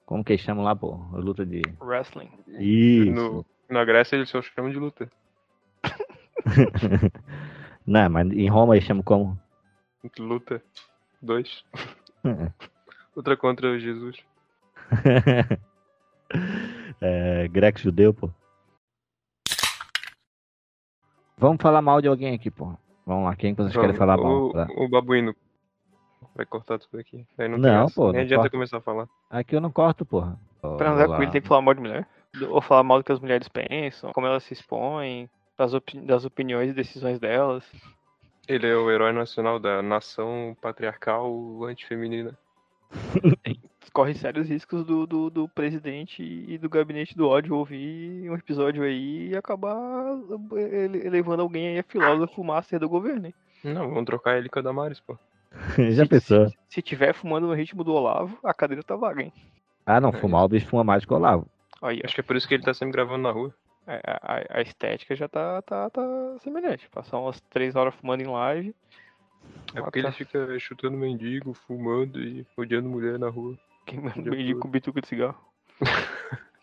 Como 0.05 0.25
que 0.25 0.33
eles 0.33 0.43
chamam 0.43 0.65
lá, 0.65 0.75
pô? 0.75 0.95
A 1.13 1.17
luta 1.17 1.45
de. 1.45 1.61
Wrestling. 1.79 2.29
Isso. 2.47 3.11
No, 3.13 3.45
na 3.69 3.85
Grécia 3.85 4.17
eles 4.17 4.29
só 4.29 4.41
chamam 4.41 4.69
de 4.69 4.77
luta. 4.77 5.09
Não, 7.87 8.09
mas 8.09 8.29
em 8.31 8.49
Roma 8.49 8.75
eles 8.75 8.85
chamam 8.85 9.03
como? 9.03 9.39
Luta. 10.19 10.61
Dois. 11.23 11.63
Outra 13.15 13.37
contra 13.37 13.79
Jesus. 13.79 14.17
é, 17.01 17.47
greco-judeu, 17.47 18.13
pô. 18.13 18.29
Vamos 21.37 21.61
falar 21.61 21.81
mal 21.81 22.01
de 22.01 22.07
alguém 22.07 22.35
aqui, 22.35 22.49
pô. 22.51 22.73
Vamos 23.05 23.25
lá, 23.25 23.35
quem 23.35 23.53
que 23.55 23.61
vocês 23.61 23.75
querem 23.75 23.95
falar 23.95 24.17
mal? 24.17 24.25
o, 24.47 24.53
Tá. 24.53 24.67
o 24.77 24.87
babuíno. 24.87 25.35
Vai 26.35 26.45
cortar 26.45 26.79
tudo 26.79 26.99
aqui. 26.99 27.25
Aí 27.37 27.47
não, 27.47 27.57
Não, 27.57 27.87
pô, 27.89 28.05
Nem 28.05 28.13
não 28.13 28.19
adianta 28.21 28.41
corta. 28.43 28.49
começar 28.51 28.77
a 28.77 28.81
falar. 28.81 29.07
Aqui 29.29 29.55
eu 29.55 29.61
não 29.61 29.71
corto, 29.71 30.05
porra. 30.05 30.39
Pra 30.61 30.91
andar 30.91 31.07
com 31.07 31.21
ele 31.21 31.31
tem 31.31 31.41
que 31.41 31.47
falar 31.47 31.61
mal 31.61 31.73
de 31.73 31.81
mulher. 31.81 32.07
Ou 32.49 32.61
falar 32.61 32.83
mal 32.83 32.97
do 32.97 33.03
que 33.03 33.11
as 33.11 33.19
mulheres 33.19 33.47
pensam, 33.47 34.11
como 34.13 34.25
elas 34.25 34.43
se 34.43 34.53
expõem, 34.53 35.29
das, 35.57 35.73
opi- 35.73 35.99
das 36.01 36.25
opiniões 36.25 36.71
e 36.71 36.73
decisões 36.73 37.19
delas. 37.19 37.63
Ele 38.47 38.67
é 38.67 38.75
o 38.75 38.91
herói 38.91 39.11
nacional 39.13 39.59
da 39.59 39.81
nação 39.81 40.55
patriarcal 40.61 41.63
antifeminina. 41.65 42.37
corre 43.93 44.15
sérios 44.15 44.49
riscos 44.49 44.83
do, 44.83 45.05
do, 45.05 45.29
do 45.29 45.47
presidente 45.47 46.23
e 46.23 46.57
do 46.57 46.67
gabinete 46.67 47.15
do 47.15 47.27
ódio 47.27 47.55
ouvir 47.55 48.27
um 48.29 48.35
episódio 48.35 48.83
aí 48.83 49.29
e 49.29 49.37
acabar 49.37 50.17
ele- 50.55 51.09
levando 51.09 51.41
alguém 51.41 51.67
aí 51.69 51.79
a 51.79 51.83
filósofo 51.83 52.43
master 52.43 52.79
do 52.79 52.89
governo. 52.89 53.27
hein? 53.27 53.33
Não, 53.63 53.89
vamos 53.89 54.05
trocar 54.05 54.37
ele 54.37 54.49
com 54.49 54.59
a 54.59 54.61
Damares, 54.63 54.99
pô. 54.99 55.17
Já 55.91 56.05
pensou? 56.07 56.49
Se, 56.49 56.57
se 56.67 56.81
tiver 56.81 57.13
fumando 57.13 57.45
no 57.47 57.53
ritmo 57.53 57.83
do 57.83 57.93
Olavo, 57.93 58.37
a 58.43 58.53
cadeira 58.53 58.81
tá 58.83 58.95
vaga, 58.95 59.21
hein? 59.21 59.33
Ah, 59.85 60.01
não, 60.01 60.11
fumar 60.11 60.43
o 60.43 60.49
bicho 60.49 60.67
fuma 60.67 60.83
mais 60.83 61.05
que 61.05 61.13
o 61.13 61.15
Olavo. 61.17 61.47
Aí, 61.81 62.01
Acho 62.03 62.15
que 62.15 62.21
é 62.21 62.23
por 62.23 62.35
isso 62.35 62.47
que 62.47 62.55
ele 62.55 62.63
tá 62.63 62.73
sempre 62.73 62.93
gravando 62.93 63.21
na 63.23 63.31
rua. 63.31 63.53
A, 63.87 64.35
a- 64.35 64.45
a 64.59 64.61
estética 64.61 65.15
já 65.15 65.27
tá, 65.27 65.61
tá, 65.61 65.89
tá 65.89 66.01
semelhante. 66.39 66.89
Passar 66.89 67.19
umas 67.19 67.39
três 67.41 67.75
horas 67.75 67.93
fumando 67.95 68.21
em 68.21 68.27
live. 68.27 68.75
É 69.75 69.81
porque 69.81 69.99
ele 69.99 70.11
fica 70.11 70.57
chutando 70.59 70.97
mendigo, 70.97 71.53
fumando 71.53 72.21
e 72.21 72.45
odiando 72.55 72.89
mulher 72.89 73.17
na 73.19 73.29
rua. 73.29 73.57
Queimando 73.85 74.29
foi. 74.29 74.55
com 74.55 74.69
bituca 74.69 75.01
de 75.01 75.07
cigarro. 75.07 75.37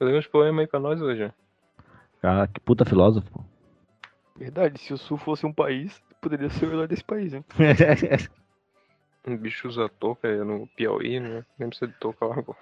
Lê 0.00 0.18
uns 0.18 0.26
poemas 0.26 0.60
aí 0.62 0.66
pra 0.66 0.80
nós 0.80 1.00
hoje. 1.00 1.32
Cara, 2.20 2.48
que 2.48 2.58
puta 2.60 2.84
filósofo. 2.84 3.44
Verdade, 4.36 4.78
se 4.80 4.92
o 4.94 4.98
Sul 4.98 5.18
fosse 5.18 5.44
um 5.44 5.52
país, 5.52 6.02
poderia 6.20 6.48
ser 6.48 6.66
o 6.66 6.72
herói 6.72 6.88
desse 6.88 7.04
país, 7.04 7.34
hein? 7.34 7.44
Um 9.26 9.36
bicho 9.36 9.68
usa 9.68 9.86
touca 9.86 10.26
é 10.26 10.42
no 10.42 10.66
Piauí, 10.68 11.20
né? 11.20 11.44
Nem 11.58 11.68
precisa 11.68 11.90
de 11.92 11.98
touca 11.98 12.24
lá, 12.24 12.42
pô. 12.42 12.56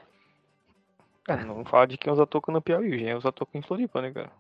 Cara, 1.29 1.45
não 1.45 1.63
fala 1.63 1.87
de 1.87 1.99
quem 1.99 2.11
usa 2.11 2.27
touca 2.27 2.51
no 2.51 2.63
Piauí, 2.63 3.05
já 3.05 3.15
usa 3.15 3.31
touca 3.31 3.59
em 3.59 3.61
Floripa, 3.61 4.01
né, 4.01 4.11
cara? 4.11 4.31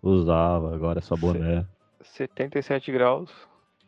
Usava, 0.00 0.72
agora 0.72 1.00
é 1.00 1.02
só 1.02 1.16
boné. 1.16 1.66
77 2.02 2.92
graus. 2.92 3.28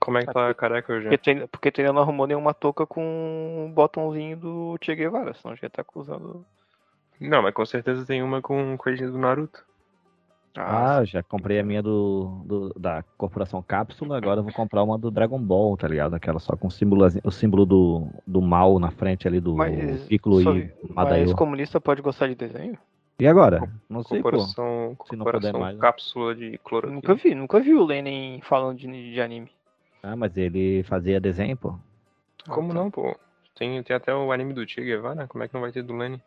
Como 0.01 0.19
é 0.19 0.27
que 0.27 0.33
tá 0.33 0.51
a 0.51 0.55
careca 0.55 0.93
hoje? 0.93 1.09
Porque 1.09 1.31
ainda, 1.31 1.47
porque 1.47 1.71
tu 1.71 1.81
ainda 1.81 1.93
não 1.93 2.03
arrumou 2.03 2.27
nenhuma 2.27 2.53
touca 2.53 2.85
com 2.85 3.01
um 3.01 3.73
botãozinho 3.73 4.37
do 4.37 4.77
Che 4.83 4.93
Guevara, 4.97 5.35
senão 5.35 5.55
já 5.55 5.71
tá 5.71 5.83
acusando. 5.83 6.45
Não, 7.21 7.41
mas 7.41 7.55
com 7.55 7.65
certeza 7.65 8.05
tem 8.05 8.25
uma 8.25 8.43
com 8.43 8.77
coisinha 8.77 9.09
do 9.09 9.17
Naruto. 9.17 9.65
Ah, 10.57 10.99
eu 11.01 11.07
já 11.07 11.23
comprei 11.23 11.59
a 11.59 11.65
minha 11.65 11.83
do, 11.83 12.43
do- 12.45 12.75
da 12.79 13.03
Corporação 13.19 13.61
Cápsula, 13.63 14.17
agora 14.17 14.39
eu 14.41 14.45
vou 14.45 14.53
comprar 14.53 14.83
uma 14.85 14.97
do 14.97 15.11
Dragon 15.11 15.39
Ball, 15.41 15.77
tá 15.77 15.89
ligado? 15.89 16.15
Aquela 16.15 16.39
só 16.39 16.57
com 16.57 16.69
o 16.69 16.71
símbolo, 16.71 17.05
o 17.25 17.31
símbolo 17.31 17.67
do, 17.67 18.07
do 18.27 18.41
mal 18.41 18.79
na 18.79 18.91
frente 18.91 19.27
ali 19.27 19.41
do 19.41 19.57
Mas, 19.57 20.03
só- 20.03 20.09
e 20.11 20.21
mas 20.81 20.95
Madaio. 20.95 21.37
comunista 21.37 21.81
pode 21.81 22.01
gostar 22.03 22.29
de 22.29 22.37
desenho? 22.37 22.79
E 23.19 23.27
agora? 23.27 23.69
Não 23.89 24.03
sei, 24.03 24.23
pô. 24.23 24.31
Corporação, 24.31 24.97
Se 25.07 25.17
não 25.17 25.25
puder 25.25 25.53
mais, 25.53 25.75
né? 25.75 25.81
cápsula 25.81 26.35
de 26.35 26.59
cloroquina. 26.59 26.95
Nunca 26.97 27.15
vi, 27.15 27.35
nunca 27.35 27.61
vi 27.61 27.75
o 27.75 27.85
Lenin 27.85 28.41
falando 28.43 28.79
de, 28.79 29.13
de 29.13 29.21
anime. 29.21 29.51
Ah, 30.03 30.15
mas 30.17 30.37
ele 30.37 30.83
fazia 30.85 31.21
desenho, 31.21 31.57
pô. 31.57 31.75
Como 32.49 32.71
Ah, 32.71 32.75
tá. 32.75 32.81
não, 32.81 32.91
pô? 32.91 33.17
Tem, 33.57 33.83
tem 33.83 33.97
até 33.97 34.15
o 34.15 34.31
anime 34.31 34.53
do 34.53 34.69
Che 34.69 34.83
Guevara, 34.83 35.27
como 35.27 35.43
é 35.43 35.49
que 35.49 35.55
não 35.55 35.61
vai 35.61 35.73
ter 35.73 35.83
do 35.83 35.97
Lenny? 35.97 36.21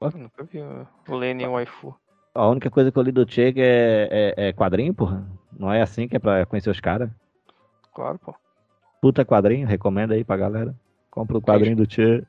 Eu 0.00 0.10
nunca 0.12 0.44
vi 0.44 0.58
uh, 0.60 0.86
o 1.08 1.16
Lenin 1.16 1.46
waifu. 1.46 1.94
A 2.34 2.46
única 2.48 2.70
coisa 2.70 2.92
que 2.92 2.98
eu 2.98 3.02
li 3.02 3.10
do 3.12 3.28
Che 3.30 3.52
é, 3.56 4.34
é, 4.36 4.48
é 4.48 4.52
quadrinho, 4.52 4.94
porra. 4.94 5.26
Não 5.52 5.72
é 5.72 5.82
assim 5.82 6.06
que 6.08 6.16
é 6.16 6.18
pra 6.18 6.46
conhecer 6.46 6.70
os 6.70 6.80
caras. 6.80 7.10
Claro, 7.92 8.18
pô. 8.18 8.34
Puta 9.00 9.24
quadrinho, 9.24 9.66
recomenda 9.66 10.14
aí 10.14 10.24
pra 10.24 10.36
galera. 10.36 10.74
Compra 11.10 11.38
o 11.38 11.42
quadrinho 11.42 11.76
do 11.76 11.90
Che. 11.90 12.24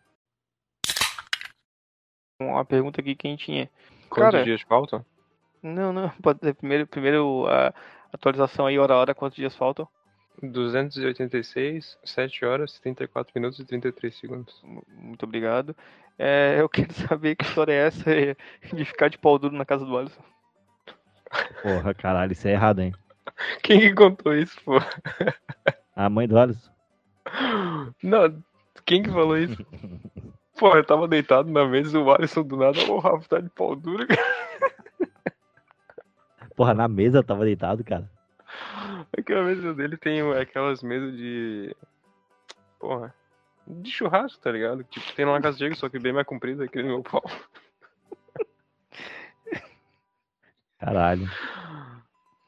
Uma 2.42 2.66
pergunta 2.66 3.00
aqui 3.00 3.14
quentinha. 3.16 3.70
Quantos 4.10 4.32
Cara- 4.32 4.44
dias 4.44 4.62
faltam? 4.62 5.06
Não, 5.62 5.94
não, 5.94 6.10
pode 6.24 6.40
ser 6.40 6.56
primeiro, 6.56 6.88
primeiro 6.88 7.46
a 7.48 7.72
atualização 8.12 8.66
aí, 8.66 8.80
hora 8.80 8.96
a 8.96 8.98
hora, 8.98 9.14
quantos 9.16 9.36
dias 9.36 9.56
faltam? 9.56 9.88
286, 10.50 11.98
7 12.04 12.46
horas, 12.46 12.80
34 12.80 13.32
minutos 13.36 13.60
e 13.60 13.66
33 13.66 14.16
segundos. 14.16 14.62
Muito 14.88 15.24
obrigado. 15.24 15.76
É, 16.18 16.58
eu 16.60 16.70
quero 16.70 16.94
saber 16.94 17.36
que 17.36 17.46
história 17.46 17.74
é 17.74 17.88
essa 17.88 18.04
de 18.74 18.86
ficar 18.86 19.10
de 19.10 19.18
pau 19.18 19.38
duro 19.38 19.56
na 19.56 19.66
casa 19.66 19.86
do 19.86 19.98
Alisson. 19.98 20.24
Porra, 21.62 21.94
caralho, 21.94 22.34
isso 22.34 22.48
é 22.48 22.52
errado, 22.52 22.80
hein? 22.80 22.94
Quem 23.64 23.80
que 23.80 23.94
contou 23.94 24.36
isso, 24.36 24.60
pô? 24.64 24.78
A 25.96 26.10
mãe 26.10 26.28
do 26.28 26.38
Alisson. 26.38 26.72
Não, 28.04 28.44
quem 28.86 29.04
que 29.04 29.10
falou 29.10 29.38
isso? 29.38 29.58
Pô, 30.58 30.76
eu 30.76 30.84
tava 30.84 31.08
deitado 31.08 31.50
na 31.50 31.66
mesa 31.66 31.98
e 31.98 32.02
o 32.02 32.12
Alisson 32.12 32.44
do 32.44 32.56
nada, 32.56 32.80
ô 32.88 33.00
Rafa, 33.00 33.28
tá 33.28 33.40
de 33.40 33.50
pau 33.50 33.76
duro, 33.76 34.06
cara. 34.06 34.22
Porra, 36.56 36.76
na 36.76 36.88
mesa 36.88 37.18
eu 37.18 37.24
tava 37.24 37.46
deitado, 37.46 37.84
cara. 37.84 38.08
Aquela 39.18 39.44
mesa 39.44 39.74
dele 39.74 39.98
tem 39.98 40.22
aquelas 40.34 40.82
mesas 40.82 41.16
de. 41.16 41.76
Porra. 42.80 43.14
De 43.68 43.92
churrasco, 43.92 44.42
tá 44.42 44.52
ligado? 44.52 44.84
Tipo, 44.86 45.14
tem 45.14 45.26
lá 45.26 45.34
na 45.34 45.42
casa 45.42 45.60
dele, 45.60 45.76
só 45.76 45.88
que 45.88 46.00
bem 46.00 46.14
mais 46.14 46.26
comprida 46.26 46.68
que 46.68 46.82
no 46.82 46.88
meu 46.90 47.04
pau. 47.04 47.24
Caralho. 50.80 51.30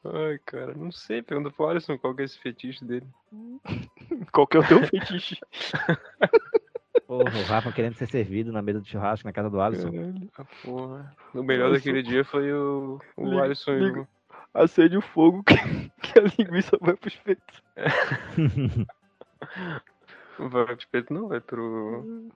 Ai, 0.04 0.38
cara, 0.44 0.74
não 0.74 0.90
sei, 0.90 1.22
pergunta 1.22 1.50
pro 1.50 1.68
Alisson 1.68 1.96
qual 1.96 2.14
que 2.14 2.22
é 2.22 2.24
esse 2.24 2.38
fetiche 2.38 2.84
dele. 2.84 3.06
Qual 4.32 4.46
que 4.46 4.56
é 4.56 4.60
o 4.60 4.66
teu 4.66 4.80
fetiche? 4.86 5.40
Porra, 7.06 7.38
o 7.38 7.44
Rafa 7.44 7.72
querendo 7.72 7.94
ser 7.94 8.06
servido 8.08 8.50
na 8.50 8.62
mesa 8.62 8.80
de 8.80 8.88
churrasco 8.88 9.26
na 9.26 9.32
casa 9.32 9.50
do 9.50 9.60
Alisson. 9.60 9.90
Caralho. 9.90 10.30
Ah, 10.36 10.44
porra. 10.64 11.16
O 11.34 11.42
melhor 11.42 11.68
Nossa. 11.68 11.78
daquele 11.78 12.02
dia 12.02 12.24
foi 12.24 12.52
o, 12.52 12.98
o 13.16 13.38
Alisson 13.38 13.72
e 13.72 13.78
liga. 13.80 14.08
Acende 14.54 14.96
o 14.96 15.02
fogo 15.02 15.42
que, 15.42 15.54
que 16.00 16.18
a 16.18 16.22
linguiça 16.38 16.78
vai 16.80 16.96
pros 16.96 17.16
peitos. 17.16 17.62
Vai 20.38 20.64
pro 20.64 20.74
espeto, 20.74 21.14
não, 21.14 21.28
vai 21.28 21.40
pro. 21.40 22.28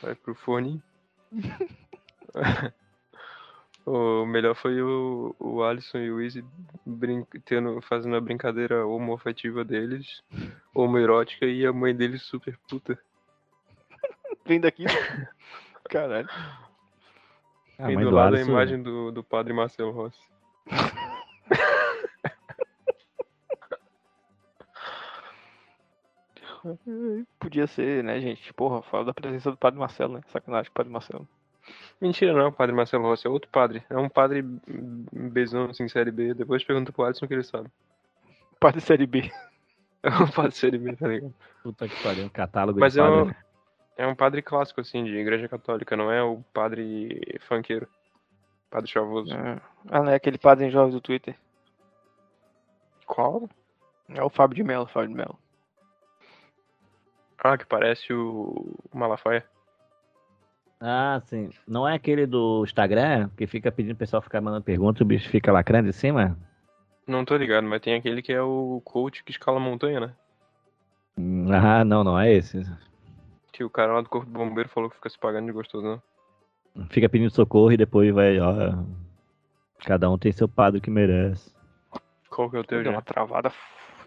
Vai 0.00 0.14
pro 0.14 0.34
forninho. 0.34 0.82
o 3.84 4.24
melhor 4.24 4.54
foi 4.54 4.80
o, 4.80 5.34
o 5.38 5.62
Alisson 5.62 5.98
e 5.98 6.10
o 6.10 6.22
Izzy 6.22 6.44
brin... 6.86 7.26
tendo, 7.44 7.82
fazendo 7.82 8.16
a 8.16 8.20
brincadeira 8.20 8.86
homoafetiva 8.86 9.62
deles, 9.64 10.22
homoerótica, 10.74 11.44
e 11.44 11.66
a 11.66 11.72
mãe 11.72 11.94
deles 11.94 12.22
super 12.22 12.58
puta. 12.68 12.98
Vem 14.46 14.60
daqui. 14.60 14.84
Caralho. 15.90 16.28
A 17.78 17.84
mãe 17.84 17.98
do 17.98 18.04
do 18.04 18.10
lado 18.10 18.34
a 18.34 18.38
Alisson. 18.38 18.52
imagem 18.52 18.82
do, 18.82 19.12
do 19.12 19.22
padre 19.22 19.52
Marcelo 19.52 19.90
Rossi. 19.90 20.18
Podia 27.38 27.66
ser, 27.66 28.04
né, 28.04 28.20
gente? 28.20 28.52
Porra, 28.54 28.82
fala 28.82 29.06
da 29.06 29.14
presença 29.14 29.50
do 29.50 29.56
Padre 29.56 29.78
Marcelo, 29.78 30.14
né? 30.14 30.20
Sacanagem 30.28 30.70
com 30.70 30.74
o 30.74 30.76
Padre 30.76 30.92
Marcelo. 30.92 31.28
Mentira, 32.00 32.32
não 32.32 32.40
é 32.40 32.46
o 32.46 32.52
padre 32.52 32.74
Marcelo 32.74 33.04
Rossi, 33.04 33.26
é 33.26 33.30
outro 33.30 33.48
padre. 33.48 33.84
É 33.88 33.96
um 33.96 34.08
padre 34.08 34.42
bezão, 35.12 35.66
assim, 35.70 35.86
série 35.88 36.10
B. 36.10 36.34
Depois 36.34 36.64
pergunta 36.64 36.92
pro 36.92 37.04
Alisson 37.04 37.28
que 37.28 37.34
ele 37.34 37.44
sabe. 37.44 37.70
Padre 38.58 38.80
Série 38.80 39.06
B. 39.06 39.30
É 40.04 40.10
um 40.10 40.28
padre 40.28 40.50
série 40.50 40.78
B, 40.78 40.96
tá 40.96 41.06
ligado? 41.06 41.32
Puta 41.62 41.86
que 41.88 42.02
pariu, 42.02 42.24
um 42.24 42.28
catálogo 42.28 42.80
Mas 42.80 42.94
de 42.94 42.98
é 42.98 43.04
padre. 43.04 43.30
um, 43.30 43.34
é 43.96 44.04
um 44.08 44.16
padre 44.16 44.42
clássico, 44.42 44.80
assim, 44.80 45.04
de 45.04 45.16
igreja 45.16 45.48
católica, 45.48 45.96
não 45.96 46.10
é 46.10 46.20
o 46.20 46.42
padre 46.52 47.38
funkeiro. 47.42 47.86
Padre 48.68 48.90
chavoso. 48.90 49.32
Ah, 49.32 50.02
não 50.02 50.10
é 50.10 50.16
aquele 50.16 50.38
padre 50.38 50.66
em 50.66 50.70
jovens 50.72 50.94
do 50.94 51.00
Twitter. 51.00 51.36
Qual? 53.06 53.48
É 54.08 54.20
o 54.24 54.28
Fábio 54.28 54.56
de 54.56 54.64
Mello, 54.64 54.88
Fábio 54.88 55.10
de 55.10 55.14
Mello. 55.14 55.38
Ah, 57.42 57.58
que 57.58 57.66
parece 57.66 58.12
o 58.12 58.76
o 58.92 58.98
Malafaia. 58.98 59.44
Ah, 60.80 61.20
sim. 61.26 61.50
Não 61.66 61.86
é 61.88 61.94
aquele 61.94 62.26
do 62.26 62.64
Instagram 62.64 63.28
que 63.36 63.46
fica 63.46 63.70
pedindo 63.70 63.94
o 63.94 63.98
pessoal 63.98 64.20
ficar 64.22 64.40
mandando 64.40 64.64
perguntas 64.64 65.00
e 65.00 65.02
o 65.02 65.06
bicho 65.06 65.28
fica 65.28 65.52
lacrando 65.52 65.88
em 65.88 65.92
cima? 65.92 66.36
Não 67.06 67.24
tô 67.24 67.36
ligado, 67.36 67.66
mas 67.66 67.80
tem 67.80 67.94
aquele 67.94 68.20
que 68.22 68.32
é 68.32 68.42
o 68.42 68.80
coach 68.84 69.22
que 69.24 69.30
escala 69.30 69.60
montanha, 69.60 70.00
né? 70.00 70.14
Hum, 71.16 71.46
Ah, 71.52 71.84
não, 71.84 72.02
não 72.02 72.18
é 72.18 72.32
esse. 72.32 72.64
Que 73.52 73.62
o 73.62 73.70
cara 73.70 73.92
lá 73.92 74.00
do 74.00 74.08
corpo 74.08 74.26
do 74.30 74.38
bombeiro 74.38 74.68
falou 74.68 74.88
que 74.88 74.96
fica 74.96 75.08
se 75.10 75.18
pagando 75.18 75.46
de 75.46 75.52
gostoso, 75.52 75.84
não. 75.84 76.86
Fica 76.88 77.08
pedindo 77.08 77.30
socorro 77.30 77.72
e 77.72 77.76
depois 77.76 78.12
vai, 78.14 78.40
ó. 78.40 78.74
Cada 79.84 80.10
um 80.10 80.16
tem 80.16 80.32
seu 80.32 80.48
padre 80.48 80.80
que 80.80 80.90
merece. 80.90 81.52
Qual 82.30 82.50
que 82.50 82.56
é 82.56 82.60
o 82.60 82.64
teu, 82.64 82.82
Deu 82.82 82.92
uma 82.92 83.02
travada, 83.02 83.52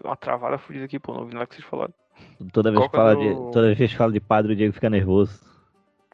uma 0.02 0.16
travada 0.16 0.58
fudida 0.58 0.84
aqui, 0.84 0.98
pô. 0.98 1.12
Não 1.12 1.20
ouvi 1.20 1.34
nada 1.34 1.46
que 1.46 1.54
vocês 1.54 1.66
falaram. 1.66 1.94
Toda 2.52 2.70
vez 2.70 2.82
que 2.88 2.96
é 2.96 2.98
fala 2.98 3.14
do- 3.14 3.20
de, 3.20 3.52
toda 3.52 3.74
vez 3.74 3.90
que 3.90 3.96
fala 3.96 4.12
de 4.12 4.20
padre, 4.20 4.52
o 4.52 4.56
Diego 4.56 4.72
fica 4.74 4.90
nervoso. 4.90 5.40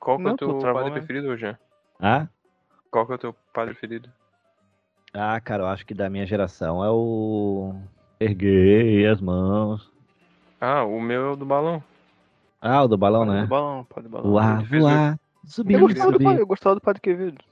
Qual 0.01 0.17
que 0.17 0.23
é 0.23 0.27
Não, 0.27 0.35
o 0.35 0.37
teu 0.37 0.59
padre 0.59 0.83
mesmo. 0.85 0.93
preferido, 0.95 1.37
já? 1.37 1.59
Ah? 2.01 2.29
Qual 2.91 3.07
que 3.07 3.13
é 3.13 3.15
o 3.15 3.19
teu 3.19 3.33
padre 3.53 3.75
preferido? 3.75 4.11
Ah, 5.15 5.41
cara, 5.41 5.63
eu 5.65 5.67
acho 5.67 5.85
que 5.87 5.95
da 5.95 6.09
minha 6.09 6.27
geração 6.27 6.83
é 6.85 6.91
o 6.91 7.75
erguei 8.19 9.07
as 9.07 9.21
mãos. 9.21 9.91
Ah, 10.61 10.85
o 10.85 11.01
meu 11.01 11.27
é 11.27 11.31
o 11.33 11.37
do 11.37 11.45
balão. 11.45 11.83
Ah, 12.61 12.83
o 12.85 12.89
do 12.89 12.97
balão, 12.97 13.21
Padre 13.27 13.35
né? 13.35 13.43
do 13.43 13.49
balão, 13.49 13.85
padre 13.85 14.03
do 14.05 14.09
balão. 14.11 14.31
O- 14.31 14.65
voar, 14.65 15.19
subir, 15.45 15.75
Eu 15.75 15.81
gostava, 15.81 16.07
do, 16.07 16.13
subir. 16.15 16.25
padre- 16.25 16.43
eu 16.43 16.47
gostava 16.47 16.75
do 16.77 16.81
Padre 16.81 17.01
Quevedo. 17.03 17.45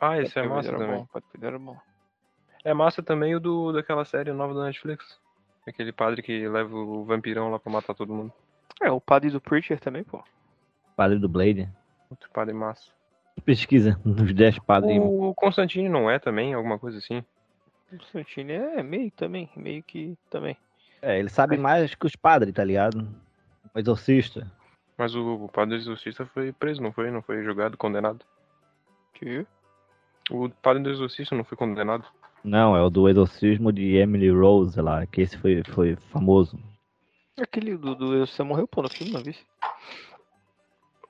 Ah, 0.00 0.18
esse 0.18 0.38
é 0.38 0.42
Padre 0.42 0.56
massa 0.56 0.72
também. 0.72 0.96
bom, 0.98 1.06
Padre 1.06 1.28
Quevedo 1.32 1.46
era 1.48 1.58
bom. 1.58 1.76
É 2.64 2.72
massa 2.74 3.02
também 3.02 3.34
o 3.34 3.40
do, 3.40 3.72
daquela 3.72 4.04
série 4.04 4.32
nova 4.32 4.54
da 4.54 4.64
Netflix. 4.64 5.19
Aquele 5.66 5.92
padre 5.92 6.22
que 6.22 6.48
leva 6.48 6.74
o 6.74 7.04
vampirão 7.04 7.50
lá 7.50 7.58
pra 7.58 7.72
matar 7.72 7.94
todo 7.94 8.14
mundo. 8.14 8.32
É, 8.82 8.90
o 8.90 9.00
padre 9.00 9.30
do 9.30 9.40
Preacher 9.40 9.78
também, 9.78 10.02
pô. 10.02 10.22
Padre 10.96 11.18
do 11.18 11.28
Blade. 11.28 11.68
Outro 12.10 12.30
padre 12.30 12.54
massa. 12.54 12.90
Pesquisa 13.44 14.00
nos 14.04 14.32
10 14.32 14.58
padres. 14.60 14.98
O 15.00 15.34
Constantine 15.34 15.88
não 15.88 16.10
é 16.10 16.18
também, 16.18 16.54
alguma 16.54 16.78
coisa 16.78 16.98
assim? 16.98 17.18
O 17.92 17.98
Constantine 17.98 18.52
é 18.52 18.82
meio 18.82 19.10
também, 19.10 19.50
meio 19.56 19.82
que 19.82 20.16
também. 20.28 20.56
É, 21.02 21.18
ele 21.18 21.28
sabe 21.28 21.56
mais 21.56 21.94
que 21.94 22.06
os 22.06 22.16
padres, 22.16 22.52
tá 22.52 22.64
ligado? 22.64 23.08
O 23.74 23.78
exorcista. 23.78 24.50
Mas 24.96 25.14
o, 25.14 25.44
o 25.44 25.48
padre 25.48 25.76
exorcista 25.76 26.26
foi 26.26 26.52
preso, 26.52 26.82
não 26.82 26.92
foi? 26.92 27.10
Não 27.10 27.22
foi 27.22 27.42
julgado, 27.42 27.76
condenado? 27.76 28.24
Que? 29.14 29.46
O 30.30 30.50
padre 30.50 30.82
do 30.82 30.90
exorcista 30.90 31.34
não 31.34 31.44
foi 31.44 31.56
condenado? 31.56 32.04
Não, 32.42 32.76
é 32.76 32.82
o 32.82 32.88
do 32.88 33.08
exorcismo 33.08 33.72
de 33.72 33.96
Emily 33.96 34.30
Rose 34.30 34.80
lá, 34.80 35.06
que 35.06 35.20
esse 35.20 35.36
foi, 35.36 35.62
foi 35.62 35.96
famoso. 35.96 36.58
Aquele 37.38 37.76
do, 37.76 37.94
do 37.94 38.14
Exorcista 38.14 38.44
morreu, 38.44 38.66
pô, 38.66 38.82
no 38.82 38.88
filme, 38.88 39.12
não 39.12 39.22
vi? 39.22 39.36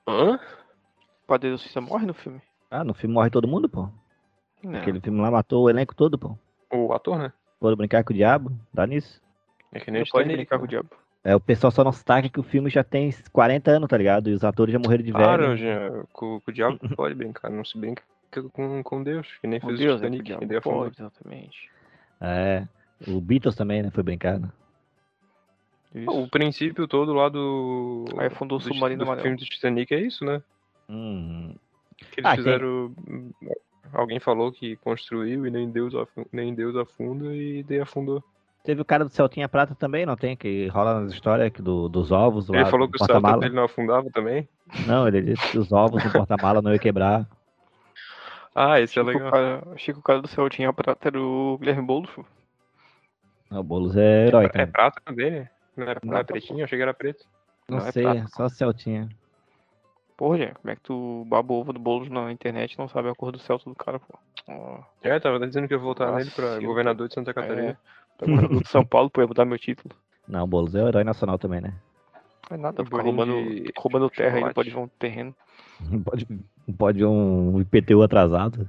Hã? 0.07 0.35
O 0.35 1.27
padre 1.27 1.49
do 1.49 1.53
Exorcista 1.53 1.81
morre 1.81 2.05
no 2.05 2.13
filme. 2.13 2.41
Ah, 2.69 2.83
no 2.83 2.93
filme 2.93 3.13
morre 3.13 3.29
todo 3.29 3.47
mundo, 3.47 3.69
pô. 3.69 3.89
Não. 4.63 4.79
Aquele 4.79 4.99
filme 4.99 5.19
lá 5.21 5.31
matou 5.31 5.63
o 5.63 5.69
elenco 5.69 5.95
todo, 5.95 6.17
pô. 6.17 6.37
O 6.71 6.93
ator, 6.93 7.17
né? 7.17 7.33
Pode 7.59 7.75
brincar 7.75 8.03
com 8.03 8.13
o 8.13 8.15
diabo? 8.15 8.51
Dá 8.73 8.85
nisso? 8.85 9.21
É 9.71 9.79
que 9.79 9.91
nem 9.91 10.03
pode 10.05 10.31
brincar 10.31 10.57
com 10.57 10.65
o 10.65 10.67
diabo. 10.67 10.89
É, 11.23 11.35
o 11.35 11.39
pessoal 11.39 11.71
só 11.71 11.83
não 11.83 11.91
se 11.91 12.03
taca 12.03 12.29
que 12.29 12.39
o 12.39 12.43
filme 12.43 12.69
já 12.69 12.83
tem 12.83 13.13
40 13.31 13.71
anos, 13.71 13.87
tá 13.87 13.97
ligado? 13.97 14.29
E 14.29 14.33
os 14.33 14.43
atores 14.43 14.73
já 14.73 14.79
morreram 14.79 15.03
de 15.03 15.11
velho. 15.11 15.23
Claro, 15.23 15.55
já, 15.55 15.89
com, 16.11 16.41
com 16.41 16.51
o 16.51 16.53
diabo 16.53 16.79
pode 16.95 17.15
brincar, 17.15 17.49
não 17.49 17.63
se 17.63 17.77
brinca 17.77 18.03
com, 18.51 18.81
com 18.83 19.03
Deus, 19.03 19.27
que 19.41 19.47
nem 19.47 19.59
Com 19.59 19.67
fez 19.67 19.79
Deus, 19.79 19.99
o 19.99 20.03
né? 20.03 20.09
Titanic, 20.09 20.23
diabo. 20.23 20.47
que. 20.47 20.61
Pode, 20.61 20.95
exatamente. 20.99 21.69
É. 22.21 22.67
O 23.07 23.19
Beatles 23.19 23.55
também, 23.55 23.81
né? 23.83 23.89
Foi 23.91 24.03
brincado. 24.03 24.51
Isso. 25.93 26.09
O 26.09 26.29
princípio 26.29 26.87
todo 26.87 27.13
lá 27.13 27.27
do. 27.29 28.05
Aí 28.17 28.27
afundou 28.27 28.57
o 28.57 28.61
do, 28.61 28.67
submarino 28.67 28.99
do 28.99 29.03
amarelo. 29.03 29.23
filme 29.23 29.37
do 29.37 29.45
Titanic 29.45 29.93
é 29.93 29.99
isso, 29.99 30.23
né? 30.23 30.41
Hum. 30.89 31.53
Que 32.11 32.21
eles 32.21 32.31
Ah, 32.31 32.35
fizeram. 32.35 32.93
Alguém 33.93 34.19
falou 34.19 34.51
que 34.51 34.77
construiu 34.77 35.45
e 35.45 35.51
nem 35.51 35.69
Deus, 35.69 35.93
afu- 35.93 36.25
nem 36.31 36.53
Deus 36.55 36.75
afunda 36.77 37.35
e 37.35 37.61
daí 37.63 37.81
afundou. 37.81 38.23
Teve 38.63 38.79
o 38.81 38.85
cara 38.85 39.03
do 39.03 39.09
Celtinha 39.09 39.49
Prata 39.49 39.73
também, 39.75 40.05
não 40.05 40.15
tem? 40.15 40.37
Que 40.37 40.67
rola 40.67 41.01
nas 41.01 41.11
histórias 41.13 41.51
que 41.51 41.61
do, 41.61 41.89
dos 41.89 42.11
ovos 42.11 42.47
lá. 42.47 42.61
Ele 42.61 42.69
falou 42.69 42.87
do 42.87 42.91
que 42.91 42.97
o 42.97 42.99
Celta 42.99 43.13
porta-mala. 43.15 43.41
dele 43.41 43.55
não 43.55 43.63
afundava 43.65 44.09
também. 44.11 44.47
Não, 44.87 45.07
ele 45.07 45.21
disse 45.23 45.51
que 45.51 45.57
os 45.57 45.71
ovos 45.73 46.01
do 46.03 46.11
porta-mala 46.11 46.61
não 46.61 46.71
ia 46.71 46.79
quebrar. 46.79 47.27
Ah, 48.53 48.79
esse 48.79 48.99
é 48.99 49.01
Achei 49.01 49.13
que, 49.13 49.19
o 49.19 49.23
legal. 49.25 49.31
cara, 49.31 49.63
achei 49.73 49.93
que 49.93 49.99
o 49.99 50.03
cara 50.03 50.21
do 50.21 50.27
céu 50.27 50.49
tinha 50.49 50.73
prata 50.73 51.07
era 51.07 51.19
o 51.21 51.57
Guilherme 51.57 51.83
Boulos, 51.85 52.09
pô. 52.11 52.25
Não, 53.49 53.59
o 53.59 53.63
Boulos 53.63 53.95
é 53.95 54.27
herói, 54.27 54.45
É 54.45 54.49
cara. 54.49 54.67
prata 54.67 55.13
dele? 55.13 55.49
Não 55.75 55.85
é, 55.85 55.87
não 55.87 55.93
é 55.93 55.99
Prata, 56.17 56.33
pretinho? 56.33 56.59
Eu 56.59 56.65
achei 56.65 56.77
que 56.77 56.81
era 56.83 56.93
preto. 56.93 57.25
Não, 57.69 57.77
não 57.79 57.85
é 57.87 57.91
sei, 57.91 58.03
prata. 58.03 58.27
só 58.29 58.49
Celtinha. 58.49 59.09
Porra, 60.17 60.37
gente, 60.37 60.53
como 60.55 60.71
é 60.71 60.75
que 60.75 60.81
tu 60.81 61.25
baba 61.27 61.51
o 61.53 61.59
ovo 61.59 61.73
do 61.73 61.79
Boulos 61.79 62.09
na 62.09 62.31
internet 62.31 62.73
e 62.73 62.77
não 62.77 62.87
sabe 62.87 63.09
a 63.09 63.15
cor 63.15 63.31
do 63.31 63.39
Celta 63.39 63.69
do 63.69 63.75
cara, 63.75 63.99
pô? 63.99 64.19
Ó, 64.47 64.79
É, 65.01 65.19
tava 65.19 65.39
dizendo 65.47 65.67
que 65.67 65.73
ia 65.73 65.79
voltar 65.79 66.05
Nossa, 66.07 66.17
nele 66.19 66.31
pra 66.31 66.45
eu- 66.61 66.67
governador 66.67 67.07
de 67.07 67.13
Santa 67.13 67.31
é, 67.31 67.33
Catarina. 67.33 67.79
governador 68.19 68.61
de 68.61 68.67
São 68.69 68.85
Paulo, 68.85 69.09
pô, 69.09 69.21
ia 69.21 69.27
mudar 69.27 69.45
meu 69.45 69.57
título. 69.57 69.95
Não, 70.27 70.43
o 70.43 70.47
Boulos 70.47 70.75
é 70.75 70.83
o 70.83 70.87
herói 70.87 71.03
nacional 71.03 71.39
também, 71.39 71.61
né? 71.61 71.73
Não 72.49 72.57
é 72.57 72.59
nada, 72.59 72.83
bolinho 72.83 73.15
roubando, 73.15 73.33
de 73.33 73.73
roubando 73.77 74.09
terra 74.09 74.37
aí, 74.47 74.53
pode 74.53 74.69
ver 74.69 74.77
um 74.77 74.87
terreno. 74.87 75.33
Pode, 76.03 76.27
pode 76.77 77.05
um 77.05 77.59
IPTU 77.61 78.01
atrasado. 78.01 78.67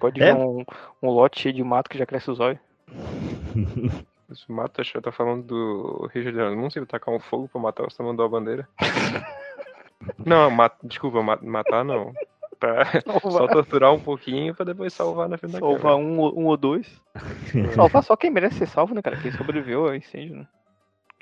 Pode 0.00 0.22
É? 0.22 0.26
ver 0.26 0.38
um, 0.40 0.64
um 1.02 1.10
lote 1.10 1.40
cheio 1.40 1.54
de 1.54 1.62
mato 1.64 1.88
que 1.90 1.98
já 1.98 2.04
cresce 2.06 2.30
os 2.30 2.40
olhos. 2.40 2.58
Esse 4.30 4.50
Mata 4.50 4.82
já 4.82 5.00
tá 5.00 5.12
falando 5.12 5.44
do 5.44 6.10
Richard 6.12 6.38
Anúncio, 6.40 6.80
ele 6.80 6.86
tacar 6.86 7.14
um 7.14 7.20
fogo 7.20 7.48
pra 7.48 7.60
matar 7.60 7.86
o 7.86 7.90
Sam 7.90 8.04
mandou 8.06 8.26
a 8.26 8.28
bandeira. 8.28 8.68
não, 10.24 10.50
ma 10.50 10.70
desculpa, 10.82 11.22
ma- 11.22 11.38
matar 11.42 11.84
não. 11.84 12.12
Pra 12.58 12.84
só 13.20 13.46
torturar 13.46 13.92
um 13.92 14.00
pouquinho 14.00 14.54
pra 14.54 14.64
depois 14.64 14.92
salvar 14.92 15.28
na 15.28 15.36
frente 15.38 15.52
da 15.52 15.58
Salvar 15.60 15.94
um, 15.96 16.18
um 16.20 16.46
ou 16.46 16.56
dois. 16.56 17.00
Salvar 17.76 18.02
só 18.02 18.16
quem 18.16 18.30
merece 18.30 18.56
ser 18.58 18.66
salvo, 18.66 18.94
né, 18.94 19.02
cara? 19.02 19.16
Quem 19.16 19.30
sobreviveu 19.30 19.86
ao 19.86 19.94
incêndio, 19.94 20.36
né? 20.36 20.46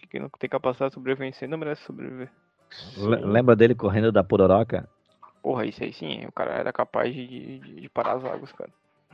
Quem 0.09 0.21
não 0.21 0.29
tem 0.39 0.49
capacidade 0.49 0.91
de 0.91 0.95
sobreviver 0.95 1.27
ao 1.27 1.31
incêndio 1.31 1.51
não 1.51 1.59
merece 1.59 1.83
sobreviver. 1.83 2.31
Le- 2.97 3.17
Lembra 3.27 3.55
dele 3.57 3.75
correndo 3.75 4.11
da 4.13 4.23
Pororoca? 4.25 4.89
Porra, 5.45 5.67
isso 5.67 5.85
aí 5.85 5.93
sim, 5.93 6.25
o 6.25 6.33
cara 6.33 6.55
era 6.55 6.73
capaz 6.73 7.15
de, 7.15 7.59
de, 7.59 7.81
de 7.83 7.89
parar 7.91 8.15
as 8.15 8.25
águas, 8.25 8.51
cara. 8.53 8.71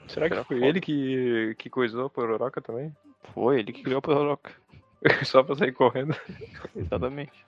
Será 0.06 0.28
que 0.28 0.34
Era 0.34 0.44
foi 0.44 0.58
foda. 0.58 0.68
ele 0.68 0.80
que, 0.80 1.56
que 1.58 1.68
coisou 1.68 2.06
a 2.06 2.08
pororoca 2.10 2.60
também? 2.62 2.94
Foi 3.34 3.58
ele 3.58 3.72
que 3.72 3.82
criou 3.82 3.98
a 3.98 4.02
Pororoca. 4.02 4.52
Só 5.26 5.42
pra 5.42 5.56
sair 5.56 5.72
correndo. 5.72 6.14
Exatamente. 6.76 7.44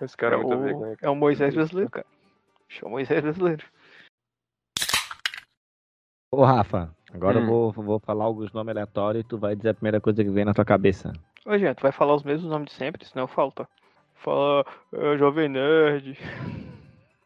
Esse 0.00 0.16
cara 0.16 0.34
é, 0.34 0.40
é 0.40 0.42
muito 0.42 0.58
o, 0.58 0.62
vergonha. 0.64 0.96
é 1.00 1.08
o 1.08 1.14
Moisés 1.14 1.54
brasileiro, 1.54 1.90
cara. 1.92 2.06
Show 2.68 2.90
Moisés 2.90 3.22
brasileiro. 3.22 3.64
Ô, 6.32 6.42
Rafa, 6.44 6.92
agora 7.12 7.38
eu 7.38 7.42
Hum. 7.44 7.46
vou, 7.46 7.72
vou 7.72 8.00
falar 8.00 8.24
alguns 8.24 8.50
nomes 8.52 8.72
aleatórios 8.72 9.24
e 9.24 9.28
tu 9.28 9.38
vai 9.38 9.54
dizer 9.54 9.68
a 9.68 9.74
primeira 9.74 10.00
coisa 10.00 10.24
que 10.24 10.30
vem 10.30 10.44
na 10.44 10.54
tua 10.54 10.64
cabeça. 10.64 11.12
Ô, 11.46 11.56
gente, 11.56 11.76
tu 11.76 11.82
vai 11.82 11.92
falar 11.92 12.16
os 12.16 12.24
mesmos 12.24 12.50
nomes 12.50 12.70
de 12.70 12.74
sempre, 12.74 13.04
senão 13.06 13.22
eu 13.24 13.28
falo, 13.28 13.52
tá? 13.52 13.68
Fala, 14.16 14.66
é, 14.92 15.16
Jovem 15.16 15.48
Nerd. 15.48 16.18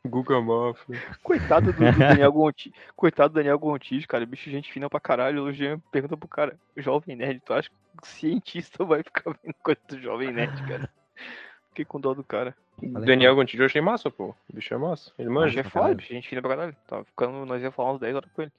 Guga 0.06 0.40
Moff. 0.40 0.80
Coitado 1.22 1.72
do, 1.72 1.78
do 1.78 1.78
Daniel 1.98 2.32
Gonti. 2.32 2.72
Coitado 2.94 3.30
do 3.30 3.36
Daniel 3.36 3.58
Gontijo, 3.58 4.06
cara. 4.08 4.24
Bicho, 4.24 4.50
gente 4.50 4.72
fina 4.72 4.88
pra 4.88 5.00
caralho. 5.00 5.44
O 5.44 5.52
Jean 5.52 5.78
pergunta 5.90 6.16
pro 6.16 6.28
cara, 6.28 6.56
Jovem 6.76 7.16
Nerd, 7.16 7.40
tu 7.44 7.52
acha 7.52 7.68
que 7.68 7.74
o 8.02 8.06
cientista 8.06 8.84
vai 8.84 9.02
ficar 9.02 9.34
vendo 9.42 9.54
coisa 9.62 9.80
do 9.88 10.00
Jovem 10.00 10.32
Nerd, 10.32 10.62
cara? 10.66 10.90
Fiquei 11.70 11.84
com 11.84 12.00
dó 12.00 12.14
do 12.14 12.24
cara. 12.24 12.56
Daniel 12.80 13.34
Gontijo 13.34 13.62
eu 13.62 13.66
achei 13.66 13.80
massa, 13.80 14.10
pô. 14.10 14.34
O 14.48 14.54
bicho 14.54 14.72
é 14.72 14.76
massa. 14.78 15.12
Ele 15.18 15.28
manja. 15.28 15.60
é 15.60 15.62
foda, 15.62 15.94
bicho, 15.94 16.12
gente 16.12 16.28
fina 16.28 16.40
pra 16.40 16.50
caralho. 16.56 16.76
Tava 16.86 17.04
ficando, 17.04 17.44
nós 17.44 17.62
ia 17.62 17.70
falar 17.70 17.92
uns 17.92 18.00
10 18.00 18.16
horas 18.16 18.30
com 18.32 18.42
ele. 18.42 18.52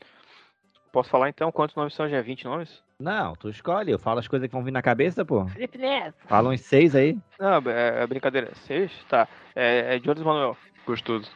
Posso 0.92 1.10
falar 1.10 1.30
então 1.30 1.52
quantos 1.52 1.76
nomes 1.76 1.94
são? 1.94 2.10
Já 2.10 2.22
20 2.22 2.46
nomes? 2.46 2.82
Não, 3.00 3.36
tu 3.36 3.50
escolhe, 3.50 3.92
eu 3.92 4.00
falo 4.00 4.20
as 4.20 4.28
coisas 4.28 4.48
que 4.48 4.54
vão 4.54 4.64
vir 4.64 4.72
na 4.72 4.82
cabeça, 4.82 5.24
pô. 5.24 5.46
Felipe 5.48 5.78
Neto. 5.78 6.16
Fala 6.26 6.50
uns 6.50 6.62
seis 6.62 6.96
aí. 6.96 7.18
Não, 7.40 7.58
é, 7.70 8.04
é 8.04 8.08
brincadeira. 8.08 8.50
Seis? 8.56 8.92
Tá. 9.08 9.28
É, 9.56 9.96
é 9.96 10.00
Jones 10.00 10.24
Manuel. 10.24 10.58
Gostoso. 10.88 11.30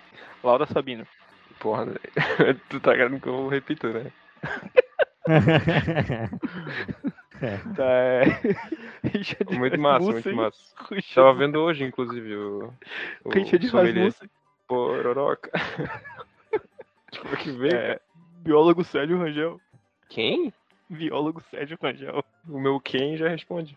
Laura 0.44 0.66
Sabino. 0.66 1.06
Porra, 1.60 1.86
tu 2.70 2.80
tá 2.80 2.94
querendo 2.96 3.20
que 3.20 3.28
eu 3.28 3.48
repita, 3.48 3.88
né? 3.92 4.12
Tá, 7.76 7.84
é... 7.84 8.24
Richard 9.04 9.58
Muito 9.58 9.80
massa, 9.80 10.12
muito 10.12 10.36
massa. 10.36 10.60
Richard- 10.92 11.16
Tava 11.16 11.34
vendo 11.34 11.60
hoje, 11.60 11.84
inclusive, 11.84 12.36
o. 12.36 12.72
o 13.24 13.30
Richard. 13.32 13.68
Rasmussen. 13.68 14.30
Pororoca. 14.68 15.50
É 17.32 17.36
que 17.38 17.52
veio? 17.52 17.76
É, 17.76 18.00
biólogo 18.44 18.84
Sérgio 18.84 19.18
Rangel. 19.18 19.60
Quem? 20.08 20.54
Biólogo 20.88 21.42
Sérgio 21.50 21.78
Rangel. 21.82 22.24
O 22.48 22.60
meu 22.60 22.80
quem 22.80 23.18
já 23.18 23.28
responde. 23.28 23.76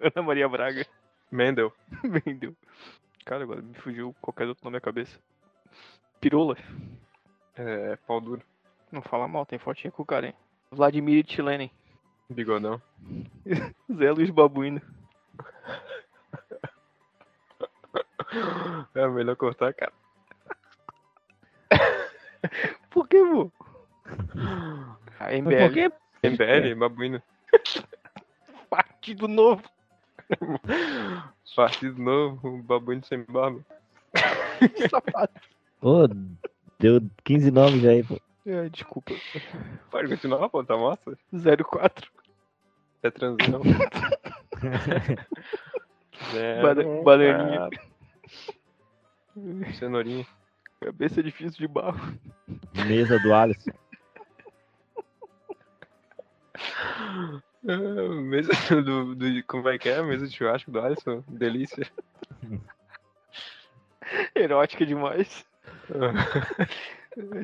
Ana 0.00 0.22
Maria 0.24 0.48
Braga. 0.48 0.86
Mendel. 1.32 1.72
Vendeu. 2.24 2.54
Cara, 3.28 3.42
agora 3.44 3.60
me 3.60 3.74
fugiu 3.74 4.16
qualquer 4.22 4.48
outro 4.48 4.64
nome 4.64 4.78
na 4.78 4.80
cabeça. 4.80 5.20
Pirula. 6.18 6.56
É, 7.54 7.94
pau 8.06 8.22
duro. 8.22 8.40
Não 8.90 9.02
fala 9.02 9.28
mal, 9.28 9.44
tem 9.44 9.58
fotinha 9.58 9.90
com 9.90 10.02
o 10.02 10.06
cara, 10.06 10.28
hein? 10.28 10.34
Vladimir 10.70 11.22
Tilenen. 11.26 11.70
Bigodão. 12.30 12.80
Zé 13.94 14.10
Luiz 14.12 14.30
Babuíno. 14.30 14.80
É 18.94 19.08
melhor 19.08 19.36
cortar, 19.36 19.72
cara. 19.72 19.92
Por 22.90 23.08
que, 23.08 23.18
pô? 23.24 23.50
A 25.18 25.32
MBL. 25.32 25.58
por 25.58 25.72
quê? 25.72 25.92
MBL, 26.22 26.78
babuíno. 26.78 27.22
Partido 28.68 29.26
Novo. 29.26 29.62
Partido 31.56 32.00
novo, 32.00 32.48
um 32.48 32.62
babuíno 32.62 33.04
sem 33.04 33.22
barba. 33.24 33.60
Safado. 34.90 35.32
Pô, 35.80 36.08
deu 36.78 37.00
15 37.24 37.50
nomes 37.50 37.84
aí, 37.84 38.02
pô. 38.04 38.20
Ai, 38.46 38.68
desculpa. 38.70 39.12
Pode 39.90 40.08
continuar, 40.08 40.48
pô, 40.48 40.62
tá 40.64 40.76
massa. 40.76 41.16
04. 41.32 42.10
É 43.02 43.10
transição. 43.10 43.60
Zero, 46.32 46.62
Bana- 46.62 47.02
bananinha. 47.02 47.68
Cenourinha. 49.78 50.26
Cabeça 50.80 51.22
difícil 51.22 51.58
de 51.58 51.68
barro. 51.68 51.98
Mesa 52.86 53.18
do 53.20 53.32
Alisson. 53.34 53.70
Mesa 58.22 58.52
do, 58.82 59.14
do. 59.14 59.44
Como 59.46 59.68
é 59.68 59.78
que 59.78 59.88
é? 59.88 60.00
Mesa 60.02 60.26
de 60.26 60.34
churrasco 60.36 60.70
do 60.70 60.80
Alisson? 60.80 61.22
Delícia. 61.28 61.86
Erótica 64.34 64.86
demais. 64.86 65.46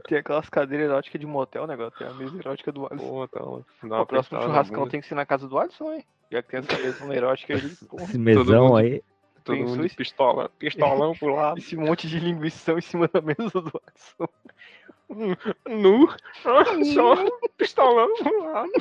Tem 0.07 0.19
aquelas 0.19 0.49
cadeiras 0.49 0.87
eróticas 0.89 1.21
de 1.21 1.27
motel, 1.27 1.67
negócio. 1.67 1.99
Tem 1.99 2.07
a 2.07 2.15
mesa 2.15 2.39
erótica 2.39 2.73
do 2.73 2.87
Alisson. 2.87 3.09
Pô, 3.09 3.29
tá. 3.29 3.41
Dá 3.89 4.01
O 4.03 4.07
próximo 4.07 4.41
churrascão 4.41 4.89
tem 4.89 5.01
que 5.01 5.07
ser 5.07 5.15
na 5.15 5.27
casa 5.27 5.49
do 5.49 5.59
Alisson, 5.59 5.93
hein? 5.93 6.05
Já 6.31 6.43
que 6.43 6.49
tem 6.51 6.61
essa 6.61 6.79
mesa 6.79 7.15
erótica 7.15 7.55
aí. 7.55 7.77
Esse 8.05 8.19
mesão 8.19 8.65
mundo- 8.69 8.77
aí. 8.77 9.03
Todo 9.45 9.59
Pensou 9.59 9.77
mundo 9.77 9.95
pistola, 9.95 10.49
pistolão 10.59 11.15
pro 11.15 11.35
lado. 11.35 11.59
Esse 11.59 11.77
monte 11.77 12.09
de 12.09 12.19
linguição 12.19 12.79
em 12.79 12.81
cima 12.81 13.09
da 13.13 13.21
mesa 13.21 13.61
do 13.61 13.83
Alisson. 13.87 14.29
Nu. 15.69 16.09
Só 16.95 17.15
pistolão 17.59 18.09
pro 18.15 18.43
lado. 18.43 18.73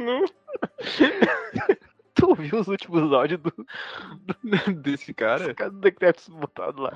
Nu. 0.00 0.24
Tu 2.14 2.28
ouviu 2.28 2.60
os 2.60 2.68
últimos 2.68 3.10
áudios 3.12 3.40
do, 3.40 3.52
Desse 4.82 5.14
cara? 5.14 5.48
do 5.48 5.54
cara 5.54 5.70
do 5.70 5.78
Decreptus 5.80 6.28
botado 6.28 6.82
lá? 6.82 6.92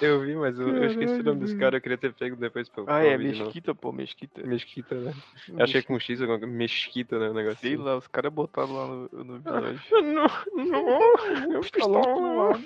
Eu 0.00 0.20
vi, 0.20 0.34
mas 0.34 0.58
eu, 0.58 0.68
eu 0.68 0.84
esqueci 0.86 1.20
o 1.20 1.22
nome 1.22 1.40
desse 1.40 1.56
cara. 1.56 1.76
Eu 1.76 1.80
queria 1.80 1.96
ter 1.96 2.12
pego 2.12 2.34
depois 2.34 2.68
pra, 2.68 2.82
Ah, 2.82 2.86
pra 2.86 3.04
é. 3.04 3.16
Mesquita, 3.16 3.74
pô, 3.74 3.92
Mesquita. 3.92 4.42
Mesquita, 4.44 4.94
né? 4.96 5.14
Eu 5.48 5.62
achei 5.62 5.80
com 5.82 5.98
X, 6.00 6.20
alguma 6.20 6.40
coisa. 6.40 6.52
Mesquita, 6.52 7.18
né? 7.20 7.28
O 7.30 7.34
negócio. 7.34 7.58
Sei 7.60 7.76
lá, 7.76 7.96
os 7.96 8.08
caras 8.08 8.32
botaram 8.32 8.72
lá 8.74 8.86
no, 9.12 9.24
no 9.24 9.36
episódio. 9.36 9.80
Não, 9.92 10.28
não. 11.52 11.60
Pistolão 11.60 12.02
pro 12.02 12.36
lado. 12.48 12.64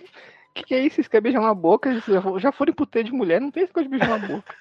Que 0.54 0.64
que 0.64 0.74
é 0.74 0.80
isso? 0.84 0.96
Vocês 0.96 1.08
querem 1.08 1.22
beijar 1.24 1.42
na 1.42 1.54
boca? 1.54 1.94
Já 2.00 2.22
fo- 2.22 2.38
já 2.38 2.50
foram 2.52 2.72
pro 2.72 2.86
T 2.86 3.04
de 3.04 3.12
mulher, 3.12 3.40
não 3.40 3.50
tem 3.50 3.62
esse 3.64 3.72
coisa 3.72 3.88
de 3.88 3.96
beijar 3.96 4.18
na 4.18 4.26
boca. 4.26 4.54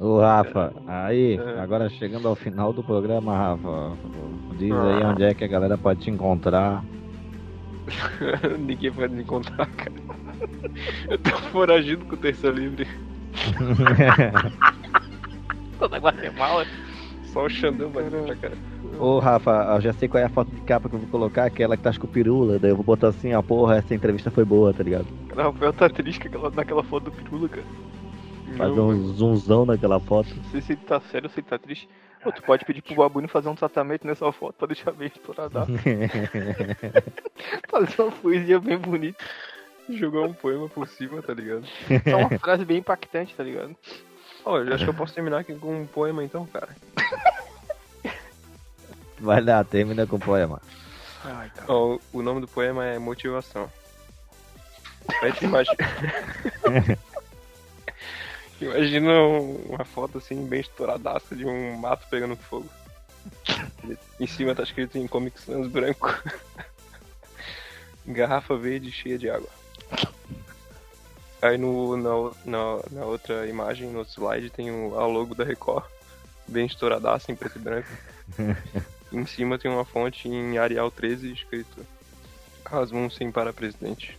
Ô 0.00 0.18
Rafa, 0.18 0.72
aí, 0.86 1.36
É. 1.38 1.60
agora 1.60 1.90
chegando 1.90 2.26
ao 2.26 2.34
final 2.34 2.72
do 2.72 2.82
programa, 2.82 3.36
Rafa, 3.36 3.92
diz 4.56 4.72
aí 4.72 5.04
onde 5.04 5.22
é 5.24 5.34
que 5.34 5.44
a 5.44 5.48
galera 5.48 5.76
pode 5.76 6.00
te 6.00 6.10
encontrar. 6.10 6.82
Ninguém 8.58 8.90
pode 8.90 9.14
me 9.14 9.22
encontrar, 9.22 9.66
cara. 9.66 9.92
Eu 11.06 11.18
tô 11.18 11.30
foragido 11.52 12.06
com 12.06 12.14
o 12.14 12.18
terça 12.18 12.48
livre. 12.48 12.86
Tô 15.78 15.86
na 15.88 15.98
Guatemala. 15.98 16.64
Só 17.24 17.44
o 17.44 17.50
Xandão 17.50 17.90
batendo 17.90 18.24
pra 18.24 18.36
cara. 18.36 18.54
Ô 18.98 19.18
Rafa, 19.18 19.50
eu 19.74 19.80
já 19.82 19.92
sei 19.92 20.08
qual 20.08 20.22
é 20.22 20.26
a 20.26 20.30
foto 20.30 20.50
de 20.50 20.60
capa 20.62 20.88
que 20.88 20.94
eu 20.94 20.98
vou 21.00 21.08
colocar, 21.10 21.44
aquela 21.44 21.76
que 21.76 21.82
tá 21.82 21.92
com 21.92 22.06
pirula, 22.06 22.58
daí 22.58 22.70
eu 22.70 22.76
vou 22.76 22.84
botar 22.84 23.08
assim, 23.08 23.34
ó, 23.34 23.42
porra, 23.42 23.76
essa 23.76 23.94
entrevista 23.94 24.30
foi 24.30 24.44
boa, 24.44 24.72
tá 24.74 24.82
ligado? 24.82 25.06
O 25.32 25.36
Rafael 25.36 25.72
tá 25.72 25.88
triste 25.88 26.20
com 26.20 26.28
aquela, 26.28 26.50
naquela 26.50 26.82
foto 26.82 27.04
do 27.04 27.12
Pirula, 27.12 27.48
cara. 27.48 27.64
Fazer 28.56 28.80
um 28.80 29.08
zoomzão 29.14 29.66
naquela 29.66 30.00
foto. 30.00 30.28
Não 30.34 30.50
sei 30.50 30.60
se 30.60 30.72
ele 30.72 30.80
tá 30.86 31.00
sério 31.00 31.26
ou 31.26 31.32
se 31.32 31.40
ele 31.40 31.46
tá 31.46 31.58
triste. 31.58 31.88
Ô, 32.24 32.30
tu 32.30 32.42
pode 32.42 32.64
pedir 32.64 32.82
pro 32.82 32.94
Babuni 32.94 33.26
fazer 33.28 33.48
um 33.48 33.54
tratamento 33.54 34.06
nessa 34.06 34.30
foto 34.32 34.54
pra 34.54 34.66
deixar 34.66 34.92
bem 34.92 35.08
estourada. 35.08 35.66
fazer 37.68 38.02
uma 38.02 38.12
poesia 38.12 38.60
bem 38.60 38.76
bonita. 38.76 39.24
Jogar 39.88 40.22
um 40.22 40.32
poema 40.32 40.68
por 40.68 40.86
cima, 40.86 41.22
tá 41.22 41.32
ligado? 41.32 41.64
Só 42.08 42.16
uma 42.16 42.38
frase 42.38 42.64
bem 42.64 42.78
impactante, 42.78 43.34
tá 43.34 43.42
ligado? 43.42 43.74
Ó, 44.44 44.58
eu 44.58 44.74
acho 44.74 44.84
que 44.84 44.90
eu 44.90 44.94
posso 44.94 45.14
terminar 45.14 45.38
aqui 45.38 45.54
com 45.54 45.82
um 45.82 45.86
poema 45.86 46.22
então, 46.22 46.46
cara. 46.46 46.68
Vai 49.18 49.40
lá, 49.40 49.62
termina 49.64 50.06
com 50.06 50.16
o 50.16 50.20
poema. 50.20 50.60
Ai, 51.24 51.50
tá. 51.54 51.64
Ó, 51.68 51.98
o 52.12 52.22
nome 52.22 52.40
do 52.40 52.48
poema 52.48 52.86
é 52.86 52.98
Motivação. 52.98 53.70
Tu 55.38 55.44
imagina. 55.44 55.76
Imagina 58.60 59.10
um- 59.10 59.56
uma 59.68 59.84
foto 59.84 60.18
assim, 60.18 60.46
bem 60.46 60.60
estouradaça 60.60 61.34
de 61.34 61.44
um 61.46 61.76
mato 61.76 62.06
pegando 62.08 62.36
fogo. 62.36 62.68
Em 64.18 64.26
cima 64.26 64.54
tá 64.54 64.62
escrito 64.62 64.96
em 64.98 65.06
Comic 65.06 65.40
Sans 65.40 65.66
branco. 65.68 66.08
Garrafa 68.06 68.56
verde 68.56 68.90
cheia 68.90 69.18
de 69.18 69.28
água. 69.28 69.48
Aí 71.42 71.56
no, 71.56 71.96
na, 71.96 72.32
na, 72.44 72.82
na 72.90 73.04
outra 73.06 73.46
imagem, 73.46 73.88
no 73.88 74.00
outro 74.00 74.12
slide, 74.12 74.50
tem 74.50 74.70
o, 74.70 74.98
a 74.98 75.06
logo 75.06 75.34
da 75.34 75.44
Record, 75.44 75.84
bem 76.46 76.66
estouradaço 76.66 77.30
em 77.32 77.36
preto 77.36 77.56
e 77.56 77.60
branco. 77.60 77.88
em 79.12 79.26
cima 79.26 79.58
tem 79.58 79.70
uma 79.70 79.84
fonte 79.84 80.28
em 80.28 80.58
Arial 80.58 80.90
13 80.90 81.32
escrito 81.32 81.86
Rasmussen 82.64 83.32
para 83.32 83.52
presidente. 83.52 84.18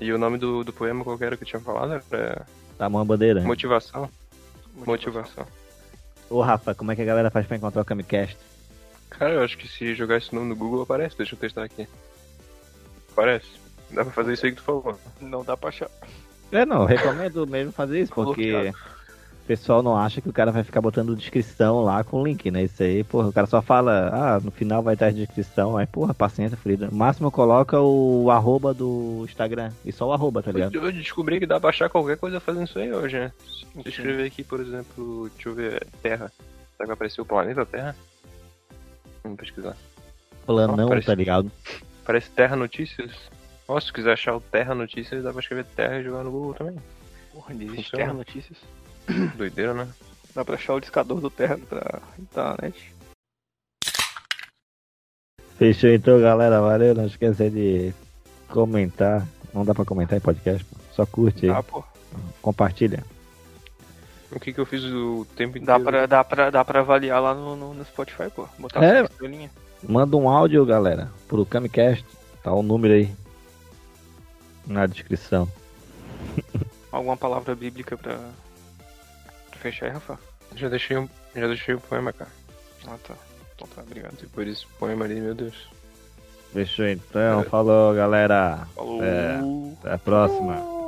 E 0.00 0.10
o 0.12 0.18
nome 0.18 0.38
do, 0.38 0.64
do 0.64 0.72
poema 0.72 1.04
qual 1.04 1.18
que 1.18 1.24
era 1.24 1.36
que 1.36 1.44
eu 1.44 1.48
tinha 1.48 1.60
falado? 1.60 2.02
Era 2.10 2.46
Tá 2.78 2.88
uma 2.88 3.04
bandeira. 3.04 3.40
Motivação. 3.40 4.08
Motivação. 4.74 5.46
Ô 6.28 6.40
Rafa, 6.40 6.74
como 6.74 6.92
é 6.92 6.96
que 6.96 7.02
a 7.02 7.06
galera 7.06 7.30
faz 7.30 7.46
pra 7.46 7.56
encontrar 7.56 7.82
o 7.82 7.84
Camicast? 7.84 8.36
Cara, 9.10 9.34
eu 9.34 9.44
acho 9.44 9.58
que 9.58 9.68
se 9.68 9.94
jogar 9.94 10.16
esse 10.16 10.34
nome 10.34 10.48
no 10.48 10.56
Google 10.56 10.82
aparece. 10.82 11.16
Deixa 11.16 11.34
eu 11.34 11.38
testar 11.38 11.64
aqui. 11.64 11.86
Aparece. 13.12 13.46
Dá 13.90 14.04
pra 14.04 14.12
fazer 14.12 14.32
isso 14.32 14.46
aí 14.46 14.52
que 14.52 14.56
tu 14.56 14.64
falou. 14.64 14.98
Não 15.20 15.44
dá 15.44 15.56
pra 15.56 15.68
achar. 15.68 15.90
É, 16.50 16.64
não, 16.64 16.84
recomendo 16.84 17.46
mesmo 17.46 17.72
fazer 17.72 18.00
isso, 18.00 18.12
porque 18.12 18.50
Bloqueado. 18.52 18.78
O 19.42 19.46
pessoal 19.46 19.82
não 19.82 19.96
acha 19.96 20.20
que 20.20 20.28
o 20.28 20.32
cara 20.32 20.52
vai 20.52 20.62
ficar 20.62 20.80
botando 20.80 21.16
descrição 21.16 21.82
lá 21.82 22.04
com 22.04 22.22
link, 22.24 22.50
né? 22.50 22.62
Isso 22.62 22.82
aí, 22.82 23.02
porra, 23.02 23.28
o 23.28 23.32
cara 23.32 23.46
só 23.46 23.60
fala, 23.60 24.08
ah, 24.12 24.40
no 24.40 24.50
final 24.52 24.82
vai 24.82 24.94
estar 24.94 25.06
a 25.06 25.10
descrição, 25.10 25.76
aí, 25.76 25.86
porra, 25.86 26.14
paciência, 26.14 26.56
Frida. 26.56 26.86
No 26.86 26.96
máximo 26.96 27.30
coloca 27.30 27.80
o 27.80 28.30
arroba 28.30 28.72
do 28.72 29.22
Instagram, 29.24 29.72
e 29.84 29.90
só 29.92 30.08
o 30.08 30.12
arroba, 30.12 30.42
tá 30.42 30.52
ligado? 30.52 30.74
Eu 30.74 30.92
descobri 30.92 31.40
que 31.40 31.46
dá 31.46 31.58
pra 31.58 31.70
achar 31.70 31.88
qualquer 31.88 32.16
coisa 32.16 32.38
fazendo 32.40 32.66
isso 32.66 32.78
aí 32.78 32.92
hoje, 32.92 33.18
né? 33.18 33.32
Deixa 33.74 33.88
eu 33.88 33.90
escrever 33.90 34.26
aqui, 34.26 34.44
por 34.44 34.60
exemplo, 34.60 35.28
deixa 35.34 35.48
eu 35.48 35.54
ver, 35.54 35.86
Terra. 36.02 36.30
Será 36.36 36.78
que 36.80 36.86
vai 36.86 36.94
aparecer 36.94 37.20
o 37.20 37.26
planeta 37.26 37.66
Terra? 37.66 37.96
Vamos 39.24 39.38
pesquisar. 39.38 39.76
Planão, 40.46 40.88
parece- 40.88 41.06
tá 41.06 41.14
ligado? 41.14 41.50
Parece 42.04 42.30
Terra 42.30 42.56
Notícias. 42.56 43.10
Ó, 43.68 43.78
se 43.80 43.92
quiser 43.92 44.12
achar 44.12 44.36
o 44.36 44.40
Terra 44.40 44.74
Notícias, 44.74 45.22
dá 45.22 45.30
pra 45.32 45.40
escrever 45.40 45.64
Terra 45.76 45.98
e 45.98 46.04
jogar 46.04 46.24
no 46.24 46.30
Google 46.30 46.54
também. 46.54 46.76
Porra, 47.32 47.54
não 47.54 47.62
existe 47.62 47.76
Funciona. 47.84 48.04
Terra 48.04 48.12
Notícias. 48.14 48.58
Doideira, 49.36 49.74
né? 49.74 49.88
Dá 50.34 50.44
pra 50.44 50.54
achar 50.54 50.74
o 50.74 50.80
discador 50.80 51.20
do 51.20 51.30
Terra 51.30 51.58
pra 51.68 52.00
internet. 52.18 52.92
Fechou 55.58 55.90
então, 55.90 56.20
galera, 56.20 56.60
valeu, 56.60 56.94
não 56.94 57.06
esqueça 57.06 57.48
de 57.50 57.92
comentar, 58.48 59.26
não 59.52 59.64
dá 59.64 59.74
pra 59.74 59.84
comentar 59.84 60.16
em 60.18 60.20
podcast, 60.20 60.64
pô. 60.64 60.76
só 60.92 61.06
curte 61.06 61.46
aí, 61.46 61.52
Dá, 61.52 61.62
pô. 61.62 61.84
compartilha. 62.40 63.04
O 64.30 64.40
que 64.40 64.52
que 64.52 64.58
eu 64.58 64.64
fiz 64.66 64.82
o 64.84 65.26
tempo 65.36 65.58
Dá 65.60 65.76
inteiro? 65.76 65.84
pra, 65.84 66.06
dá, 66.06 66.24
pra, 66.24 66.50
dá 66.50 66.64
pra 66.64 66.80
avaliar 66.80 67.20
lá 67.20 67.34
no, 67.34 67.54
no, 67.54 67.74
no 67.74 67.84
Spotify, 67.84 68.30
pô. 68.34 68.48
Botar 68.58 68.82
É. 68.82 69.02
uma 69.02 69.04
estrelinha. 69.10 69.50
Manda 69.86 70.16
um 70.16 70.28
áudio, 70.28 70.64
galera, 70.64 71.10
pro 71.28 71.44
Camicast, 71.44 72.04
tá 72.42 72.52
o 72.52 72.62
número 72.62 72.94
aí 72.94 73.14
na 74.66 74.86
descrição. 74.86 75.46
Alguma 76.90 77.16
palavra 77.16 77.54
bíblica 77.54 77.96
pra 77.96 78.18
fechar 79.62 79.86
aí, 79.86 79.92
Rafa? 79.92 80.18
Já 80.54 80.68
deixei, 80.68 80.96
um- 80.98 81.08
já 81.34 81.46
deixei 81.46 81.74
o 81.74 81.80
poema, 81.80 82.12
cara. 82.12 82.30
Ah, 82.86 82.96
tá. 83.06 83.14
Então 83.54 83.66
tá, 83.68 83.82
obrigado. 83.82 84.16
Depois 84.20 84.46
desse 84.46 84.66
poema 84.78 85.04
ali, 85.04 85.20
meu 85.20 85.34
Deus. 85.34 85.68
Fechou 86.52 86.86
então, 86.86 87.42
falou 87.44 87.94
galera, 87.94 88.66
Falou. 88.74 89.02
É. 89.02 89.40
até 89.80 89.94
a 89.94 89.98
próxima. 89.98 90.81